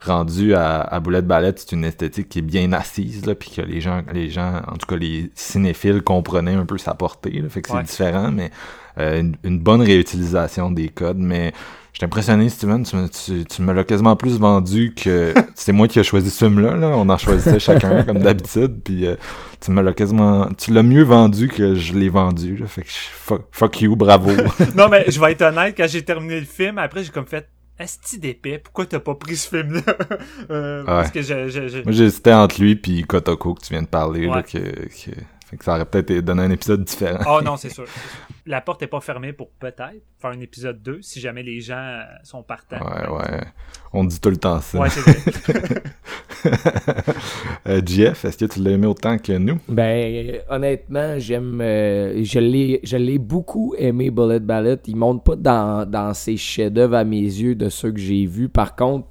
[0.06, 3.60] rendu à, à Boulette Ballette c'est une esthétique qui est bien assise là puis que
[3.62, 7.48] les gens les gens en tout cas les cinéphiles comprenaient un peu sa portée là,
[7.48, 8.50] fait que c'est différent mais
[8.98, 11.52] euh, une, une bonne réutilisation des codes mais
[11.92, 12.82] J'étais impressionné, Steven.
[12.84, 16.28] Tu, me- tu, tu me l'as quasiment plus vendu que c'est moi qui ai choisi
[16.28, 16.76] ce film-là.
[16.76, 16.88] Là.
[16.88, 18.82] On en choisissait chacun comme d'habitude.
[18.84, 19.14] Puis euh,
[19.62, 22.58] tu me l'as quasiment, tu l'as mieux vendu que je l'ai vendu.
[22.58, 22.66] Là.
[22.66, 24.30] Fait que je- fuck, fuck you, bravo.
[24.76, 27.48] non, mais je vais être honnête, quand j'ai terminé le film, après, j'ai comme fait,
[27.78, 29.82] Asti d'épais, pourquoi t'as pas pris ce film-là?
[30.50, 33.82] Euh, Parce que je, je, je- moi j'hésitais entre lui puis Kotoko que tu viens
[33.82, 34.26] de parler.
[34.26, 34.42] Là, Ouais.
[34.44, 37.20] que, que- fait que ça aurait peut-être donné un épisode différent.
[37.28, 37.84] Oh non, c'est sûr.
[38.46, 41.76] La porte est pas fermée pour peut-être faire un épisode 2 si jamais les gens
[41.76, 42.78] euh, sont partants.
[42.80, 43.40] Ouais, ouais.
[43.92, 44.78] On dit tout le temps ça.
[44.78, 45.82] Ouais, c'est vrai.
[47.66, 49.58] Euh, Jeff, est-ce que tu l'as aimé autant que nous?
[49.68, 51.60] Ben, honnêtement, j'aime.
[51.60, 54.78] euh, je l'ai je l'ai beaucoup aimé, Bullet Ballet.
[54.86, 58.48] Il monte pas dans, dans ses chefs-d'œuvre à mes yeux de ceux que j'ai vus.
[58.48, 59.08] Par contre,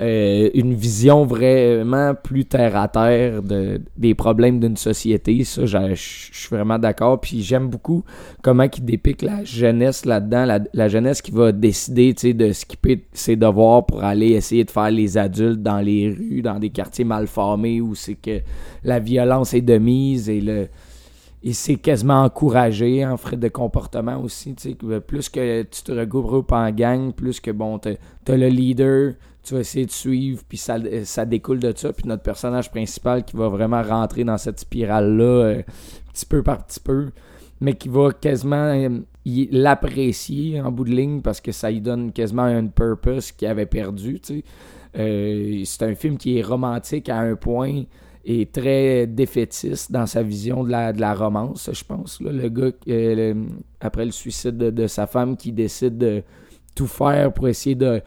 [0.00, 5.44] euh, une vision vraiment plus terre à terre de, des problèmes d'une société.
[5.44, 7.20] Ça, je suis vraiment d'accord.
[7.20, 8.02] Puis j'aime beaucoup
[8.42, 10.58] comment il dépique la jeunesse là-dedans.
[10.72, 15.18] La, jeunesse qui va décider de skipper ses devoirs pour aller essayer de faire les
[15.18, 18.40] adultes dans les rues, dans des quartiers mal formés où c'est que
[18.84, 20.68] la violence est de mise et le
[21.42, 24.54] et c'est quasiment encouragé en frais de comportement aussi.
[25.06, 27.94] Plus que tu te regroupes en gang, plus que bon, t'as
[28.28, 31.92] as le leader, tu vas essayer de suivre, puis ça, ça découle de ça.
[31.92, 35.62] Puis notre personnage principal qui va vraiment rentrer dans cette spirale-là, euh,
[36.12, 37.10] petit peu par petit peu,
[37.60, 38.88] mais qui va quasiment euh,
[39.24, 43.66] l'apprécier en bout de ligne parce que ça lui donne quasiment un purpose qu'il avait
[43.66, 44.20] perdu.
[44.20, 44.42] tu.
[44.98, 47.84] Euh, c'est un film qui est romantique à un point
[48.24, 52.20] et très défaitiste dans sa vision de la, romance, je pense.
[52.20, 53.34] Le gars, euh,
[53.80, 56.22] après le suicide de, de sa femme, qui décide de
[56.74, 58.02] tout faire pour essayer de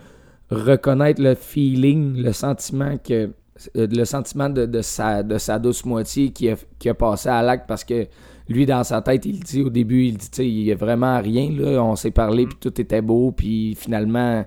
[0.49, 3.31] reconnaître le feeling, le sentiment que
[3.75, 7.41] le sentiment de, de sa, de sa douce moitié qui a, qui a passé à
[7.41, 8.07] l'acte parce que
[8.49, 10.75] lui, dans sa tête, il dit au début, il dit, tu sais, il y a
[10.75, 11.81] vraiment rien, là.
[11.83, 14.45] On s'est parlé, puis tout était beau, puis finalement,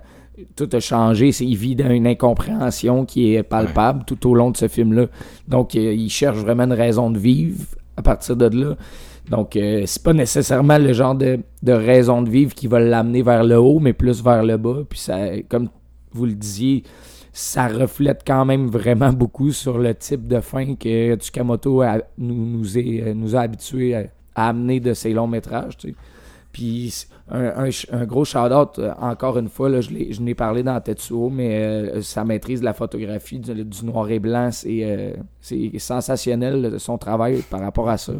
[0.55, 1.29] tout a changé.
[1.39, 5.07] Il vit dans une incompréhension qui est palpable tout au long de ce film-là.
[5.47, 7.65] Donc, euh, il cherche vraiment une raison de vivre
[7.95, 8.75] à partir de là.
[9.31, 13.23] Donc, euh, c'est pas nécessairement le genre de, de raison de vivre qui va l'amener
[13.23, 14.83] vers le haut, mais plus vers le bas.
[14.87, 15.17] Puis, ça,
[15.49, 15.69] comme
[16.17, 16.83] vous le disiez,
[17.33, 22.33] ça reflète quand même vraiment beaucoup sur le type de fin que Tsukamoto a- nous,
[22.57, 24.03] nous, est- nous a habitués à,
[24.35, 25.77] à amener de ses longs métrages.
[25.77, 25.95] tu sais.
[26.51, 30.63] Puis un, un, ch- un gros shout-out, euh, encore une fois, là, je n'ai parlé
[30.63, 34.79] dans Tetsuo, mais euh, sa maîtrise de la photographie, du, du noir et blanc, c'est
[34.83, 35.11] euh,
[35.77, 38.13] sensationnel son travail par rapport à ça.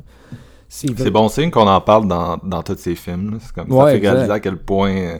[0.69, 3.39] C'est bon signe qu'on en parle dans, dans tous ces films.
[3.55, 5.17] comme ça fait réaliser à quel point euh,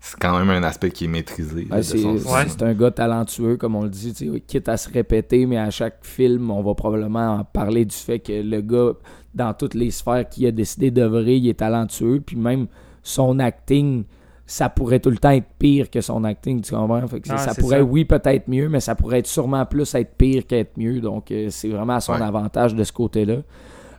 [0.00, 1.64] c'est quand même un aspect qui est maîtrisé.
[1.64, 2.46] de c'est Ouais.
[2.62, 4.14] un gars talentueux, comme on le dit,
[4.46, 8.18] quitte à se répéter, mais à chaque film, on va probablement en parler du fait
[8.20, 8.92] que le gars,
[9.34, 12.66] dans toutes les sphères qu'il a décidé d'œuvrer, il est talentueux, puis même
[13.02, 14.04] son acting,
[14.46, 17.06] ça pourrait tout le temps être pire que son acting, tu comprends?
[17.06, 17.84] Fait que Ah, ça pourrait, ça.
[17.84, 21.48] oui, peut-être mieux, mais ça pourrait être sûrement plus être pire qu'être mieux, donc euh,
[21.50, 22.22] c'est vraiment à son Ouais.
[22.22, 23.38] avantage de ce côté-là.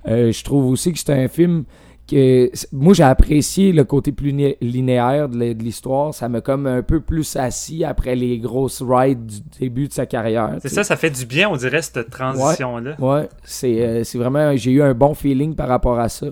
[0.08, 1.66] Euh, je trouve aussi que c'est un film
[2.10, 4.32] que moi j'ai apprécié le côté plus
[4.62, 9.40] linéaire de l'histoire ça m'a comme un peu plus assis après les grosses rides du
[9.60, 12.96] début de sa carrière C'est ça, ça fait du bien, on dirait, cette transition-là.
[13.00, 16.28] ouais c'est euh, c'est vraiment j'ai eu un bon feeling par rapport à ça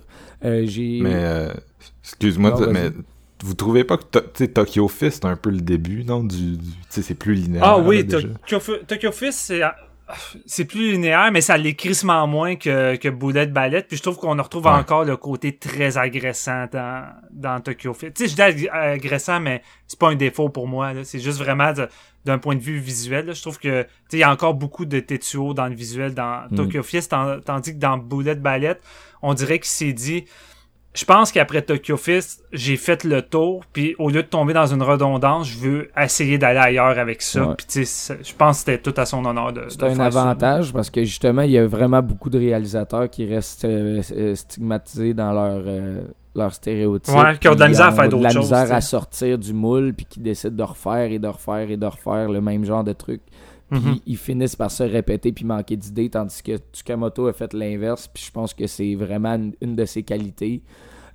[0.45, 1.49] Euh, j'ai Mais, euh,
[2.03, 2.91] excuse-moi, mais
[3.43, 6.23] vous trouvez pas que Tokyo Fist, c'est un peu le début, non?
[6.23, 6.57] Du,
[6.89, 7.63] c'est plus linéaire.
[7.63, 9.61] Ah oui, Tokyo Fist, c'est
[10.45, 13.83] c'est plus linéaire, mais ça l'est crissement moins que, que Bullet Ballet.
[13.87, 14.71] Puis je trouve qu'on en retrouve Ouais.
[14.71, 18.13] encore le côté très agressant dans, dans Tokyo Fist.
[18.13, 20.93] Tu sais, je dis ag- agressant, mais c'est pas un défaut pour moi.
[20.93, 21.03] là.
[21.03, 21.73] C'est juste vraiment
[22.25, 23.25] d'un point de vue visuel.
[23.25, 23.33] là.
[23.33, 26.55] Je trouve que il y a encore beaucoup de Tetsuo dans le visuel dans Mm.
[26.55, 28.77] Tokyo Fist, tan- tandis que dans Bullet Ballet,
[29.21, 30.23] on dirait qu'il s'est dit
[30.97, 34.65] je pense qu'après Tokyo Fist, j'ai fait le tour, puis au lieu de tomber dans
[34.65, 37.49] une redondance, je veux essayer d'aller ailleurs avec ça.
[37.49, 37.55] Ouais.
[37.55, 39.65] Puis je pense que c'était tout à son honneur de.
[39.69, 40.05] c'est de un ça.
[40.05, 44.33] avantage parce que justement il y a vraiment beaucoup de réalisateurs qui restent euh, euh,
[44.33, 46.01] stigmatisés dans leur euh,
[46.35, 48.63] leur stéréotype Ouais, qui ont de la misère à faire de d'autres la choses, misère
[48.63, 48.73] tu sais.
[48.73, 52.29] à sortir du moule puis qui décident de refaire et de refaire et de refaire
[52.29, 53.21] le même genre de truc
[53.69, 53.99] puis Mhm.
[54.05, 58.23] ils finissent par se répéter puis manquer d'idées tandis que Tsukamoto a fait l'inverse puis
[58.25, 60.61] je pense que c'est vraiment une, une de ses qualités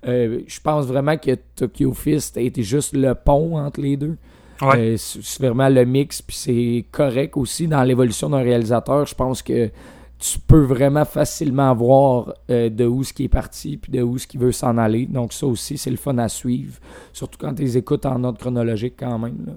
[0.05, 4.17] Euh, je pense vraiment que Tokyo Fist a été juste le pont entre les deux
[4.61, 4.93] Ouais.
[4.93, 9.41] Euh, c'est vraiment le mix puis c'est correct aussi dans l'évolution d'un réalisateur je pense
[9.41, 9.71] que
[10.19, 14.17] tu peux vraiment facilement voir euh, de où ce qui est parti puis de où
[14.17, 16.79] ce qui veut s'en aller donc ça aussi c'est le fun à suivre
[17.13, 19.53] surtout quand tu les écoutes en ordre chronologique quand même là.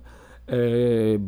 [0.52, 1.18] Euh,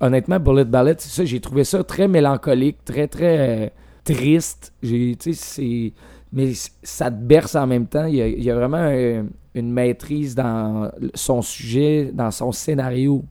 [0.00, 3.68] honnêtement, Bullet Ballet, c'est ça, j'ai trouvé ça très mélancolique, très très euh,
[4.04, 4.72] triste.
[4.82, 5.92] J'ai, tu sais, c'est,
[6.32, 6.52] mais
[6.82, 8.04] ça te berce en même temps.
[8.06, 12.52] Il y a, il y a vraiment un- une maîtrise dans son sujet, dans son
[12.52, 13.24] scénario,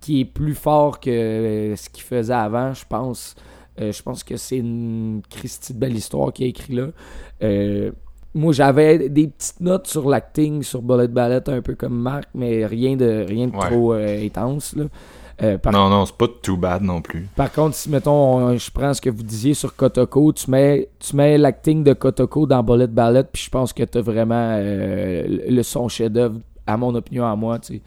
[0.00, 3.34] qui est plus fort que euh, ce qu'il faisait avant, je pense.
[3.80, 6.88] Euh, je pense que c'est une Christie de belle histoire qui a écrit là.
[7.42, 7.92] Euh,
[8.34, 12.66] moi, j'avais des petites notes sur l'acting, sur Bullet Ballet, un peu comme Marc, mais
[12.66, 13.66] rien de, rien de Ouais.
[13.66, 14.74] trop euh, intense.
[14.76, 14.84] Là.
[15.42, 17.26] Euh, par, Non, non, c'est pas too bad non plus.
[17.34, 20.88] par contre, si, mettons, on- je prends ce que vous disiez sur Kotoko, tu mets,
[20.98, 24.56] tu mets l'acting de Kotoko dans Bullet Ballet, puis je pense que tu as vraiment
[24.58, 27.58] euh, le son chef-d'œuvre, à mon opinion, à moi.
[27.58, 27.82] tu sais.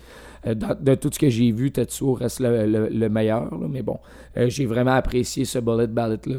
[0.48, 3.44] Euh, dans- de tout ce que j'ai vu, Tetsuo reste le, le- le meilleur.
[3.44, 3.98] là, mais bon,
[4.38, 6.38] euh, j'ai vraiment apprécié ce Bullet Ballet-là.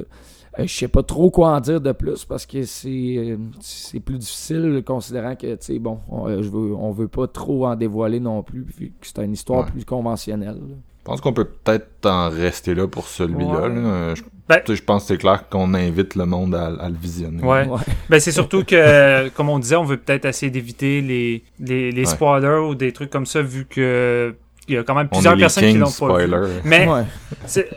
[0.58, 4.84] Je sais pas trop quoi en dire de plus parce que c'est c'est plus difficile
[4.86, 8.44] considérant que tu sais bon on, je veux on veut pas trop en dévoiler non
[8.44, 9.70] plus vu que c'est une histoire Ouais.
[9.72, 10.54] plus conventionnelle.
[10.60, 10.76] là.
[11.04, 13.60] Je pense qu'on peut peut-être en rester là pour celui-là.
[13.60, 13.68] Ouais.
[13.68, 13.74] là.
[13.74, 16.66] Euh, Je, Ben- tu sais, je pense que c'est clair qu'on invite le monde à,
[16.82, 17.42] à le visionner.
[17.42, 17.66] Ouais.
[17.66, 17.80] Ouais.
[18.08, 22.00] Ben, c'est surtout que, comme on disait, on veut peut-être essayer d'éviter les, les, les
[22.00, 22.06] Ouais.
[22.06, 24.34] spoilers ou des trucs comme ça, vu que
[24.66, 26.32] il y a quand même plusieurs personnes qui l'ont pas vu.
[26.64, 27.02] Mais, Ouais.
[27.44, 27.68] c'est-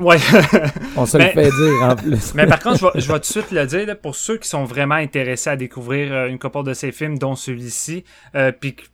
[0.00, 0.16] ouais.
[0.96, 2.32] On se Mais- le fait dire en plus.
[2.34, 4.38] Mais par contre, je vais, je vais tout de suite le dire, là, pour ceux
[4.38, 8.04] qui sont vraiment intéressés à découvrir euh, une couple de ces films, dont celui-ci,
[8.34, 8.86] euh, puis que, euh,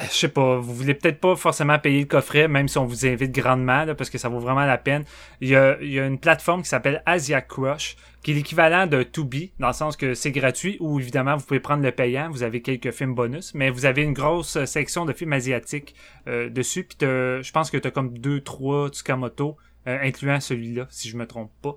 [0.00, 3.06] je sais pas, vous voulez peut-être pas forcément payer le coffret, même si on vous
[3.06, 5.04] invite grandement, là, parce que ça vaut vraiment la peine.
[5.40, 8.88] Il y a, il y a une plateforme qui s'appelle Asia Crush, qui est l'équivalent
[8.88, 12.28] de Tubi, dans le sens que c'est gratuit, ou évidemment, vous pouvez prendre le payant,
[12.30, 15.94] vous avez quelques films bonus, mais vous avez une grosse euh, section de films asiatiques
[16.26, 19.56] euh, dessus, puis t'as- je pense que tu as comme deux, trois Tsukamoto,
[19.86, 21.76] euh, incluant celui-là, si je me trompe pas.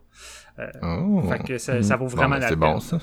[0.81, 1.21] Oh.
[1.29, 2.73] Fait que ça, ça vaut Bon, vraiment la c'est peine.
[2.73, 2.97] bon ça.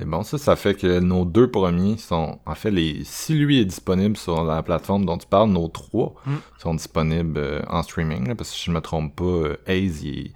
[0.00, 3.60] C'est bon ça, ça fait que nos deux premiers sont, en fait, les si lui
[3.60, 6.34] est disponible sur la plateforme dont tu parles, nos trois Mm.
[6.58, 10.02] sont disponibles euh, en streaming, là, parce que si je me trompe pas, euh, Aze,
[10.02, 10.32] il,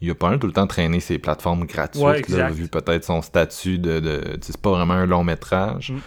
[0.00, 2.52] il a pas mal tout le temps traîné ses plateformes gratuites, Ouais, là, exact.
[2.54, 4.36] vu peut-être son statut de...
[4.42, 5.92] c'est pas vraiment un long métrage.
[5.92, 5.98] Mm.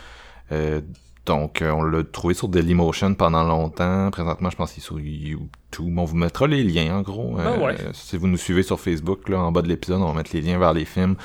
[0.51, 0.81] Euh,
[1.25, 4.09] donc, on l'a trouvé sur Dailymotion pendant longtemps.
[4.11, 5.97] Présentement, je pense qu'il est sur YouTube.
[5.97, 7.35] On vous mettra les liens, en gros.
[7.35, 7.75] Ben ouais.
[7.93, 10.41] Si vous nous suivez sur Facebook, là, en bas de l'épisode, on va mettre les
[10.41, 11.15] liens vers les films.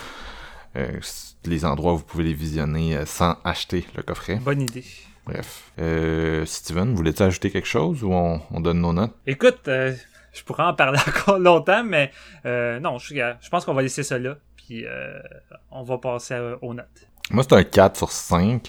[1.45, 4.37] Les endroits où vous pouvez les visionner euh, sans acheter le coffret.
[4.37, 4.85] Bonne idée.
[5.27, 5.71] Bref.
[5.79, 9.15] Euh, Steven, voulais-tu ajouter quelque chose ou on, on donne nos notes?
[9.27, 9.93] Écoute, euh,
[10.33, 12.11] je pourrais en parler encore longtemps, mais
[12.47, 14.85] euh, non, je, je pense qu'on va laisser ça là, puis
[15.71, 17.07] on va passer aux notes.
[17.31, 18.69] Moi, c'est un 4 sur 5.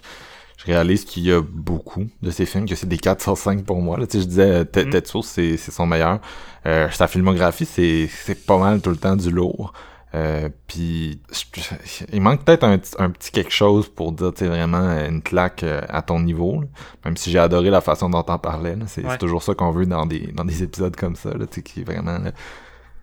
[0.58, 3.66] Je réalise qu'il y a beaucoup de ces films, que c'est des 4 sur 5
[3.66, 3.98] pour moi.
[3.98, 4.92] Là, tu sais, je disais, Ted Mm.
[4.92, 6.20] Tetsuo, c'est son meilleur.
[6.66, 9.74] Euh, sa filmographie, c'est pas mal tout le temps du lourd.
[10.16, 11.20] Euh, puis
[12.12, 15.10] il manque peut-être un, petit- un petit quelque chose pour dire, tu sais, vraiment euh,
[15.10, 16.62] une claque euh, à ton niveau.
[16.62, 16.68] là.
[17.06, 18.76] Même si j'ai adoré la façon dont t'en parlais.
[18.76, 18.86] là.
[18.88, 19.12] C'est Ouais.
[19.12, 21.62] c'est toujours ça qu'on veut dans des dans des épisodes comme ça, là, tu sais,
[21.64, 22.20] qui est vraiment...
[22.20, 22.32] là,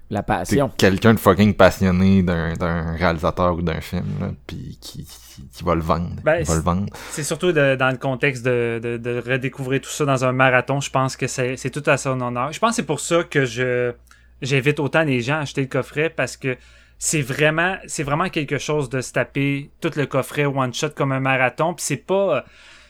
[0.08, 0.70] La passion.
[0.78, 5.64] quelqu'un de fucking passionné d'un d'un réalisateur ou d'un film, là, puis qui, qui, qui
[5.64, 6.10] va le vendre.
[6.24, 6.86] Ben, va le vendre.
[7.10, 10.80] C'est surtout de- dans le contexte de, de, de redécouvrir tout ça dans un marathon.
[10.80, 12.52] Je pense que c'est c'est tout à son honneur.
[12.52, 13.92] Je pense que c'est pour ça que je
[14.42, 16.56] j'invite autant les gens à acheter le coffret parce que
[17.02, 21.12] c'est vraiment c'est vraiment quelque chose de se taper tout le coffret one shot comme
[21.12, 21.72] un marathon.
[21.74, 22.44] Puis c'est pas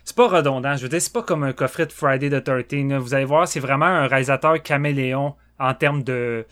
[0.04, 0.76] c'est pas redondant.
[0.76, 2.88] Je veux dire, c'est pas comme un coffret de Friday the 13.
[2.88, 2.98] là.
[2.98, 6.44] Vous allez voir, c'est vraiment un réalisateur caméléon en termes de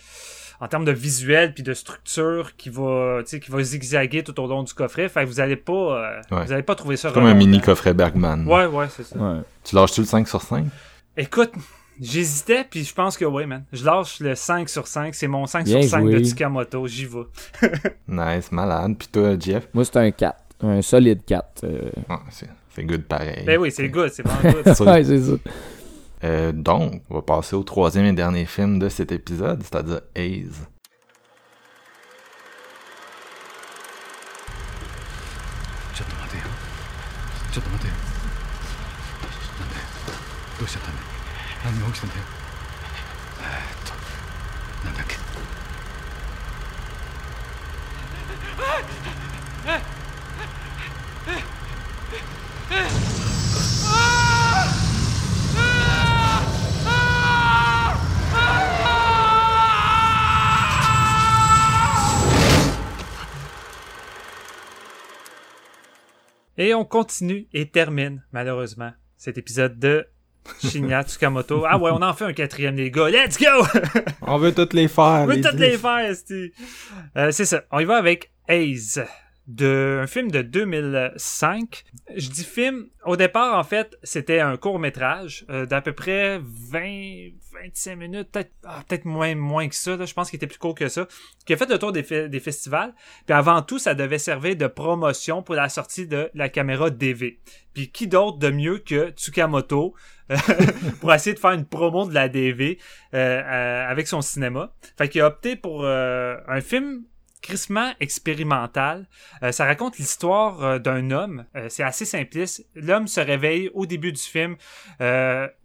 [0.60, 4.38] en termes de visuel puis de structure qui va tu sais qui va zigzaguer tout
[4.40, 5.08] au long du coffret.
[5.08, 6.44] Fait que vous allez pas euh, Ouais.
[6.44, 8.46] vous allez pas trouver ça C'est comme un mini coffret Bergman.
[8.46, 9.16] Ouais, ouais, c'est ça.
[9.18, 9.40] Ouais.
[9.64, 10.64] Tu lâches-tu le 5 sur 5?
[11.16, 11.52] Écoute,
[12.00, 13.64] j'hésitais, puis je pense que oui, man.
[13.72, 15.14] Je lâche le 5 sur 5.
[15.14, 16.18] C'est mon 5 Bien sur 5 de.
[16.24, 16.86] Tsukamoto.
[16.86, 17.26] J'y vais.
[18.08, 18.96] Nice, malade.
[18.98, 19.68] Puis toi, Jeff?
[19.74, 20.36] Moi, c'est un 4.
[20.62, 21.64] Un solide 4.
[21.64, 21.90] euh.
[22.08, 23.44] Ah, c'est good pareil.
[23.44, 24.10] Ben oui, c'est good.
[24.12, 24.74] C'est vraiment good.
[24.74, 25.32] Ça- ouais, c'est ça.
[26.24, 30.66] Euh, donc, on va passer au troisième et dernier film de cet épisode, c'est-à-dire Haze.
[40.68, 40.78] ち
[41.67, 42.21] 何が起きたんだよ
[43.39, 45.23] えーっとなんだっけ
[66.55, 70.07] Et on continue et termine, malheureusement, cet épisode de
[70.62, 71.64] Shinya Tsukamoto.
[71.68, 73.10] Ah ouais, on en fait un quatrième, les gars.
[73.10, 73.64] Let's go!
[74.22, 75.04] On veut toutes les faire.
[75.22, 75.62] On veut les toutes dix.
[75.62, 76.14] les faire.
[77.16, 77.62] Euh, c'est ça.
[77.70, 79.04] On y va avec Haze.
[79.46, 81.84] De, un film de 2005.
[82.14, 82.88] Je dis film.
[83.06, 87.30] Au départ, en fait, c'était un court métrage euh, d'à peu près 20,
[87.62, 89.96] 25 minutes, peut-être ah, peut-être moins, moins que ça.
[89.96, 90.04] là.
[90.04, 91.06] Je pense qu'il était plus court que ça.
[91.46, 92.94] Qui a fait le tour des, fe- des festivals.
[93.26, 97.40] Puis avant tout, ça devait servir de promotion pour la sortie de la caméra DV.
[97.74, 99.94] Puis qui d'autre de mieux que Tsukamoto
[100.30, 100.36] euh,
[101.00, 102.78] pour essayer de faire une promo de la DV
[103.14, 104.74] euh, euh, avec son cinéma.
[104.96, 107.04] Fait qu'il a opté pour euh, un film
[107.40, 109.06] crissement expérimental.
[109.52, 111.46] Ça raconte l'histoire d'un homme.
[111.68, 112.66] C'est assez simpliste.
[112.74, 114.56] L'homme se réveille au début du film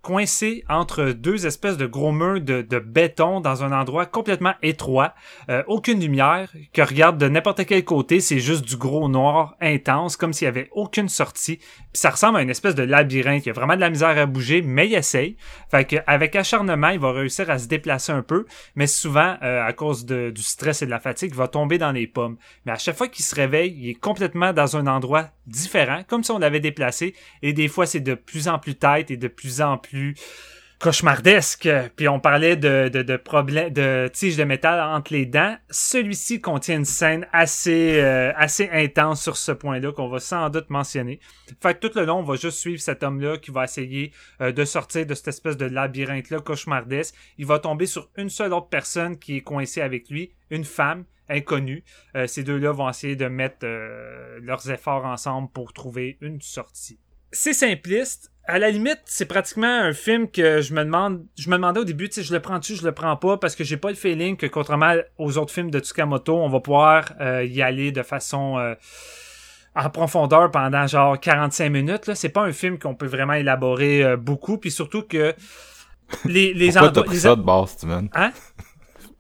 [0.04, 5.16] coincé entre deux espèces de gros murs de, de béton dans un endroit complètement étroit.
[5.50, 8.20] Euh, aucune lumière que regarde de n'importe quel côté.
[8.20, 11.56] C'est juste du gros noir intense, comme s'il y avait aucune sortie.
[11.58, 13.46] Puis ça ressemble à une espèce de labyrinthe.
[13.46, 15.38] Il y a vraiment de la misère à bouger, mais il essaye.
[15.72, 19.66] Fait que avec acharnement, il va réussir à se déplacer un peu, mais souvent, euh,
[19.66, 22.36] à cause de- du stress et de la fatigue, il va tomber dans les pommes.
[22.66, 26.24] Mais à chaque fois qu'il se réveille, il est complètement dans un endroit différent, comme
[26.26, 27.16] si on l'avait déplacé.
[27.42, 29.93] Et des fois, c'est de plus en plus tête et de plus en plus
[30.84, 31.70] cauchemardesque.
[31.96, 35.56] Puis on parlait de, de, problèmes de tiges de métal entre les dents.
[35.70, 40.70] Celui-ci contient une scène assez euh, assez intense sur ce point-là qu'on va sans doute
[40.70, 41.22] mentionner.
[41.62, 44.12] Fait que tout le long, on va juste suivre cet homme-là qui va essayer
[44.42, 47.16] euh, de sortir de cette espèce de labyrinthe-là cauchemardesque.
[47.38, 51.06] Il va tomber sur une seule autre personne qui est coincée avec lui, une femme
[51.30, 51.86] inconnue.
[52.16, 53.66] Euh, ces deux-là vont essayer de mettre
[54.42, 57.00] leurs efforts ensemble pour trouver une sortie.
[57.34, 58.32] C'est simpliste.
[58.46, 61.86] À la limite, c'est pratiquement un film que je me demande, je me demandais au
[61.86, 63.96] début, tu sais, je le prends-tu, je le prends pas, parce que j'ai pas le
[63.96, 68.04] feeling que contrairement aux autres films de Tsukamoto, on va pouvoir euh, y aller de
[68.04, 68.76] façon euh,
[69.76, 72.08] en profondeur pendant genre 45 minutes.
[72.08, 75.34] Là, c'est pas un film qu'on peut vraiment élaborer euh, beaucoup, puis surtout que
[76.26, 78.10] les les Pourquoi t'as pris les ça de base, Steven?
[78.14, 78.32] Hein?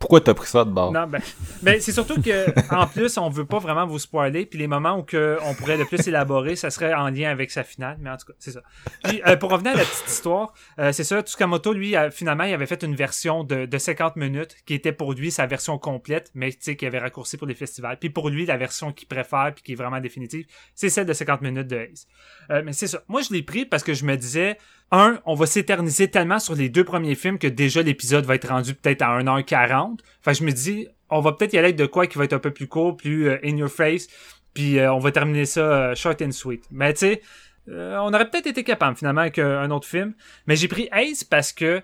[0.04, 0.92] Pourquoi t'as pris ça de bord?
[0.92, 1.22] Non, ben,
[1.62, 4.98] ben c'est surtout que en plus, on veut pas vraiment vous spoiler, puis les moments
[4.98, 8.10] où que on pourrait le plus élaborer, ça serait en lien avec sa finale, mais
[8.10, 8.60] en tout cas, c'est ça.
[9.06, 12.54] Puis, euh, pour revenir à la petite histoire, euh, c'est ça, Tsukamoto, lui, finalement, il
[12.54, 16.32] avait fait une version de, de 50 minutes, qui était pour lui sa version complète,
[16.36, 17.98] mais tu sais, qu'il avait raccourci pour les festivals.
[17.98, 21.14] Puis pour lui, la version qu'il préfère, puis qui est vraiment définitive, c'est celle de
[21.14, 22.08] 50 minutes de Ace.
[22.50, 23.04] Euh, mais c'est ça.
[23.08, 24.58] Moi, je l'ai pris parce que je me disais,
[24.94, 28.48] un, on va s'éterniser tellement sur les deux premiers films que déjà l'épisode va être
[28.48, 29.98] rendu peut-être à 1h40.
[30.22, 32.26] Fait que je me dis, on va peut-être y aller avec de quoi qui va
[32.26, 34.08] être un peu plus court, plus euh, in your face,
[34.54, 36.64] puis euh, on va terminer ça euh, short and sweet.
[36.72, 37.22] Mais tu sais,
[37.68, 40.14] on aurait peut-être été capable finalement avec un autre film.
[40.48, 41.82] Mais j'ai pris Ace parce que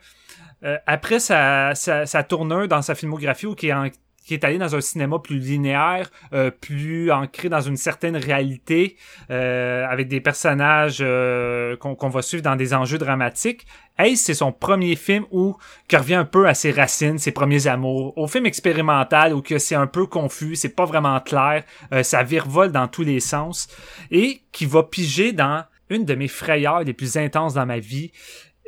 [0.86, 3.88] après sa, sa, tournure dans sa filmographie où qui est, en-
[4.30, 8.96] qui est allé dans un cinéma plus linéaire, euh, plus ancré dans une certaine réalité,
[9.32, 13.66] euh, avec des personnages euh, qu'on va suivre dans des enjeux dramatiques.
[13.98, 15.58] Ace, c'est son premier film où
[15.88, 19.58] qui revient un peu à ses racines, ses premiers amours, au film expérimental où que
[19.58, 23.68] c'est un peu confus, c'est pas vraiment clair, euh, ça virevolte dans tous les sens
[24.12, 28.12] et qui va piger dans une de mes frayeurs les plus intenses dans ma vie,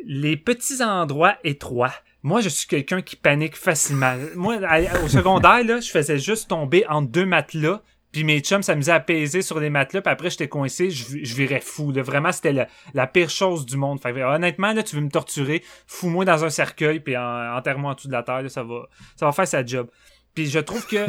[0.03, 1.93] les petits endroits étroits.
[2.23, 4.15] Moi, je suis quelqu'un qui panique facilement.
[4.35, 4.57] Moi,
[5.03, 7.81] au secondaire, là, je faisais juste tomber entre deux matelas,
[8.11, 11.35] puis mes chums s'amusaient à peser sur les matelas, puis après, j'étais coincé, je, je
[11.35, 11.91] virais fou.
[11.91, 12.03] Là.
[12.03, 14.01] Vraiment, c'était la, la pire chose du monde.
[14.01, 17.95] Fait honnêtement, là, tu veux me torturer, fous-moi dans un cercueil, puis en, enterre-moi en
[17.95, 19.89] dessous de la terre, là, ça va, ça va faire sa job.
[20.35, 21.07] Puis je trouve que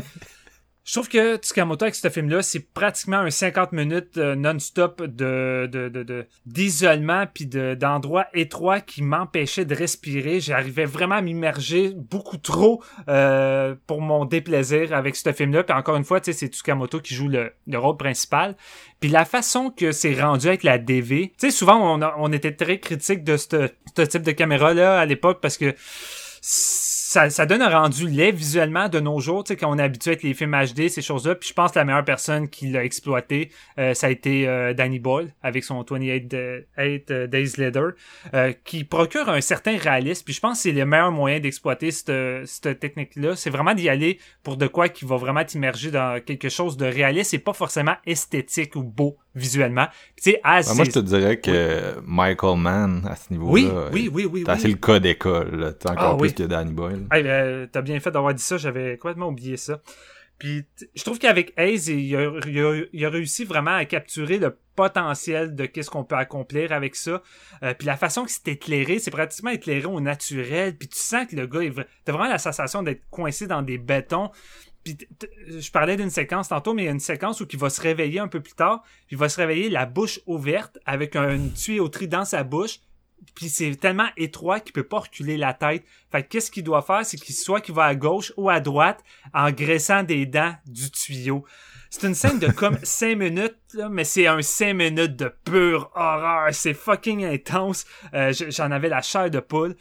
[0.85, 5.69] je trouve que Tsukamoto avec ce film-là, c'est pratiquement un 50 minutes euh, non-stop de,
[5.71, 10.41] de, de, de- d'isolement puis de, d'endroits étroits qui m'empêchaient de respirer.
[10.41, 15.63] J'arrivais vraiment à m'immerger beaucoup trop euh, pour mon déplaisir avec ce film-là.
[15.63, 18.57] Puis encore une fois, c'est Tsukamoto qui joue le, le rôle principal.
[18.99, 22.33] Puis la façon que c'est rendu avec la DV, tu sais, souvent on, a- on
[22.33, 23.69] était très critique de ce
[24.05, 25.75] type de caméra-là à l'époque parce que
[27.13, 29.83] ça, ça donne un rendu laid visuellement de nos jours, tu sais, quand on est
[29.83, 31.35] habitué avec les films HD, ces choses-là.
[31.35, 34.73] Puis je pense que la meilleure personne qui l'a exploité, euh, ça a été euh,
[34.73, 37.91] Danny Boyle avec son 28 de- Eight, euh, Days Later,
[38.35, 40.25] euh, qui procure un certain réalisme.
[40.25, 43.37] Puis je pense que c'est le meilleur moyen d'exploiter cette, cette technique-là.
[43.37, 46.87] C'est vraiment d'y aller pour de quoi qui va vraiment t'immerger dans quelque chose de
[46.87, 49.87] réaliste et pas forcément esthétique ou beau visuellement.
[50.17, 53.71] Puis tu sais, as moi, je te dirais que Michael Mann, à ce niveau-là, Oui,
[53.93, 54.71] oui, oui, oui, c'est oui.
[54.73, 56.35] le cas d'école, encore Ah, plus oui.
[56.35, 57.02] que Danny Boyle.
[57.11, 59.83] Hey, euh, t'as bien fait d'avoir dit ça, j'avais complètement oublié ça.
[60.39, 60.65] Puis
[60.95, 66.03] je trouve qu'avec Hayes, il a, réussi vraiment à capturer le potentiel de qu'est-ce qu'on
[66.03, 67.23] peut accomplir avec ça.
[67.63, 70.77] Euh, puis la façon que c'est éclairé, c'est pratiquement éclairé au naturel.
[70.77, 71.73] Puis tu sens que le gars, il
[72.05, 74.31] t'as vraiment la sensation d'être coincé dans des bétons.
[74.83, 74.99] Puis
[75.47, 77.81] je parlais d'une séquence tantôt, mais il y a une séquence où il va se
[77.81, 78.83] réveiller un peu plus tard.
[79.07, 82.81] Puis il va se réveiller la bouche ouverte avec un- une tuyauterie dans sa bouche.
[83.35, 85.85] Puis c'est tellement étroit qu'il peut pas reculer la tête.
[86.11, 88.61] Fait que qu'est-ce qu'il doit faire, c'est qu'il soit qu'il va à gauche ou à
[88.61, 91.45] droite en graissant des dents du tuyau.
[91.91, 95.91] C'est une scène de comme 5 minutes, là, mais c'est un 5 minutes de pure
[95.95, 96.49] horreur.
[96.53, 97.85] C'est fucking intense.
[98.15, 99.77] Euh, J'en avais la chair de poule.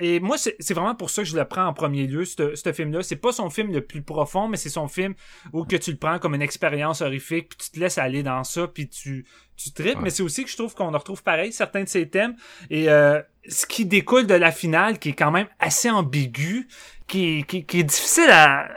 [0.00, 2.72] Et moi, c'est vraiment pour ça que je le prends en premier lieu, ce ce
[2.72, 3.02] film-là.
[3.02, 5.14] C'est pas son film le plus profond, mais c'est son film
[5.52, 8.44] où que tu le prends comme une expérience horrifique, puis tu te laisses aller dans
[8.44, 9.26] ça, puis tu,
[9.56, 9.96] tu tripes.
[9.96, 10.04] Ouais.
[10.04, 12.36] Mais c'est aussi que je trouve qu'on retrouve pareil certains de ses thèmes.
[12.70, 16.68] Et euh, ce qui découle de la finale, qui est quand même assez ambigu,
[17.06, 18.68] qui, qui, qui est difficile à...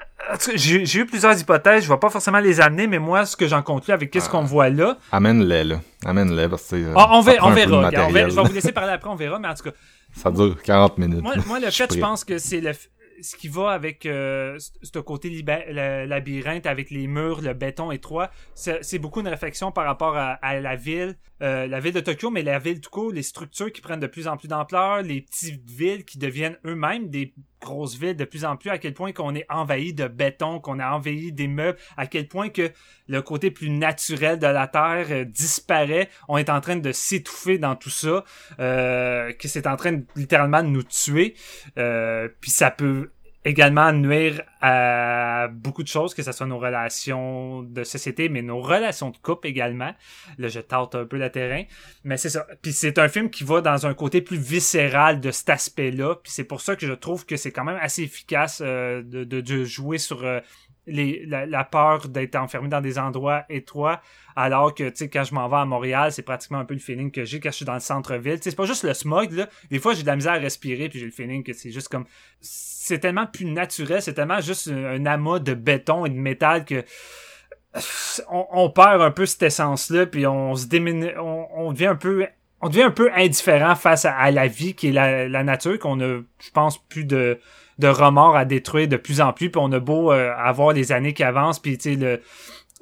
[0.55, 3.61] J'ai eu plusieurs hypothèses, je vais pas forcément les amener, mais moi, ce que j'en
[3.61, 5.81] conclus avec qu'est-ce qu'on voit là, Amène-les, là.
[6.05, 7.77] Amène-les, parce que euh, ah, on, verra, on verra.
[7.77, 8.05] regarde, on verra.
[8.07, 9.71] matériel, Je vais vous laisser parler après, on verra, mais en tout cas,
[10.15, 11.21] Ça dure 40 minutes.
[11.21, 12.71] moi, le Je fait, je pense que c'est le,
[13.21, 18.29] ce qui va avec euh, ce côté le labyrinthe, avec les murs, le béton étroit.
[18.55, 21.99] C'est c'est beaucoup une réflexion par rapport à, à la ville, euh, la ville de
[21.99, 25.01] Tokyo, mais la ville tout court, les structures qui prennent de plus en plus d'ampleur,
[25.03, 28.93] les petites villes qui deviennent eux-mêmes des grosses villes de plus en plus, à quel
[28.93, 32.71] point qu'on est envahi de béton, qu'on a envahi des meubles, à quel point que
[33.07, 36.09] le côté plus naturel de la Terre euh, disparaît.
[36.27, 38.23] On est en train de s'étouffer dans tout ça,
[38.59, 41.35] euh, que c'est en train littéralement de nous tuer.
[41.77, 43.11] Euh, puis ça peut
[43.43, 48.61] également nuire à beaucoup de choses, que ce soit nos relations de société, mais nos
[48.61, 49.93] relations de couple également.
[50.37, 51.63] Là, je tente un peu le terrain.
[52.03, 52.45] Mais c'est ça.
[52.61, 56.15] Puis c'est un film qui va dans un côté plus viscéral de cet aspect-là.
[56.21, 59.23] Puis c'est pour ça que je trouve que c'est quand même assez efficace euh, de,
[59.23, 60.39] de, de jouer sur euh,
[60.91, 64.01] les, la, la peur d'être enfermé dans des endroits étroits,
[64.35, 66.79] alors que, tu sais, quand je m'en vais à Montréal, c'est pratiquement un peu le
[66.79, 68.35] feeling que j'ai quand je suis dans le centre-ville.
[68.35, 69.47] Tu sais, c'est pas juste le smog, là.
[69.69, 71.87] Des fois, j'ai de la misère à respirer, puis j'ai le feeling que c'est juste
[71.87, 72.05] comme...
[72.39, 76.83] C'est tellement plus naturel, c'est tellement juste un, amas de béton et de métal que...
[78.29, 81.11] On, on perd un peu cette essence-là, puis on se démine...
[81.17, 82.27] On, on devient un peu...
[82.63, 85.79] On devient un peu indifférent face à, à la vie qui est la, la nature,
[85.79, 87.39] qu'on a, je pense, plus de
[87.81, 89.49] de remords à détruire de plus en plus.
[89.49, 92.21] Puis on a beau euh, avoir les années qui avancent, puis tu sais, le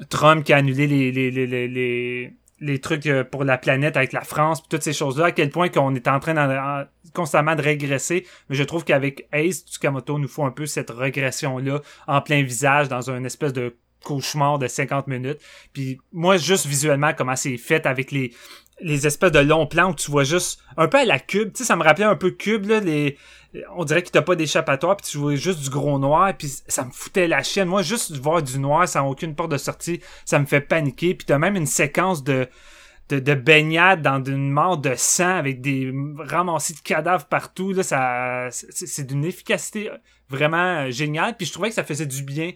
[0.09, 4.13] Trump qui a annulé les, les, les, les, les, trucs euh, pour la planète avec
[4.13, 7.61] la France, puis toutes ces choses-là, à quel point qu'on est en train constamment de
[7.61, 8.27] régresser.
[8.49, 12.87] Mais je trouve qu'avec Ace, Tsukamoto nous faut un peu cette régression-là en plein visage
[12.87, 15.39] dans un espèce de cauchemar de 50 minutes.
[15.73, 18.31] Puis moi, juste visuellement, comment c'est fait avec les
[18.81, 21.59] les espèces de longs plans où tu vois juste un peu à la cube, tu
[21.59, 23.17] sais, ça me rappelait un peu cube, là, les,
[23.75, 26.85] on dirait que t'as pas d'échappatoire, puis tu vois juste du gros noir, puis ça
[26.85, 27.67] me foutait la chienne.
[27.67, 31.15] Moi, juste voir du noir sans aucune porte de sortie, ça me fait paniquer.
[31.15, 32.47] Puis t'as même une séquence de,
[33.09, 37.73] de, de baignade dans une mort de sang avec des ramassis de cadavres partout.
[37.73, 39.89] Là, ça, c'est d'une efficacité
[40.29, 41.35] vraiment géniale.
[41.35, 42.51] Puis je trouvais que ça faisait du bien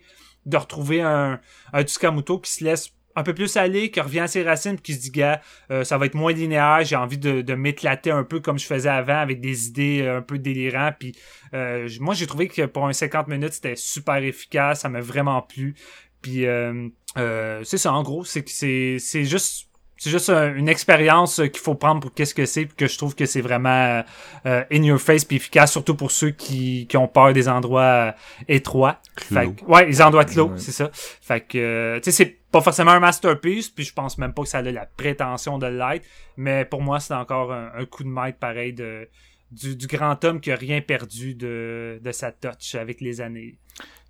[0.46, 1.40] de retrouver un,
[1.72, 4.82] un Tsukamoto qui se laisse un peu plus aller, qui revient à ses racines, puis
[4.84, 5.42] qui se dit, gars,
[5.72, 8.66] euh, ça va être moins linéaire, j'ai envie de, de m'éclater un peu comme je
[8.66, 11.14] faisais avant, avec des idées euh, un peu délirantes, puis
[11.54, 15.42] euh, moi j'ai trouvé que pour un 50 minutes, c'était super efficace, ça m'a vraiment
[15.42, 15.76] plu,
[16.22, 16.88] puis euh,
[17.18, 19.68] euh, c'est ça, en gros, c'est que c'est c'est juste...
[19.96, 22.98] C'est juste un- une expérience qu'il faut prendre pour qu'est-ce que c'est, puis que je
[22.98, 24.04] trouve que c'est vraiment
[24.46, 27.82] euh, in your face puis efficace, surtout pour ceux qui, qui ont peur des endroits
[27.84, 28.12] euh,
[28.50, 29.00] étroits.
[29.16, 29.40] Clos.
[29.40, 30.58] Fait que- ouais, les endroits clos, Ouais.
[30.58, 30.90] c'est ça.
[30.94, 34.44] Fait que, euh, tu sais, c'est pas forcément un masterpiece, puis je pense même pas
[34.44, 36.06] que ça a la prétention de l'être,
[36.38, 39.10] mais pour moi, c'est encore un, un coup de maître pareil de,
[39.52, 43.58] du, du grand homme qui a rien perdu de, de sa touch avec les années.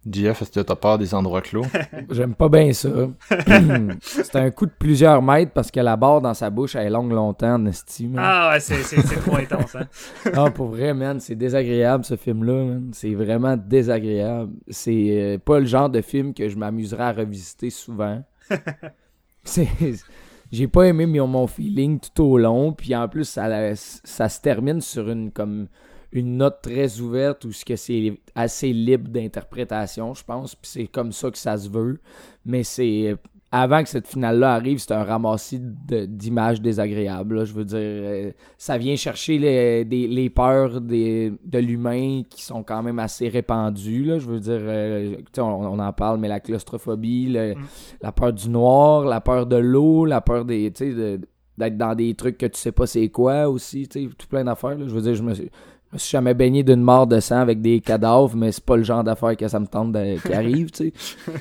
[0.06, 1.66] GF, est-ce que t'as peur des endroits clos?
[2.12, 2.90] J'aime pas bien ça.
[4.02, 6.90] c'est un coup de plusieurs mètres parce que la barre dans sa bouche, elle est
[6.90, 8.18] longue longtemps, en estime.
[8.18, 9.88] Ah ouais, c'est, c'est, c'est trop intense, hein.
[10.34, 12.90] Ah, pour vrai, man, c'est désagréable ce film-là, man.
[12.92, 14.52] C'est vraiment désagréable.
[14.70, 18.22] C'est euh, pas le genre de film que je m'amuserais à revisiter souvent.
[20.52, 24.82] J'ai pas aimé mon, feeling tout au long, puis en plus, ça, ça se termine
[24.82, 25.68] sur une comme
[26.12, 31.32] une note très ouverte où c'est assez libre d'interprétation, je pense, puis c'est comme ça
[31.32, 32.00] que ça se veut.
[32.46, 33.16] Mais c'est
[33.56, 37.36] avant que cette finale-là arrive, c'est un ramassis d'images désagréables.
[37.36, 37.46] là.
[37.46, 42.44] Je veux dire, euh, ça vient chercher les, des- les peurs des, de l'humain qui
[42.44, 44.06] sont quand même assez répandues.
[44.06, 44.18] Là.
[44.18, 47.58] Je veux dire, euh, on, on en parle, mais la claustrophobie, le- Mm.
[48.02, 51.22] la peur du noir, la peur de l'eau, la peur des, de-
[51.56, 54.80] d'être dans des trucs que tu sais pas c'est quoi aussi, tout plein d'affaires.
[54.80, 55.52] Je veux dire, je me suis,
[55.90, 58.78] je me suis jamais baigné d'une mort de sang avec des cadavres, mais c'est pas
[58.78, 60.94] le genre d'affaires que ça me tente de- qui arrive, tu sais.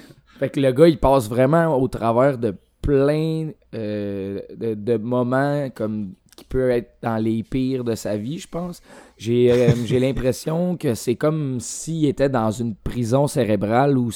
[0.42, 5.70] Fait que le gars, il passe vraiment au travers de plein euh, de, de moments
[5.70, 8.82] comme qui peut être dans les pires de sa vie, je pense.
[9.18, 14.10] J'ai euh, j'ai l'impression que c'est comme s'il était dans une prison cérébrale où,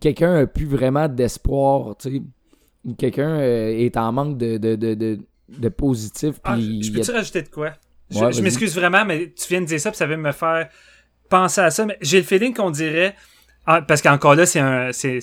[0.00, 2.22] quelqu'un a plus vraiment d'espoir, tu sais.
[2.84, 5.18] Où quelqu'un euh, est en manque de, de, de, de,
[5.48, 6.40] de positif.
[6.42, 7.70] Ah, puis je a- peux-tu rajouter de quoi?
[8.10, 8.42] Je, Ouais, je vas-y.
[8.42, 10.68] m'excuse vraiment, mais tu viens de dire ça, puis ça vient me faire
[11.30, 11.86] penser à ça.
[11.86, 13.14] Mais j'ai le feeling qu'on dirait,
[13.66, 15.20] ah, parce qu'encore là, c'est un, c'est,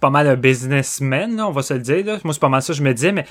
[0.00, 2.04] pas mal un businessman, là, on va se le dire.
[2.04, 2.18] Là.
[2.24, 3.24] Moi, c'est pas mal ça je me disais, mais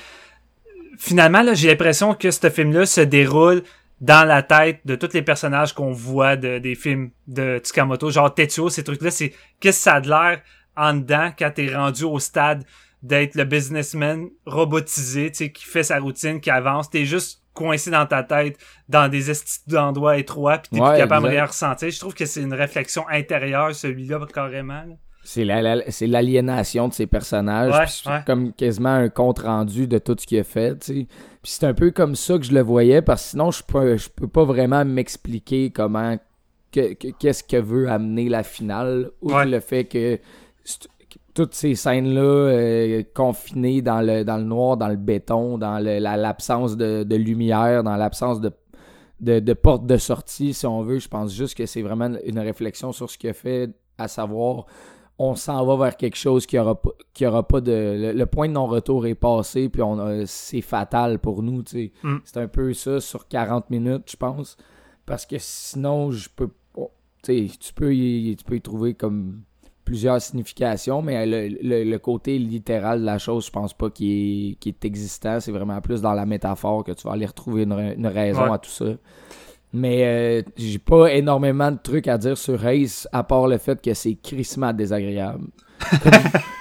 [0.98, 3.62] finalement, là, j'ai l'impression que ce film-là se déroule
[4.00, 8.32] dans la tête de tous les personnages qu'on voit de, des films de Tsukamoto, genre
[8.32, 10.40] Tetsuo, ces trucs-là, c'est qu'est-ce que ça a de l'air
[10.76, 12.64] en dedans quand t'es rendu au stade
[13.02, 16.90] d'être le businessman robotisé, tu sais, qui fait sa routine, qui avance?
[16.90, 18.56] T'es juste coincé dans ta tête,
[18.88, 21.46] dans des estis d'endroits étroits, puis t'es Ouais, plus capable de exact.
[21.48, 21.90] ressentir.
[21.90, 24.82] Je trouve que c'est une réflexion intérieure, celui-là, carrément.
[24.86, 24.94] là.
[25.28, 27.74] C'est la- la- c'est l'aliénation de ces personnages.
[27.74, 28.20] Ouais, c'est ouais.
[28.24, 30.78] comme quasiment un compte rendu de tout ce qu'il a fait.
[30.78, 31.06] tu sais.
[31.42, 33.96] Puis c'est un peu comme ça que je le voyais parce que sinon je peux
[33.96, 36.16] je peux pas vraiment m'expliquer comment
[36.72, 39.46] que- que- qu'est-ce que veut amener la finale ou Ouais.
[39.46, 40.18] le fait que
[41.36, 46.16] toutes ces scènes là confinées dans le dans le noir, dans le béton, dans la-
[46.16, 48.50] l'absence de, de lumière, dans l'absence de
[49.20, 50.98] de, de porte de sortie, si on veut.
[50.98, 54.66] Je pense juste que c'est vraiment une réflexion sur ce qu'il a fait, à savoir,
[55.18, 57.72] on s'en va vers quelque chose qui aura pas, qui aura pas de.
[57.72, 61.92] Le, le point de non-retour est passé, puis on c'est fatal pour nous, tu sais.
[62.02, 62.16] Mm.
[62.24, 64.56] C'est un peu ça sur 40 minutes, je pense.
[65.06, 66.48] Parce que sinon, je peux.
[67.22, 69.42] tu sais, tu peux y, tu peux y trouver comme
[69.86, 74.56] plusieurs significations, mais le, le- le côté littéral de la chose, je pense pas qu'il
[74.66, 75.40] est, existant.
[75.40, 78.42] C'est vraiment plus dans la métaphore que tu vas aller retrouver une, ra- une raison
[78.42, 78.52] Ouais.
[78.52, 78.84] à tout ça.
[79.72, 83.80] Mais euh, j'ai pas énormément de trucs à dire sur Ace, à part le fait
[83.80, 85.44] que c'est crissement désagréable.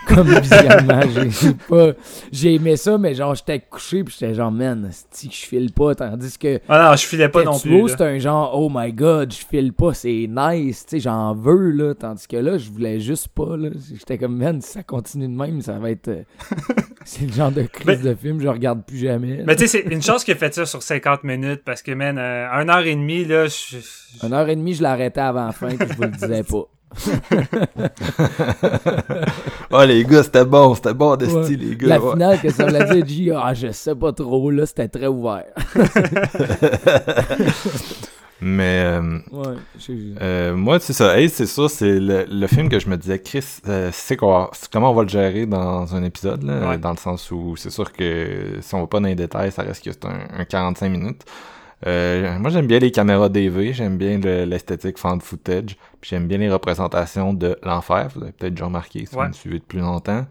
[0.07, 0.99] Comme, comme visuellement.
[1.13, 1.91] J'ai pas.
[2.31, 5.95] J'ai aimé ça, mais genre, j'étais couché, puis j'étais genre, man, si je file pas.
[5.95, 6.59] Tandis que.
[6.69, 7.89] Ah non, je filais pas non plus.
[7.89, 11.71] c'est un genre, oh my god, je file pas, c'est nice, tu sais, j'en veux,
[11.71, 11.93] là.
[11.95, 13.69] Tandis que là, je voulais juste pas, là.
[13.97, 16.07] J'étais comme, man, si ça continue de même, ça va être.
[16.09, 16.23] euh,
[17.05, 19.37] c'est le genre de crise de film, je regarde plus jamais.
[19.37, 19.43] là.
[19.47, 21.91] Mais tu sais, c'est une chance qu'il a fait ça sur 50 minutes parce que,
[21.91, 23.77] man, euh, un heure et demie, là, je...
[24.25, 26.63] Une heure et demie, je l'arrêtais avant la fin, puis je vous le disais pas.
[29.71, 31.43] Oh, les gars, c'était bon, c'était bon de Ouais.
[31.43, 31.87] style, les gars.
[31.87, 32.11] La ouais.
[32.13, 35.45] finale, que ça voulait dire, G, ah, je sais pas trop, là, c'était très ouvert.
[38.41, 39.55] Mais euh, Ouais,
[40.21, 41.17] euh, moi, c'est ça.
[41.19, 44.51] Ace, c'est ça, c'est le, le film que je me disais, Chris, euh, c'est quoi,
[44.71, 46.77] comment on va le gérer dans un épisode, là, Ouais.
[46.77, 49.61] dans le sens où c'est sûr que si on va pas dans les détails, ça
[49.63, 51.21] reste que c'est un, un 45 minutes.
[51.87, 56.27] Euh, moi, j'aime bien les caméras DV, j'aime bien le- l'esthétique found footage, puis j'aime
[56.27, 58.09] bien les représentations de l'enfer.
[58.15, 60.25] Vous avez peut-être déjà remarqué si vous me suivez depuis longtemps.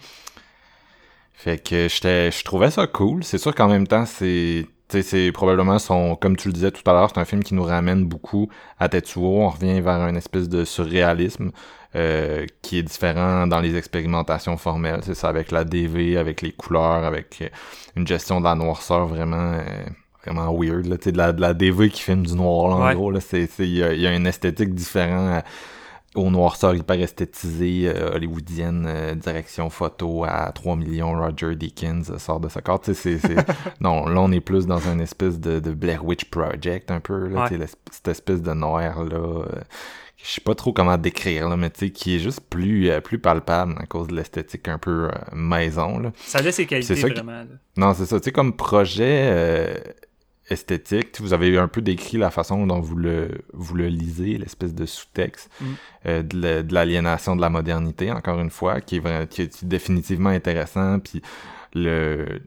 [1.33, 3.25] Fait que je trouvais ça cool.
[3.25, 6.71] C'est sûr qu'en même temps, c'est, tu sais, c'est probablement son, comme tu le disais
[6.71, 8.49] tout à l'heure, c'est un film qui nous ramène beaucoup
[8.79, 9.23] à Tetsuo.
[9.43, 11.51] On revient vers une espèce de surréalisme
[11.97, 15.01] euh, qui est différent dans les expérimentations formelles.
[15.05, 17.49] C'est ça, avec la DV, avec les couleurs, avec euh,
[17.97, 19.55] une gestion de la noirceur vraiment.
[19.55, 19.63] euh,
[20.27, 22.75] vraiment weird là tu sais de la, de la DV qui filme du noir là,
[22.77, 22.95] en Ouais.
[22.95, 25.45] gros là c'est c'est il y y a une esthétique différente
[26.15, 32.19] aux noirceurs hyper esthétisées euh, hollywoodienne euh, direction photo à 3 millions Roger Deakins euh,
[32.19, 32.49] sort de
[32.79, 33.35] tu sais c'est
[33.81, 37.27] non là on est plus dans une espèce de, de Blair Witch Project un peu
[37.29, 37.67] là Ouais.
[37.91, 39.45] cette espèce de noir là euh,
[40.17, 43.01] je sais pas trop comment décrire là mais tu sais qui est juste plus euh,
[43.01, 47.01] plus palpable à cause de l'esthétique un peu maison là ça a ses qualités, qui-
[47.01, 47.33] vraiment.
[47.33, 47.45] là.
[47.77, 48.21] non, c'est ça.
[48.21, 49.75] Tu sais, comme projet euh,
[50.51, 54.75] esthétique, vous avez un peu décrit la façon dont vous le, vous le lisez, l'espèce
[54.75, 55.65] de sous-texte Mm.
[56.07, 59.43] euh, de la- de l'aliénation de la modernité, encore une fois, qui est, vra- qui
[59.43, 61.23] est définitivement intéressant, puis
[61.75, 62.41] le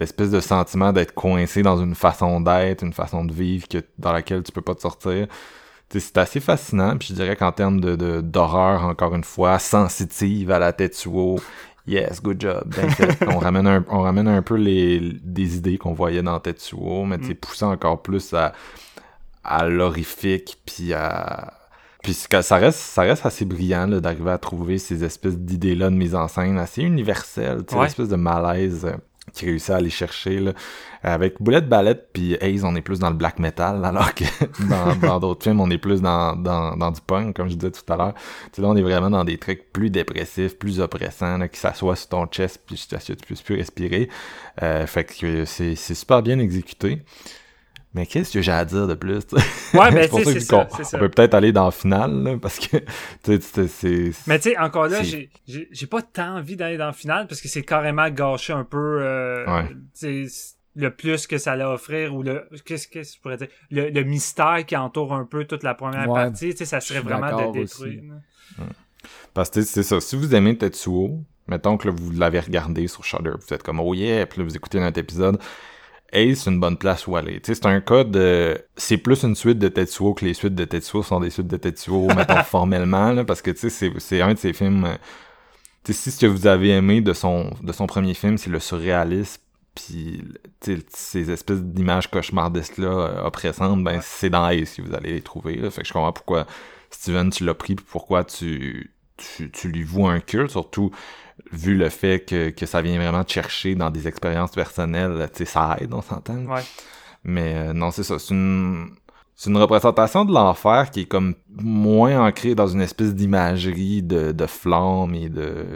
[0.00, 4.12] l'espèce de sentiment d'être coincé dans une façon d'être, une façon de vivre que, dans
[4.12, 5.28] laquelle tu peux pas te sortir.
[5.90, 10.50] C'est assez fascinant, puis je dirais qu'en termes de de- d'horreur, encore une fois, sensitive
[10.50, 11.38] à la Tetsuo,
[11.86, 12.62] Yes, good job.
[12.66, 13.26] bien fait.
[13.26, 17.18] on ramène un, on ramène un peu les, des idées qu'on voyait dans Tetsuo, mais
[17.18, 18.52] tu sais, poussé encore plus à,
[19.44, 21.54] à l'horrifique, puis à,
[22.02, 25.90] puis c'est que ça reste, ça reste assez brillant, d'arriver à trouver ces espèces d'idées-là
[25.90, 27.84] de mise en scène assez universelles, tu sais, Ouais.
[27.86, 28.96] l'espèce de malaise euh,
[29.32, 30.52] qui réussit à aller chercher, là.
[31.04, 34.24] Avec Boulette Ballette puis Haze, on est plus dans le black metal, alors que
[35.04, 37.96] dans d'autres films, on est plus dans, dans, du punk, comme je disais tout à
[37.96, 38.14] l'heure.
[38.52, 41.96] Tu là, on est vraiment dans des trucs plus dépressifs, plus oppressants, là, qui s'assoient
[41.96, 44.08] sur ton chest, puis tu puisses plus respirer.
[44.62, 47.02] Euh, fait que c'est super bien exécuté.
[47.94, 49.26] Mais qu'est-ce que j'ai à dire de plus?
[49.26, 49.78] tu sais?
[49.78, 51.70] Ouais, ben, c'est pour tu sais, ça qu'on- ça, on peut peut-être aller dans le
[51.72, 52.78] final, là, parce que
[53.22, 54.12] tu sais, c'est- c'est...
[54.26, 57.26] Mais tu sais, encore là, j'ai- j'ai j'ai pas tant envie d'aller dans le final
[57.26, 59.68] parce que c'est carrément gâcher un peu euh, Ouais.
[59.98, 63.48] tu sais, le plus que ça allait offrir ou le qu'est-ce que je pourrais dire?
[63.70, 66.24] Le, le mystère qui entoure un peu toute la première Ouais.
[66.24, 68.02] partie, tu sais, ça serait vraiment de détruire.
[69.34, 73.04] Parce que c'est ça, si vous aimez Tetsuo, mettons que là, vous l'avez regardé sur
[73.04, 75.38] Shudder, vous êtes comme oh yeah, puis là, vous écoutez notre épisode,
[76.12, 77.40] Ace, c'est une bonne place où aller.
[77.42, 78.58] C'est un cas de...
[78.76, 81.56] C'est plus une suite de Tetsuo que les suites de Tetsuo sont des suites de
[81.56, 84.84] Tetsuo, mettons, formellement, là, parce que, tu sais, c'est- un de ces films...
[84.84, 84.94] euh,
[85.84, 88.50] Tu sais, si ce que vous avez aimé de son, de son premier film, c'est
[88.50, 89.40] le surréalisme,
[89.74, 90.22] puis
[90.90, 95.56] ces espèces d'images cauchemardesques-là, euh, oppressantes, ben, c'est dans Ace que vous allez les trouver,
[95.56, 95.70] là.
[95.70, 96.46] Fait que je comprends pourquoi
[96.90, 100.90] Steven, tu l'as pris, puis pourquoi tu, tu, tu lui voues un culte, surtout
[101.50, 105.38] vu le fait que, que ça vient vraiment te chercher dans des expériences personnelles, tu
[105.38, 106.36] sais, ça aide, on s'entend.
[106.46, 106.62] Ouais.
[107.24, 108.90] Mais euh, non, c'est ça, c'est une...
[109.34, 114.30] C'est une représentation de l'enfer qui est comme moins ancrée dans une espèce d'imagerie de,
[114.30, 115.66] de flammes et de...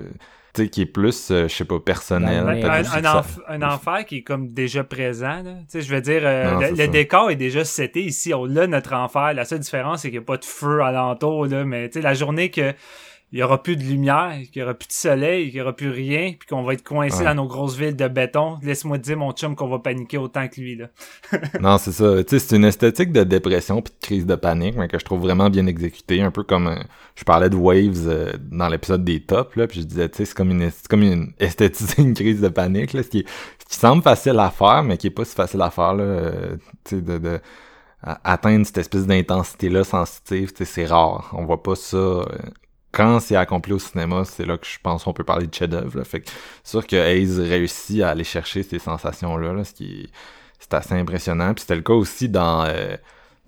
[0.55, 2.44] Tu sais, qui est plus, euh, je sais pas, personnel.
[2.44, 5.43] Ouais, peut-être Un, aussi un, que ça- enf- un enfer qui est comme déjà présent.
[5.43, 8.32] Tu sais, je veux dire, euh, Non, le, décor est déjà seté ici.
[8.34, 9.34] On l'a notre enfer.
[9.34, 11.47] La seule différence, c'est qu'il n'y a pas de feu alentour.
[11.47, 12.72] Là, mais tu sais, la journée que
[13.32, 15.74] il y aura plus de lumière, qu'il y aura plus de soleil, qu'il y aura
[15.74, 17.24] plus rien, puis qu'on va être coincé Ouais.
[17.24, 18.59] dans nos grosses villes de béton.
[18.62, 20.77] Laisse-moi dire, mon chum, qu'on va paniquer autant que lui.
[20.77, 20.86] Là.
[21.61, 22.23] Non, c'est ça.
[22.23, 25.05] Tu sais, c'est une esthétique de dépression puis de crise de panique, mais que je
[25.05, 26.23] trouve vraiment bien exécutée.
[26.23, 26.77] Un peu comme euh,
[27.16, 30.24] je parlais de Waves euh, dans l'épisode des tops, là, puis je disais, tu sais,
[30.27, 33.28] c'est comme une, c'est comme une esthétiser une crise de panique, là, ce qui, est-
[33.59, 36.05] ce qui semble facile à faire, mais qui est pas si facile à faire, là.
[36.05, 37.40] euh, tu sais, de,
[38.03, 41.31] atteindre cette espèce d'intensité-là sensitive, tu sais, c'est rare.
[41.36, 42.24] On voit pas ça.
[42.97, 46.02] Quand c'est accompli au cinéma, c'est là que je pense qu'on peut parler de chef-d'œuvre.
[46.05, 46.31] Fait que
[46.64, 50.09] c'est sûr que Hayes réussit à aller chercher ces sensations-là, là, ce qui est
[50.59, 51.52] c'est assez impressionnant.
[51.55, 52.97] Puis c'était le cas aussi dans euh,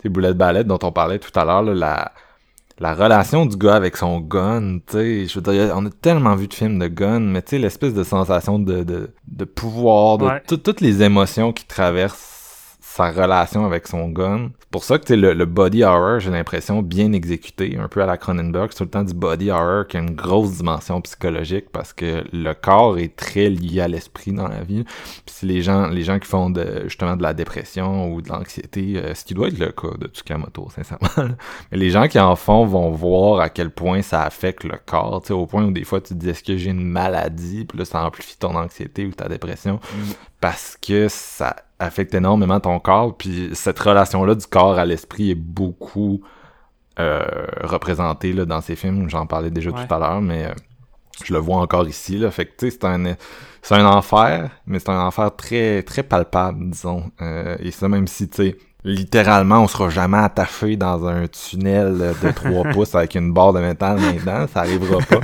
[0.01, 2.11] tes boulettes ballettes dont on parlait tout à l'heure, la,
[2.77, 6.35] la relation du gars avec son gun, tu sais, je veux dire, on a tellement
[6.35, 10.19] vu de films de gun, mais tu sais, l'espèce de sensation de, de, de pouvoir,
[10.19, 10.41] de Ouais.
[10.47, 12.38] toutes les émotions qui traversent
[12.89, 14.49] sa relation avec son gun.
[14.59, 18.01] C'est pour ça que tu le, le body horror, j'ai l'impression, bien exécuté, un peu
[18.01, 20.99] à la Cronenberg, c'est tout le temps du body horror qui a une grosse dimension
[21.01, 24.83] psychologique parce que le corps est très lié à l'esprit dans la vie.
[24.83, 28.29] Puis si les gens, les gens qui font de, justement de la dépression ou de
[28.29, 31.35] l'anxiété, euh, ce qui doit être le cas de Tsukamoto, sincèrement,
[31.71, 35.23] mais les gens qui en font vont voir à quel point ça affecte le corps,
[35.29, 37.85] au point où des fois tu te dis est-ce que j'ai une maladie, puis là
[37.85, 39.79] ça amplifie ton anxiété ou ta dépression,
[40.41, 45.35] parce que ça affecte énormément ton corps, puis cette relation-là du corps à l'esprit est
[45.35, 46.21] beaucoup
[46.99, 47.23] euh,
[47.63, 49.85] représentée là, dans ces films, j'en parlais déjà Ouais.
[49.87, 50.53] tout à l'heure, mais euh,
[51.23, 53.15] je le vois encore ici, là, fait que tu sais, c'est un...
[53.61, 57.11] C'est un enfer, mais c'est un enfer très très palpable, disons.
[57.21, 62.15] Euh, et ça, même si, tu sais, littéralement, on sera jamais attaché dans un tunnel
[62.23, 65.19] de 3 pouces avec une barre de métal maintenant, ça arrivera pas.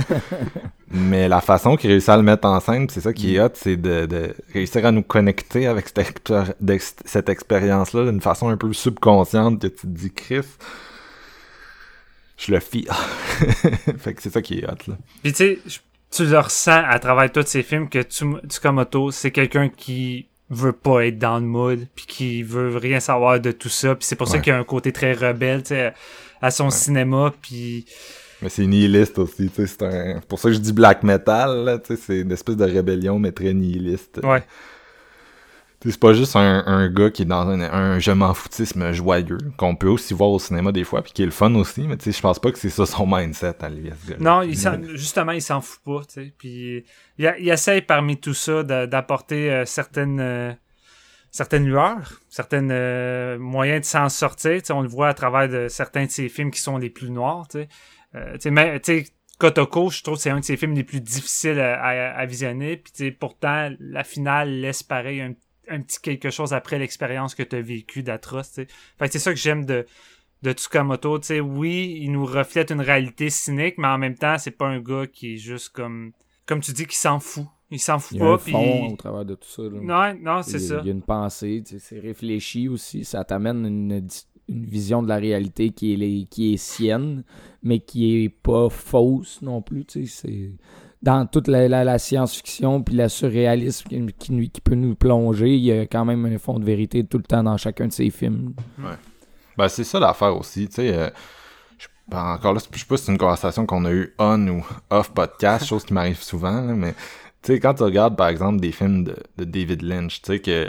[0.90, 3.50] Mais la façon qu'il réussit à le mettre en scène, c'est ça qui est hot,
[3.54, 9.60] c'est de, de réussir à nous connecter avec cette, expérience-là d'une façon un peu subconsciente
[9.60, 10.46] que tu te dis, Chris,
[12.38, 12.86] je le fie.
[13.98, 14.96] fait que c'est ça qui est hot, là.
[15.24, 15.58] Puis tu sais,
[16.10, 20.72] tu le ressens à travers tous ces films que Tsum- Tsukamoto, c'est quelqu'un qui veut
[20.72, 23.96] pas être dans le mood, puis qui veut rien savoir de tout ça.
[23.96, 25.92] Puis c'est pour ça qu'il y a un côté très rebelle, tu sais,
[26.40, 27.34] à son cinéma.
[27.42, 27.86] Puis
[28.46, 30.20] Mais c'est nihiliste aussi, tu sais, c'est un...
[30.20, 33.32] pour ça que je dis black metal, tu sais, c'est une espèce de rébellion, mais
[33.32, 34.20] très nihiliste.
[34.22, 34.44] ouais,
[35.84, 39.38] c'est pas juste un, un gars qui est dans un, un je m'en foutisme joyeux,
[39.56, 41.96] qu'on peut aussi voir au cinéma des fois, puis qui est le fun aussi, mais
[41.96, 43.90] tu sais, je pense pas que c'est ça son mindset à lui,
[44.20, 44.56] non, il
[44.94, 46.32] justement, il s'en fout pas, tu sais.
[46.38, 46.84] Puis
[47.18, 50.52] il, essaye parmi tout ça d'apporter euh, certaines euh,
[51.32, 54.62] certaines lueurs, certains moyens de s'en sortir.
[54.70, 57.48] On le voit à travers de certains de ses films qui sont les plus noirs.
[57.50, 57.68] Tu sais,
[58.16, 58.50] Euh, tu
[58.82, 59.04] sais,
[59.38, 62.26] Kotoko, je trouve que c'est un de ses films les plus difficiles à, à- à
[62.26, 62.76] visionner.
[62.78, 65.34] Puis pourtant, la finale laisse pareil un,
[65.68, 68.52] un petit quelque chose après l'expérience que tu as vécue d'atroce.
[68.98, 69.86] Fait c'est ça que j'aime de
[70.42, 74.50] de Tsukamoto, sais, oui, il nous reflète une réalité cynique, mais en même temps, c'est
[74.50, 76.12] pas un gars qui est juste comme,
[76.44, 77.46] comme tu dis, qui s'en fout.
[77.70, 79.62] Il s'en fout Il y a pas, un au travers de tout ça.
[79.62, 79.70] là.
[80.14, 80.80] Non, non, c'est Il y a- ça.
[80.82, 83.04] Il y a une pensée, c'est réfléchi aussi.
[83.04, 84.06] Ça t'amène une,
[84.48, 87.24] une vision de la réalité qui est, qui est sienne,
[87.66, 89.84] mais qui est pas fausse non plus.
[90.06, 90.52] C'est
[91.02, 93.88] dans toute la, la- la science-fiction puis la surréalisme
[94.18, 97.18] qui, qui, peut nous plonger, il y a quand même un fond de vérité tout
[97.18, 98.54] le temps dans chacun de ces films.
[99.58, 100.94] Ben, c'est ça l'affaire aussi, tu sais.
[100.94, 101.10] euh,
[101.78, 104.48] je- ben, encore là, je sais pas si c'est une conversation qu'on a eu on
[104.48, 106.92] ou off podcast, chose qui m'arrive souvent, là, mais
[107.42, 110.38] tu sais, quand tu regardes, par exemple, des films de, de David Lynch, tu sais,
[110.40, 110.68] que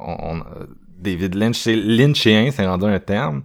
[0.00, 0.66] on, on- euh,
[0.98, 3.42] David Lynch, c'est Lynchien, c'est rendu un terme,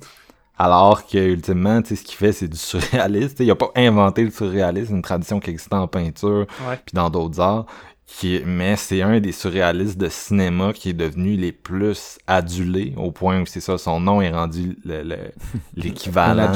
[0.59, 3.35] alors que, ultimement, tu sais, ce qu'il fait, c'est du surréalisme.
[3.39, 6.45] Il a pas inventé le surréalisme, une tradition qui existait en peinture,
[6.85, 7.65] puis dans d'autres arts.
[8.11, 12.95] Qui est- mais c'est un des surréalistes de cinéma qui est devenu les plus adulés
[12.97, 14.79] au point où c'est ça, son nom est rendu
[15.75, 16.51] l'équivalent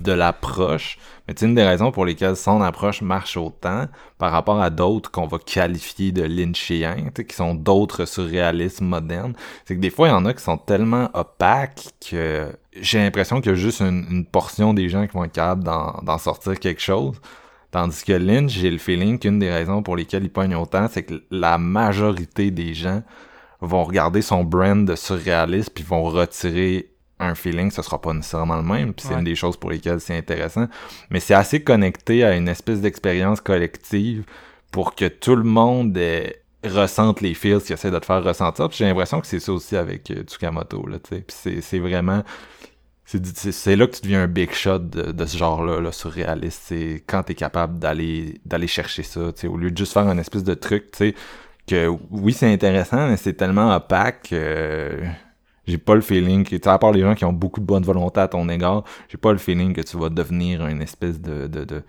[0.00, 0.98] de l'approche.
[1.26, 3.86] Mais c'est une des raisons pour lesquelles son approche marche autant
[4.18, 6.22] par rapport à d'autres qu'on va qualifier de
[7.16, 9.32] sais, qui sont d'autres surréalistes modernes.
[9.64, 13.40] C'est que des fois, il y en a qui sont tellement opaques que j'ai l'impression
[13.40, 16.58] qu'il y a juste une, une portion des gens qui vont être capables d'en sortir
[16.58, 17.20] quelque chose.
[17.70, 21.02] Tandis que Lynch, j'ai le feeling qu'une des raisons pour lesquelles il pogne autant, c'est
[21.02, 23.02] que la majorité des gens
[23.60, 28.56] vont regarder son brand de surréaliste puis vont retirer un feeling, ce sera pas nécessairement
[28.56, 29.18] le même, puis c'est Ouais.
[29.20, 30.66] une des choses pour lesquelles c'est intéressant,
[31.10, 34.24] mais c'est assez connecté à une espèce d'expérience collective
[34.72, 36.26] pour que tout le monde euh,
[36.68, 39.52] ressente les feels qu'il essaie de te faire ressentir, puis j'ai l'impression que c'est ça
[39.52, 42.22] aussi avec euh, Tsukamoto, là, tu sais, puis c'est- vraiment...
[43.06, 46.62] C'est là que tu deviens un big shot de, de ce genre-là, là, surréaliste.
[46.64, 50.08] C'est quand t'es capable d'aller d'aller chercher ça, tu sais, au lieu de juste faire
[50.08, 51.14] un espèce de truc, tu sais,
[51.66, 55.00] que oui, c'est intéressant, mais c'est tellement opaque que
[55.66, 58.20] j'ai pas le feeling que, à part les gens qui ont beaucoup de bonne volonté
[58.20, 61.64] à ton égard, j'ai pas le feeling que tu vas devenir une espèce de, de,
[61.64, 61.82] de,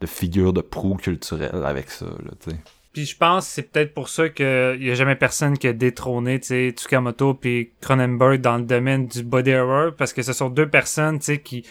[0.00, 2.06] de figure de proue culturelle avec ça,
[2.40, 2.56] tu sais.
[2.92, 6.38] Puis je pense c'est peut-être pour ça qu'il y a jamais personne qui a détrôné,
[6.38, 11.18] Tsukamoto puis Cronenberg dans le domaine du body horror, parce que ce sont deux personnes,
[11.18, 11.64] qui,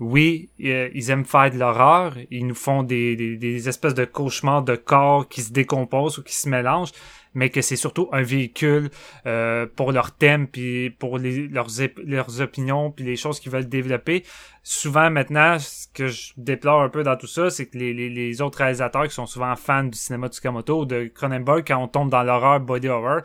[0.00, 4.04] oui, euh, ils aiment faire de l'horreur, ils nous font des, des, des espèces de
[4.04, 6.92] cauchemars de corps qui se décomposent ou qui se mélangent,
[7.34, 8.90] mais que c'est surtout un véhicule
[9.26, 11.68] euh, pour leur thème puis pour les, leurs,
[12.04, 14.24] leurs opinions puis les choses qu'ils veulent développer.
[14.62, 18.08] Souvent maintenant, ce que je déplore un peu dans tout ça, c'est que les, les,
[18.08, 21.82] les autres réalisateurs qui sont souvent fans du cinéma de Tsukamoto ou de Cronenberg, quand
[21.82, 23.20] on tombe dans l'horreur body horror,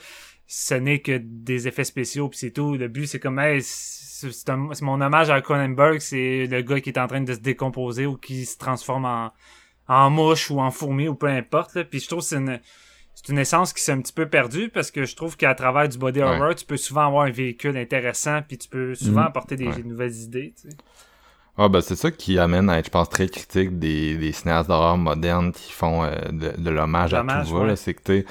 [0.47, 2.75] ce n'est que des effets spéciaux puis c'est tout.
[2.75, 6.99] Le but c'est comme hey, c'est mon hommage à Cronenberg, c'est le gars qui est
[6.99, 9.31] en train de se décomposer ou qui se transforme en
[9.89, 11.75] en mouche ou en fourmi ou peu importe.
[11.75, 11.83] là.
[11.83, 12.61] Puis je trouve c'est une
[13.21, 15.89] c'est une essence qui s'est un petit peu perdue parce que je trouve qu'à travers
[15.89, 16.25] du body Ouais.
[16.25, 19.27] horror, tu peux souvent avoir un véhicule intéressant puis tu peux souvent Mhm.
[19.27, 19.83] apporter des Ouais.
[19.83, 20.53] nouvelles idées.
[20.61, 20.75] tu sais.
[21.57, 24.69] Ah ben c'est ça qui amène à être, je pense, très critique des, des cinéastes
[24.69, 27.59] d'horreur modernes qui font euh, de, de l'hommage à tout va.
[27.65, 27.75] ouais.
[27.75, 28.23] C'est que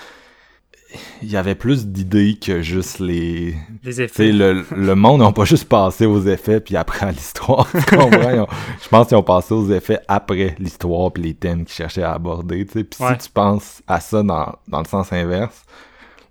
[1.23, 3.55] il y avait plus d'idées que juste les...
[3.85, 4.32] Les Tu sais, effets.
[4.32, 7.69] le, le monde n'a pas juste passé aux effets puis après à l'histoire.
[7.74, 12.12] Je pense qu'ils ont passé aux effets après l'histoire puis les thèmes qu'ils cherchaient à
[12.12, 12.65] aborder.
[12.66, 12.85] tu sais.
[12.85, 13.12] Puis Ouais.
[13.19, 15.65] si tu penses à ça dans, dans le sens inverse,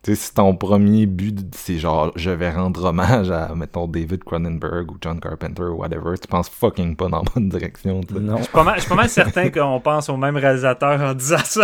[0.04, 4.24] tu sais, si ton premier but, c'est genre, je vais rendre hommage à, mettons, David
[4.24, 8.02] Cronenberg ou John Carpenter ou whatever, tu penses fucking pas dans la bonne direction.
[8.02, 8.20] tu sais.
[8.22, 8.38] Non.
[8.38, 11.14] Je suis pas mal, je suis pas mal certain qu'on pense au même réalisateur en
[11.14, 11.64] disant ça.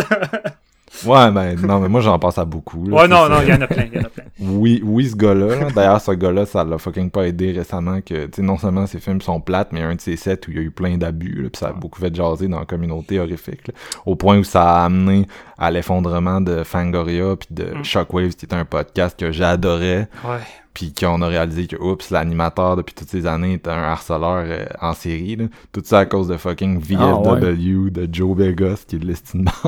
[1.05, 2.85] Ouais, mais non, mais moi j'en pense à beaucoup.
[2.87, 4.23] là, ouais, non, non, il y en a plein, il y en a plein.
[4.39, 5.47] Oui, oui, ce gars-là.
[5.55, 5.71] là.
[5.75, 8.99] D'ailleurs, ce gars-là, ça l'a fucking pas aidé récemment que, tu sais, non seulement ses
[8.99, 11.49] films sont plates, mais un de ses sets où il y a eu plein d'abus,
[11.51, 13.73] puis ça a beaucoup fait jaser dans la communauté horrifique, là,
[14.05, 17.83] au point où ça a amené à l'effondrement de Fangoria puis de Mm.
[17.83, 20.37] Shockwave, qui était un podcast que j'adorais, Ouais.
[20.73, 24.65] Puis qu'on a réalisé que, oups, l'animateur depuis toutes ces années était un harceleur euh,
[24.81, 25.45] en série, là.
[25.71, 29.45] Tout ça à cause de fucking Ah, VFW de Joe Vegas, qui est de l'estime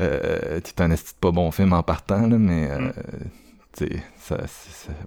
[0.00, 2.92] Euh, c'est un esti pas bon film en partant, là, mais euh, Mm.
[3.76, 4.36] tu sais, ça,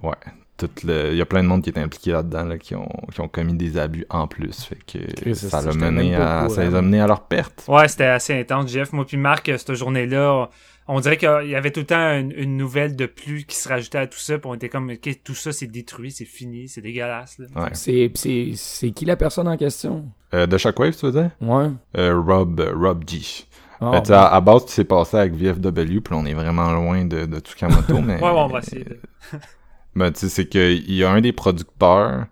[0.03, 0.13] ouais.
[0.57, 2.87] Tout le, il y a plein de monde qui est impliqué là-dedans, là, qui ont,
[3.13, 6.73] qui ont commis des abus en plus, fait que ça l'a mené à, les courant.
[6.75, 7.65] a mené à leur perte.
[7.67, 8.93] Ouais, c'était assez intense, Jeff.
[8.93, 10.49] Moi puis Marc, euh, cette journée-là,
[10.87, 13.67] on dirait qu'il y avait tout le temps une, une nouvelle de plus qui se
[13.67, 16.69] rajoutait à tout ça, puis on était comme, ok, tout ça c'est détruit, c'est fini,
[16.69, 17.37] c'est dégueulasse.
[17.39, 17.47] Là.
[17.63, 17.69] Ouais.
[17.73, 20.05] C'est, c'est, c'est qui la personne en question?
[20.33, 21.31] Euh, de Shockwave, tu veux dire?
[21.41, 21.67] Ouais.
[21.97, 23.17] Euh, Rob, Rob G.
[23.79, 26.33] Fait, tu sais, à, à base, ce qui s'est passé avec VFW, puis on est
[26.33, 28.15] vraiment loin de, de Tsukamoto, mais...
[28.15, 28.85] Ouais, ouais, on va essayer.
[28.85, 28.99] de-
[29.95, 32.25] Ben, tu sais, c'est qu'il y a un des producteurs.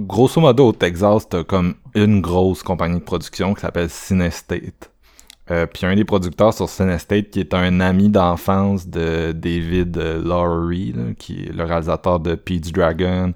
[0.00, 4.90] Grosso modo, au Texas, t'as comme une grosse compagnie de production qui s'appelle Cinestate.
[5.50, 10.22] Euh, puis un des producteurs sur Cinestate qui est un ami d'enfance de David euh,
[10.22, 13.34] Lowery, là, qui est le réalisateur de Pete's Dragon,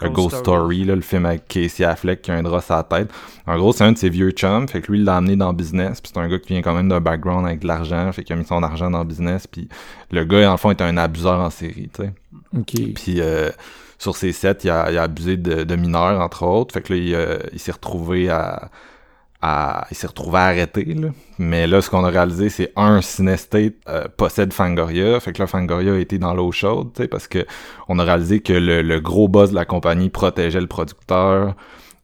[0.00, 0.84] A Ghost Story.
[0.84, 3.10] Là, le film avec Casey Affleck qui a un drap sur la tête.
[3.46, 5.50] En gros, c'est un de ses vieux chums, fait que lui, il l'a amené dans
[5.50, 8.12] le business, puis c'est un gars qui vient quand même d'un background avec de l'argent,
[8.12, 9.68] fait qu'il a mis son argent dans le business, puis
[10.10, 12.12] le gars, le fond, est un abuseur en série, tu sais.
[12.56, 12.94] Ok.
[12.94, 13.50] Puis euh,
[13.98, 16.72] sur ses sets, il a, il a abusé de, de mineurs, entre autres.
[16.72, 18.70] Fait que là, il, euh, il s'est retrouvé à,
[19.42, 20.84] il s'est retrouvé arrêté.
[20.84, 21.08] Là.
[21.38, 25.20] Mais là, ce qu'on a réalisé, c'est un Cinestate euh, possède Fangoria.
[25.20, 27.46] Fait que là, Fangoria a été dans l'eau chaude, parce que
[27.88, 31.54] on a réalisé que le, gros boss de la compagnie protégeait le producteur.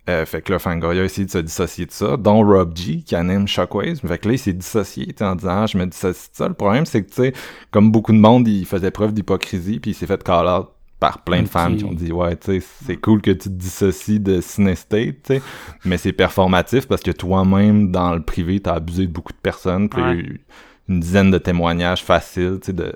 [0.08, 3.02] Euh, fait que là, Fangoria a essayé de se dissocier de ça, dont Rob G,
[3.04, 4.00] qui anime Shockwaves.
[4.06, 6.46] Fait que là, il s'est dissocié, en disant, ah, je me dissocie de ça.
[6.46, 7.32] Le problème, c'est que, tu sais,
[7.70, 10.73] comme beaucoup de monde, il faisait preuve d'hypocrisie, puis il s'est fait call out
[11.04, 13.54] par plein de femmes qui ont dit, ouais, tu sais, c'est cool que tu te
[13.54, 15.42] dissocies de Cinestate, tu sais,
[15.84, 19.90] mais c'est performatif parce que toi-même, dans le privé, t'as abusé de beaucoup de personnes,
[19.90, 20.16] puis il y a Ouais.
[20.18, 20.40] eu
[20.88, 22.94] une dizaine de témoignages faciles, tu sais, de,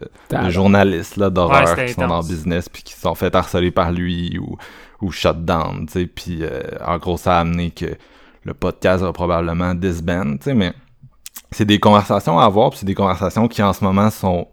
[0.49, 3.93] journalistes là d'horreur qui sont dans le business puis qui se sont fait harceler par
[3.93, 4.57] lui ou
[5.03, 7.87] ou shut down, tu sais, puis euh, en gros ça a amené que
[8.45, 10.73] le podcast va probablement disband, tu sais, mais
[11.51, 14.49] c'est des conversations à avoir, puis c'est des conversations qui en ce moment sont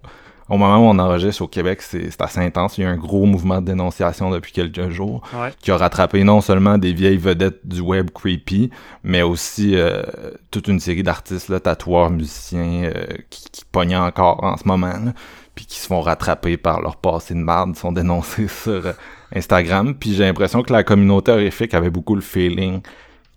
[0.49, 2.77] au moment où on enregistre au Québec, c'est assez intense.
[2.77, 5.51] Il y a un gros mouvement de dénonciation depuis quelques jours Ouais.
[5.59, 8.69] qui a rattrapé non seulement des vieilles vedettes du web creepy,
[9.03, 10.03] mais aussi euh,
[10.51, 15.13] toute une série d'artistes, tatoueurs, musiciens, euh, qui, qui pognent encore en ce moment, là,
[15.55, 18.93] puis qui se font rattraper par leur passé de merde, sont dénoncés sur euh,
[19.35, 19.95] Instagram.
[19.95, 22.81] Puis j'ai l'impression que la communauté horrifique avait beaucoup le feeling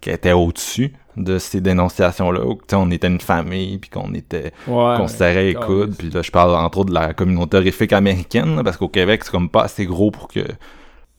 [0.00, 4.94] qu'elle était au-dessus de ces dénonciations-là, sais, on était une famille, puis qu'on était Ouais.
[4.96, 5.94] qu'on se serrait les coudes.
[5.96, 9.22] Puis là, je parle entre autres de la communauté horrifique américaine, là, parce qu'au Québec,
[9.24, 10.40] c'est comme pas assez gros pour que...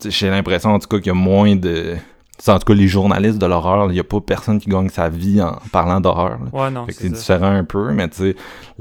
[0.05, 1.95] J'ai l'impression, en tout cas, qu'il y a moins de...
[2.47, 5.09] En tout cas, les journalistes de l'horreur, il y a pas personne qui gagne sa
[5.09, 6.39] vie en parlant d'horreur.
[6.53, 8.35] Ouais, non, c'est différent un peu, mais tu sais,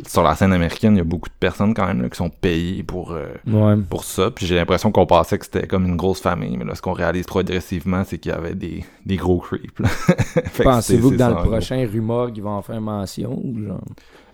[0.07, 2.31] sur la scène américaine, il y a beaucoup de personnes quand même là, qui sont
[2.31, 3.13] payées pour...
[3.13, 3.75] euh, Ouais.
[3.91, 4.31] pour ça.
[4.31, 6.93] Puis j'ai l'impression qu'on pensait que c'était comme une grosse famille, mais là, ce qu'on
[6.93, 9.73] réalise progressivement, c'est qu'il y avait des, des gros creeps.
[9.75, 13.81] que Pensez-vous que dans ça, le prochain rumor, ils vont en faire mention ou genre?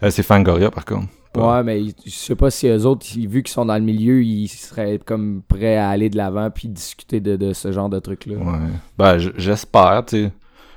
[0.03, 1.07] Euh, c'est Fangoria, par contre.
[1.35, 4.23] Pas- Ouais, mais je sais pas si eux autres, vu qu'ils sont dans le milieu,
[4.23, 7.98] ils seraient comme prêts à aller de l'avant puis discuter de, de ce genre de
[7.98, 8.36] trucs-là.
[8.36, 8.59] Ouais.
[8.97, 10.32] Ben, j'espère, tu sais.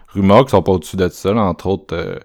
[0.09, 2.15] Rumeurs qui sont pas au-dessus de ça, là, entre autres, euh,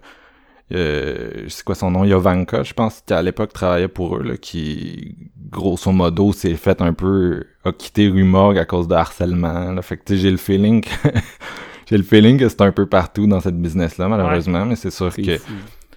[0.73, 4.37] euh, c'est quoi son nom, Yovanka, je pense, qui à l'époque travaillait pour eux, là,
[4.37, 5.15] qui,
[5.51, 9.81] grosso modo, s'est fait un peu, a quitté Rumorg à cause de harcèlement, là.
[9.81, 10.89] Fait que, tu sais, j'ai le feeling que,
[11.89, 15.13] j'ai le feeling que c'est un peu partout dans cette business-là, malheureusement, mais c'est sûr
[15.13, 15.53] que fou.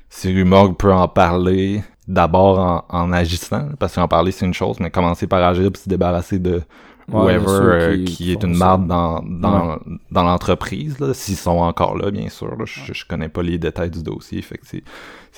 [0.08, 4.76] Si Rumorg peut en parler, d'abord en, en agissant, parce qu'en parler c'est une chose,
[4.80, 6.62] mais commencer par agir puis se débarrasser de
[7.08, 9.78] whoever euh, qui qui, est une marde dans, dans,
[10.10, 12.56] dans l'entreprise, s'ils sont encore là, bien sûr.
[12.56, 14.82] Là, je, je connais pas les détails du dossier, fait que c'est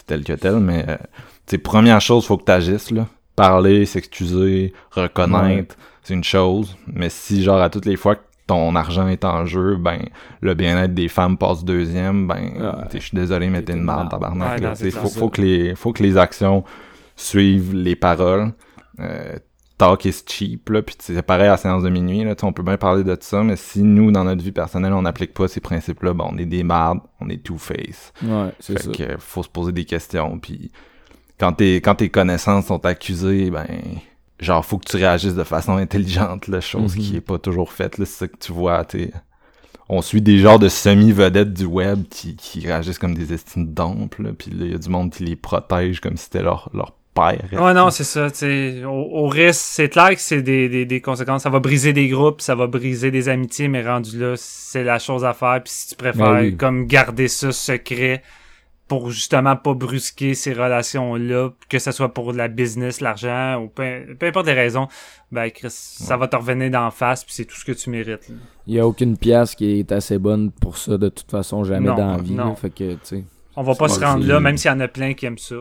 [0.06, 3.06] tel que tel, mais euh, première chose, faut que tu agisses, là.
[3.36, 6.76] Parler, s'excuser, reconnaître, c'est une chose.
[6.92, 10.00] Mais si, genre, à toutes les fois que ton argent est en jeu, ben,
[10.40, 14.60] le bien-être des femmes passe deuxième, ben, je suis désolé, mais t'es une marde, tabarnak.
[14.60, 14.70] Là.
[14.70, 16.64] non, faut, faut que les, faut que les actions
[17.14, 18.52] suivent les paroles.
[19.00, 19.36] Euh,
[19.76, 22.62] talk is cheap, là, puis c'est pareil à la séance de minuit, là, on peut
[22.64, 25.60] bien parler de ça, mais si nous, dans notre vie personnelle, on n'applique pas ces
[25.60, 28.12] principes-là, ben, on est des mardes, on est two-face.
[28.24, 28.90] Ouais, c'est Fait ça.
[28.90, 30.72] que euh, faut se poser des questions, puis
[31.38, 33.66] quand tes, quand tes connaissances sont accusées, ben,
[34.40, 37.02] genre, faut que tu réagisses de façon intelligente, la chose Mhm.
[37.02, 39.10] qui est pas toujours faite, là, c'est ça que tu vois, t'es...
[39.90, 44.22] On suit des genres de semi-vedettes du web qui, qui réagissent comme des estimes d'omples,
[44.22, 46.68] là, puis là, il y a du monde qui les protège comme si c'était leur,
[46.74, 47.42] leur père.
[47.52, 48.30] Ouais, non, c'est ça.
[48.30, 51.42] tu sais, Au, au risque, c'est clair que c'est des, des, des conséquences.
[51.44, 54.98] Ça va briser des groupes, ça va briser des amitiés, mais rendu là, c'est la
[54.98, 55.62] chose à faire.
[55.64, 56.56] Puis si tu préfères Ben oui.
[56.56, 58.22] comme garder ça secret
[58.88, 64.16] pour justement pas brusquer ces relations-là, que ce soit pour la business, l'argent, ou peu,
[64.18, 64.88] peu importe les raisons,
[65.30, 68.28] ben Chris, ça va te revenir d'en face, puis c'est tout ce que tu mérites.
[68.28, 68.34] là.
[68.66, 71.88] Il y a aucune pièce qui est assez bonne pour ça, de toute façon, jamais
[71.88, 72.32] Non, dans la vie.
[72.34, 72.48] non.
[72.48, 72.54] là.
[72.54, 73.24] Fait que, tu sais.
[73.56, 75.56] On va pas se rendre là, même s'il y en a plein qui aiment ça.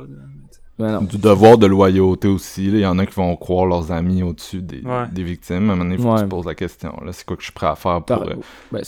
[0.79, 1.01] Ben.
[1.01, 4.61] Du devoir de loyauté aussi, il y en a qui vont croire leurs amis au-dessus
[4.61, 5.05] des, Ouais.
[5.11, 5.55] des victimes.
[5.71, 7.35] À un moment donné, il faut que tu te poses la question, là, c'est quoi
[7.35, 8.21] que je suis prêt à faire pour...
[8.21, 8.35] euh,
[8.71, 8.83] Ben,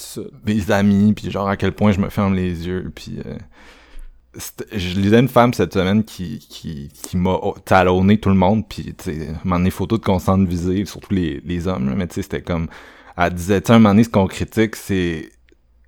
[0.45, 3.36] mes amis, puis genre à quel point je me ferme les yeux, puis euh,
[4.72, 8.95] je lisais une femme cette semaine qui qui, qui m'a talonné tout le monde, puis
[9.43, 12.41] m'en des photos de conscience visée, surtout les, les hommes, là, mais tu sais, c'était
[12.41, 12.68] comme,
[13.18, 15.31] elle disait, tu sais, un moment donné, ce qu'on critique, c'est,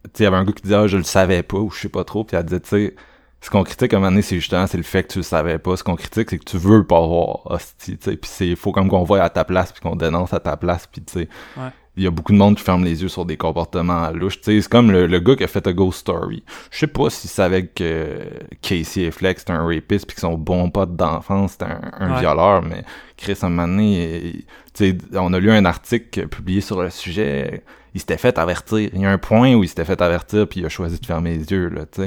[0.03, 1.69] tu sais, il y avait un gars qui disait, ah, je le savais pas, ou
[1.69, 2.95] je sais pas trop, puis elle disait, tu sais,
[3.41, 5.23] ce qu'on critique à un moment donné, c'est justement, c'est le fait que tu le
[5.23, 5.75] savais pas.
[5.75, 8.71] Ce qu'on critique, c'est que tu veux pas voir, hostie, tu sais, puis c'est, faut
[8.71, 11.27] comme qu'on voit à ta place, puis qu'on dénonce à ta place, puis tu sais,
[11.57, 11.69] Ouais.
[11.97, 14.41] il y a beaucoup de monde qui ferme les yeux sur des comportements louches.
[14.41, 16.43] Tu sais, c'est comme le, le gars qui a fait A Ghost Story.
[16.69, 18.19] Je sais pas s'il savait que
[18.61, 22.19] Casey Affleck c'était un rapiste puis que son bon pote d'enfance c'était un, un Ouais.
[22.19, 22.83] violeur, mais
[23.17, 26.81] Chris, à un moment donné, il- tu sais, on a lu un article publié sur
[26.81, 27.63] le sujet,
[27.93, 28.89] il s'était fait avertir.
[28.93, 31.05] Il y a un point où il s'était fait avertir puis il a choisi de
[31.05, 32.03] fermer les yeux, là, tu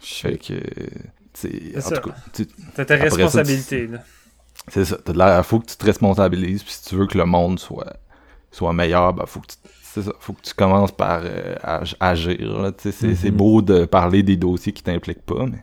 [0.00, 0.54] Fait que,
[1.34, 2.00] C'est ça.
[2.74, 3.86] T'as ta ça, responsabilité.
[3.86, 3.98] là.
[4.68, 4.96] c'est ça.
[5.14, 6.62] L'air, faut que tu te responsabilises.
[6.62, 7.96] Puis si tu veux que le monde soit,
[8.50, 12.72] soit meilleur, ben faut que tu, ça, faut que tu commences par euh, ag- agir.
[12.78, 13.30] C'est, Mhm.
[13.30, 15.62] beau de parler des dossiers qui t'impliquent pas, mais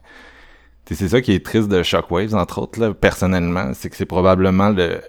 [0.91, 4.69] c'est ça qui est triste de Shockwaves, entre autres, là, personnellement, c'est que c'est probablement
[4.69, 5.01] le,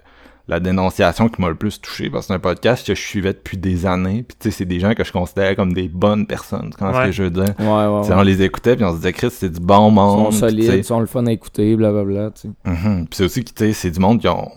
[0.47, 3.33] la dénonciation qui m'a le plus touché parce que c'est un podcast que je suivais
[3.33, 4.23] depuis des années.
[4.27, 6.69] Puis tu sais, c'est des gens que je considérais comme des bonnes personnes.
[6.71, 7.05] Tu comprends ce Ouais.
[7.07, 7.53] que je veux dire?
[7.59, 8.19] Ouais, ouais, Tu sais, ouais.
[8.19, 10.23] On les écoutait puis on se disait, Chris, c'est du bon Ils monde.
[10.25, 12.49] sont tu sais, solides, ils sont le fun à écouter, blablabla, tu sais.
[12.65, 13.07] Mhm.
[13.07, 14.49] Puis c'est aussi que tu sais, c'est du monde qui ont.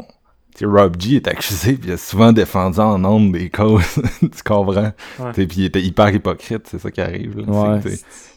[0.67, 4.03] Rob G est accusé, puis il a souvent défendu en nombre des causes.
[4.21, 4.93] tu comprends?
[5.19, 5.33] Ouais.
[5.33, 7.37] Puis il était hyper hypocrite, c'est ça qui arrive.
[7.49, 7.81] Ouais.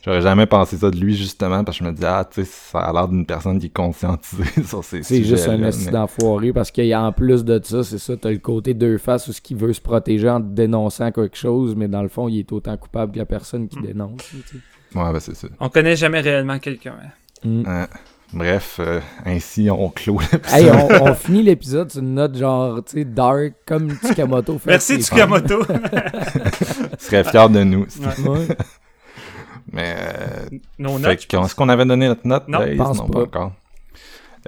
[0.05, 2.49] J'aurais jamais pensé ça de lui, justement, parce que je me dis, ah, tu sais,
[2.51, 6.51] ça a l'air d'une personne qui est conscientisée sur ces C'est juste un mais- d'enfoiré
[6.51, 9.27] parce qu'il y a en plus de ça, c'est ça, t'as le côté deux faces
[9.29, 12.39] où ce qui veut se protéger en dénonçant quelque chose, mais dans le fond, il
[12.39, 14.21] est autant coupable que la personne qui dénonce.
[14.29, 14.99] tu sais.
[14.99, 15.47] Ouais, ben c'est ça.
[15.59, 16.95] On connaît jamais réellement quelqu'un.
[17.01, 17.47] hein.
[17.47, 17.63] Mm.
[17.65, 17.87] Hein.
[18.33, 20.19] Bref, euh, ainsi on clôt
[20.51, 21.01] Hey, l'épisode.
[21.01, 24.71] on, on finit l'épisode sur une note genre, tu sais, dark, comme Tsukamoto fait.
[24.71, 25.63] Merci Tsukamoto.
[26.99, 27.85] Je serais fier de nous.
[28.25, 28.47] Ouais.
[29.71, 30.57] Mais euh,
[31.37, 31.45] pense.
[31.45, 32.47] est-ce qu'on avait donné notre note?
[32.47, 33.21] Non, pense non pas.
[33.21, 33.53] encore.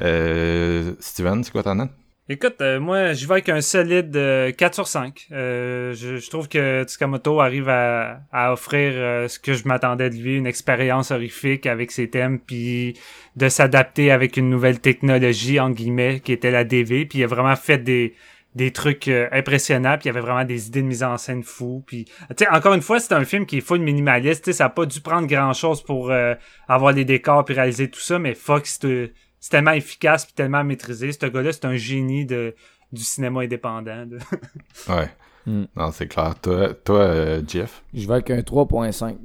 [0.02, 1.90] Euh, Steven, c'est quoi ta note?
[2.28, 5.28] Écoute, euh, moi, j'y vais avec un solide euh, 4 sur 5.
[5.32, 10.10] Euh, je, je trouve que Tsukamoto arrive à, à offrir euh, ce que je m'attendais
[10.10, 12.98] de lui, une expérience horrifique avec ses thèmes, puis
[13.36, 17.28] de s'adapter avec une nouvelle technologie, en guillemets, qui était la DV, puis il a
[17.28, 18.16] vraiment fait des
[18.56, 21.44] des trucs euh, impressionnants, puis il y avait vraiment des idées de mise en scène
[21.44, 24.52] fou, puis tu sais encore une fois c'est un film qui est full minimaliste, tu
[24.52, 26.34] sais ça a pas dû prendre grand chose pour euh,
[26.70, 29.12] avoir les décors puis réaliser tout ça, mais fuck c'est
[29.46, 31.12] c'est tellement efficace puis tellement maîtrisé.
[31.12, 32.56] Ce gars-là, c'est un génie de,
[32.92, 34.08] du cinéma indépendant.
[34.08, 34.18] de-
[34.90, 35.08] Ouais.
[35.46, 35.66] Hmm.
[35.76, 36.34] Non, c'est clair.
[36.42, 37.84] Toi, toi euh, Jeff?
[37.94, 39.16] Je vais avec un 3.5.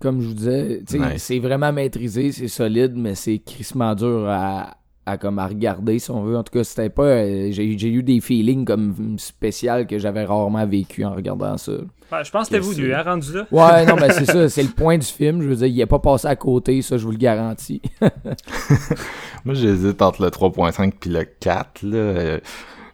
[0.00, 1.22] Comme je vous disais, Nice.
[1.22, 4.76] c'est vraiment maîtrisé, c'est solide, mais c'est crissement dur à,
[5.06, 6.36] à, comme à regarder, si on veut.
[6.36, 7.04] En tout cas, c'était pas...
[7.04, 11.74] euh, j'ai j'ai eu des feelings comme spécial que j'avais rarement vécu en regardant ça.
[12.12, 13.46] Ouais, je pense que c'était c'est- hein, rendu là.
[13.50, 15.42] Ouais, non, ben c'est ça, c'est le point du film.
[15.42, 17.80] Je veux dire, il est pas passé à côté, ça, je vous le garantis.
[19.44, 22.38] Moi, j'hésite entre le 3.5 puis le 4, là.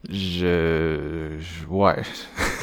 [0.08, 1.30] Je...
[1.40, 1.96] je- Ouais.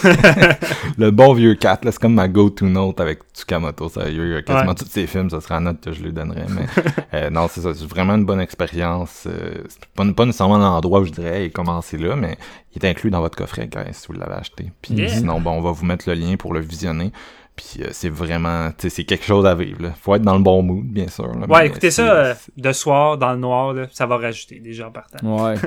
[0.98, 4.42] le bon vieux 4, là, c'est comme ma go-to note avec Tsukamoto, sérieux.
[4.42, 4.76] Quasiment Ouais.
[4.76, 6.46] tous ses films, ça serait la note que je lui donnerais.
[6.50, 6.66] Mais
[7.14, 7.74] euh, non, c'est ça.
[7.74, 9.26] C'est vraiment une bonne expérience.
[9.28, 12.38] Euh, c'est pas, pas nécessairement l'endroit où je dirais, hey, commencez là, mais
[12.76, 14.72] il est inclus dans votre coffret, guys, si vous l'avez acheté.
[14.82, 15.10] Puis Yeah.
[15.10, 17.12] sinon, bon, on va vous mettre le lien pour le visionner.
[17.56, 19.82] Puis euh, c'est vraiment, tu sais, c'est quelque chose à vivre.
[19.84, 19.90] Là.
[20.02, 21.28] Faut être dans le bon mood, bien sûr.
[21.28, 24.88] là, Ouais, écoutez ça euh, de soir, dans le noir, là, ça va rajouter déjà
[24.88, 25.20] en partant.
[25.46, 25.56] Ouais.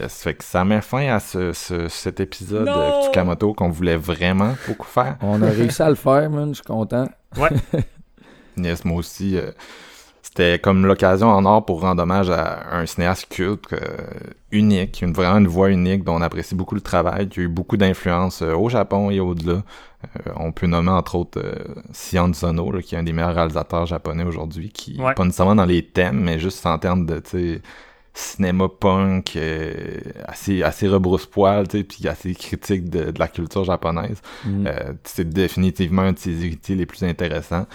[0.00, 3.96] Yes, fait que ça met fin à ce, ce- cet épisode de Tsukamoto qu'on voulait
[3.96, 5.16] vraiment beaucoup faire.
[5.22, 6.48] On a réussi à le faire, man.
[6.50, 7.08] Je suis content.
[8.56, 9.36] Yes, moi aussi.
[9.36, 9.52] euh,
[10.22, 13.78] c'était comme l'occasion en or pour rendre hommage à un cinéaste culte euh,
[14.52, 17.48] unique, une, vraiment une voix unique dont on apprécie beaucoup le travail, qui a eu
[17.48, 19.54] beaucoup d'influence euh, au Japon et au-delà.
[20.04, 23.34] Euh, on peut nommer entre autres euh, Sion Sono, là, qui est un des meilleurs
[23.34, 25.14] réalisateurs japonais aujourd'hui, qui Ouais.
[25.14, 27.62] pas nécessairement dans les thèmes, mais juste en termes de tu sais,
[28.14, 33.64] cinéma punk euh, assez assez rebrousse-poil, tu sais, puis assez critique de, de la culture
[33.64, 34.20] japonaise.
[34.44, 34.66] Mm.
[34.66, 37.66] Euh, c'est définitivement un de ses héritiers les plus intéressants.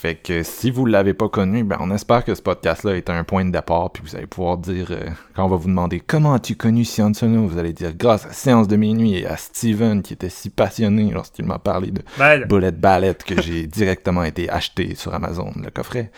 [0.00, 3.24] Fait que si vous l'avez pas connu, ben on espère que ce podcast-là est un
[3.24, 6.34] point de départ, puis vous allez pouvoir dire, euh, quand on va vous demander comment
[6.34, 10.02] as-tu connu Sion Sono, vous allez dire grâce à Séance de minuit et à Steven
[10.02, 14.22] qui était si passionné lorsqu'il m'a parlé de Ben, là, Bullet Ballet que j'ai directement
[14.22, 16.12] été acheté sur Amazon, le coffret.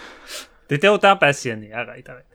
[0.69, 1.73] t'étais autant passionné.
[1.73, 2.30] Arrête, arrête.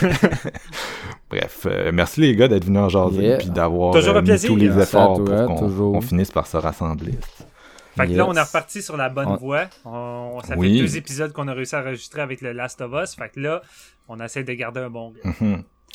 [1.30, 3.38] Bref, euh, merci les gars d'être venus en jaser, Yeah.
[3.38, 4.50] puis d'avoir Toujours un euh, mis plaisir.
[4.50, 7.14] tous les efforts toi, pour qu'on finisse par se rassembler.
[7.96, 9.64] Fait que là, on est reparti sur la bonne On- voie.
[9.84, 10.76] On, ça Oui.
[10.78, 13.14] fait deux épisodes qu'on a réussi à enregistrer avec le Last of Us.
[13.16, 13.62] Fait que là,
[14.08, 15.30] on essaie de garder un bon gars.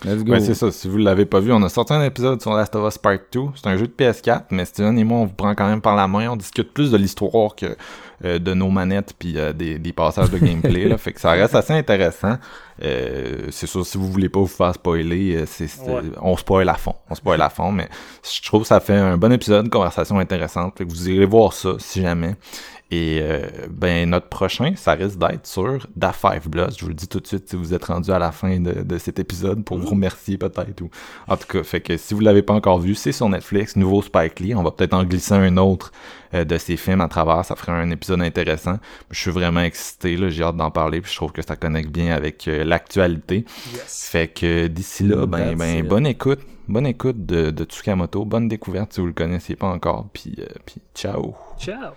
[0.03, 0.31] Let's go.
[0.31, 0.71] Ouais, c'est ça.
[0.71, 3.19] Si vous l'avez pas vu, on a sorti un épisode sur Last of Us Part
[3.31, 3.39] 2.
[3.55, 5.95] C'est un jeu de PS4, mais Steven et moi, on vous prend quand même par
[5.95, 6.27] la main.
[6.31, 7.77] On discute plus de l'histoire que
[8.23, 10.87] euh, de nos manettes puis euh, des, des passages de gameplay.
[10.87, 10.97] là.
[10.99, 12.37] Fait que ça reste assez intéressant.
[12.83, 16.01] Euh, c'est sûr, si vous voulez pas vous faire spoiler, euh, c'est, Ouais.
[16.21, 16.95] on spoil à fond.
[17.09, 17.87] On spoil à fond, mais
[18.23, 20.77] je trouve que ça fait un bon épisode, une conversation intéressante.
[20.77, 22.35] Fait que vous irez voir ça, si jamais.
[22.93, 26.71] Et euh, ben notre prochain, ça risque d'être sur Da Five Bloods.
[26.77, 28.81] Je vous le dis tout de suite si vous êtes rendu à la fin de,
[28.83, 30.81] de cet épisode pour vous remercier peut-être.
[30.81, 30.89] Ou...
[31.29, 34.01] En tout cas, fait que si vous l'avez pas encore vu, c'est sur Netflix, nouveau
[34.01, 34.55] Spike Lee.
[34.55, 35.93] On va peut-être en glisser un autre
[36.33, 37.45] de ses films à travers.
[37.45, 38.77] Ça ferait un épisode intéressant.
[39.09, 41.01] Je suis vraiment excité, là, j'ai hâte d'en parler.
[41.01, 43.45] Puis je trouve que ça connecte bien avec euh, l'actualité.
[43.73, 44.09] Yes.
[44.11, 46.39] Fait que d'ici là, ben, ben bonne écoute.
[46.67, 48.23] Bonne écoute de, de Tsukamoto.
[48.23, 50.07] Bonne découverte si vous le connaissiez pas encore.
[50.13, 51.35] Puis, euh, puis ciao.
[51.59, 51.93] Ciao.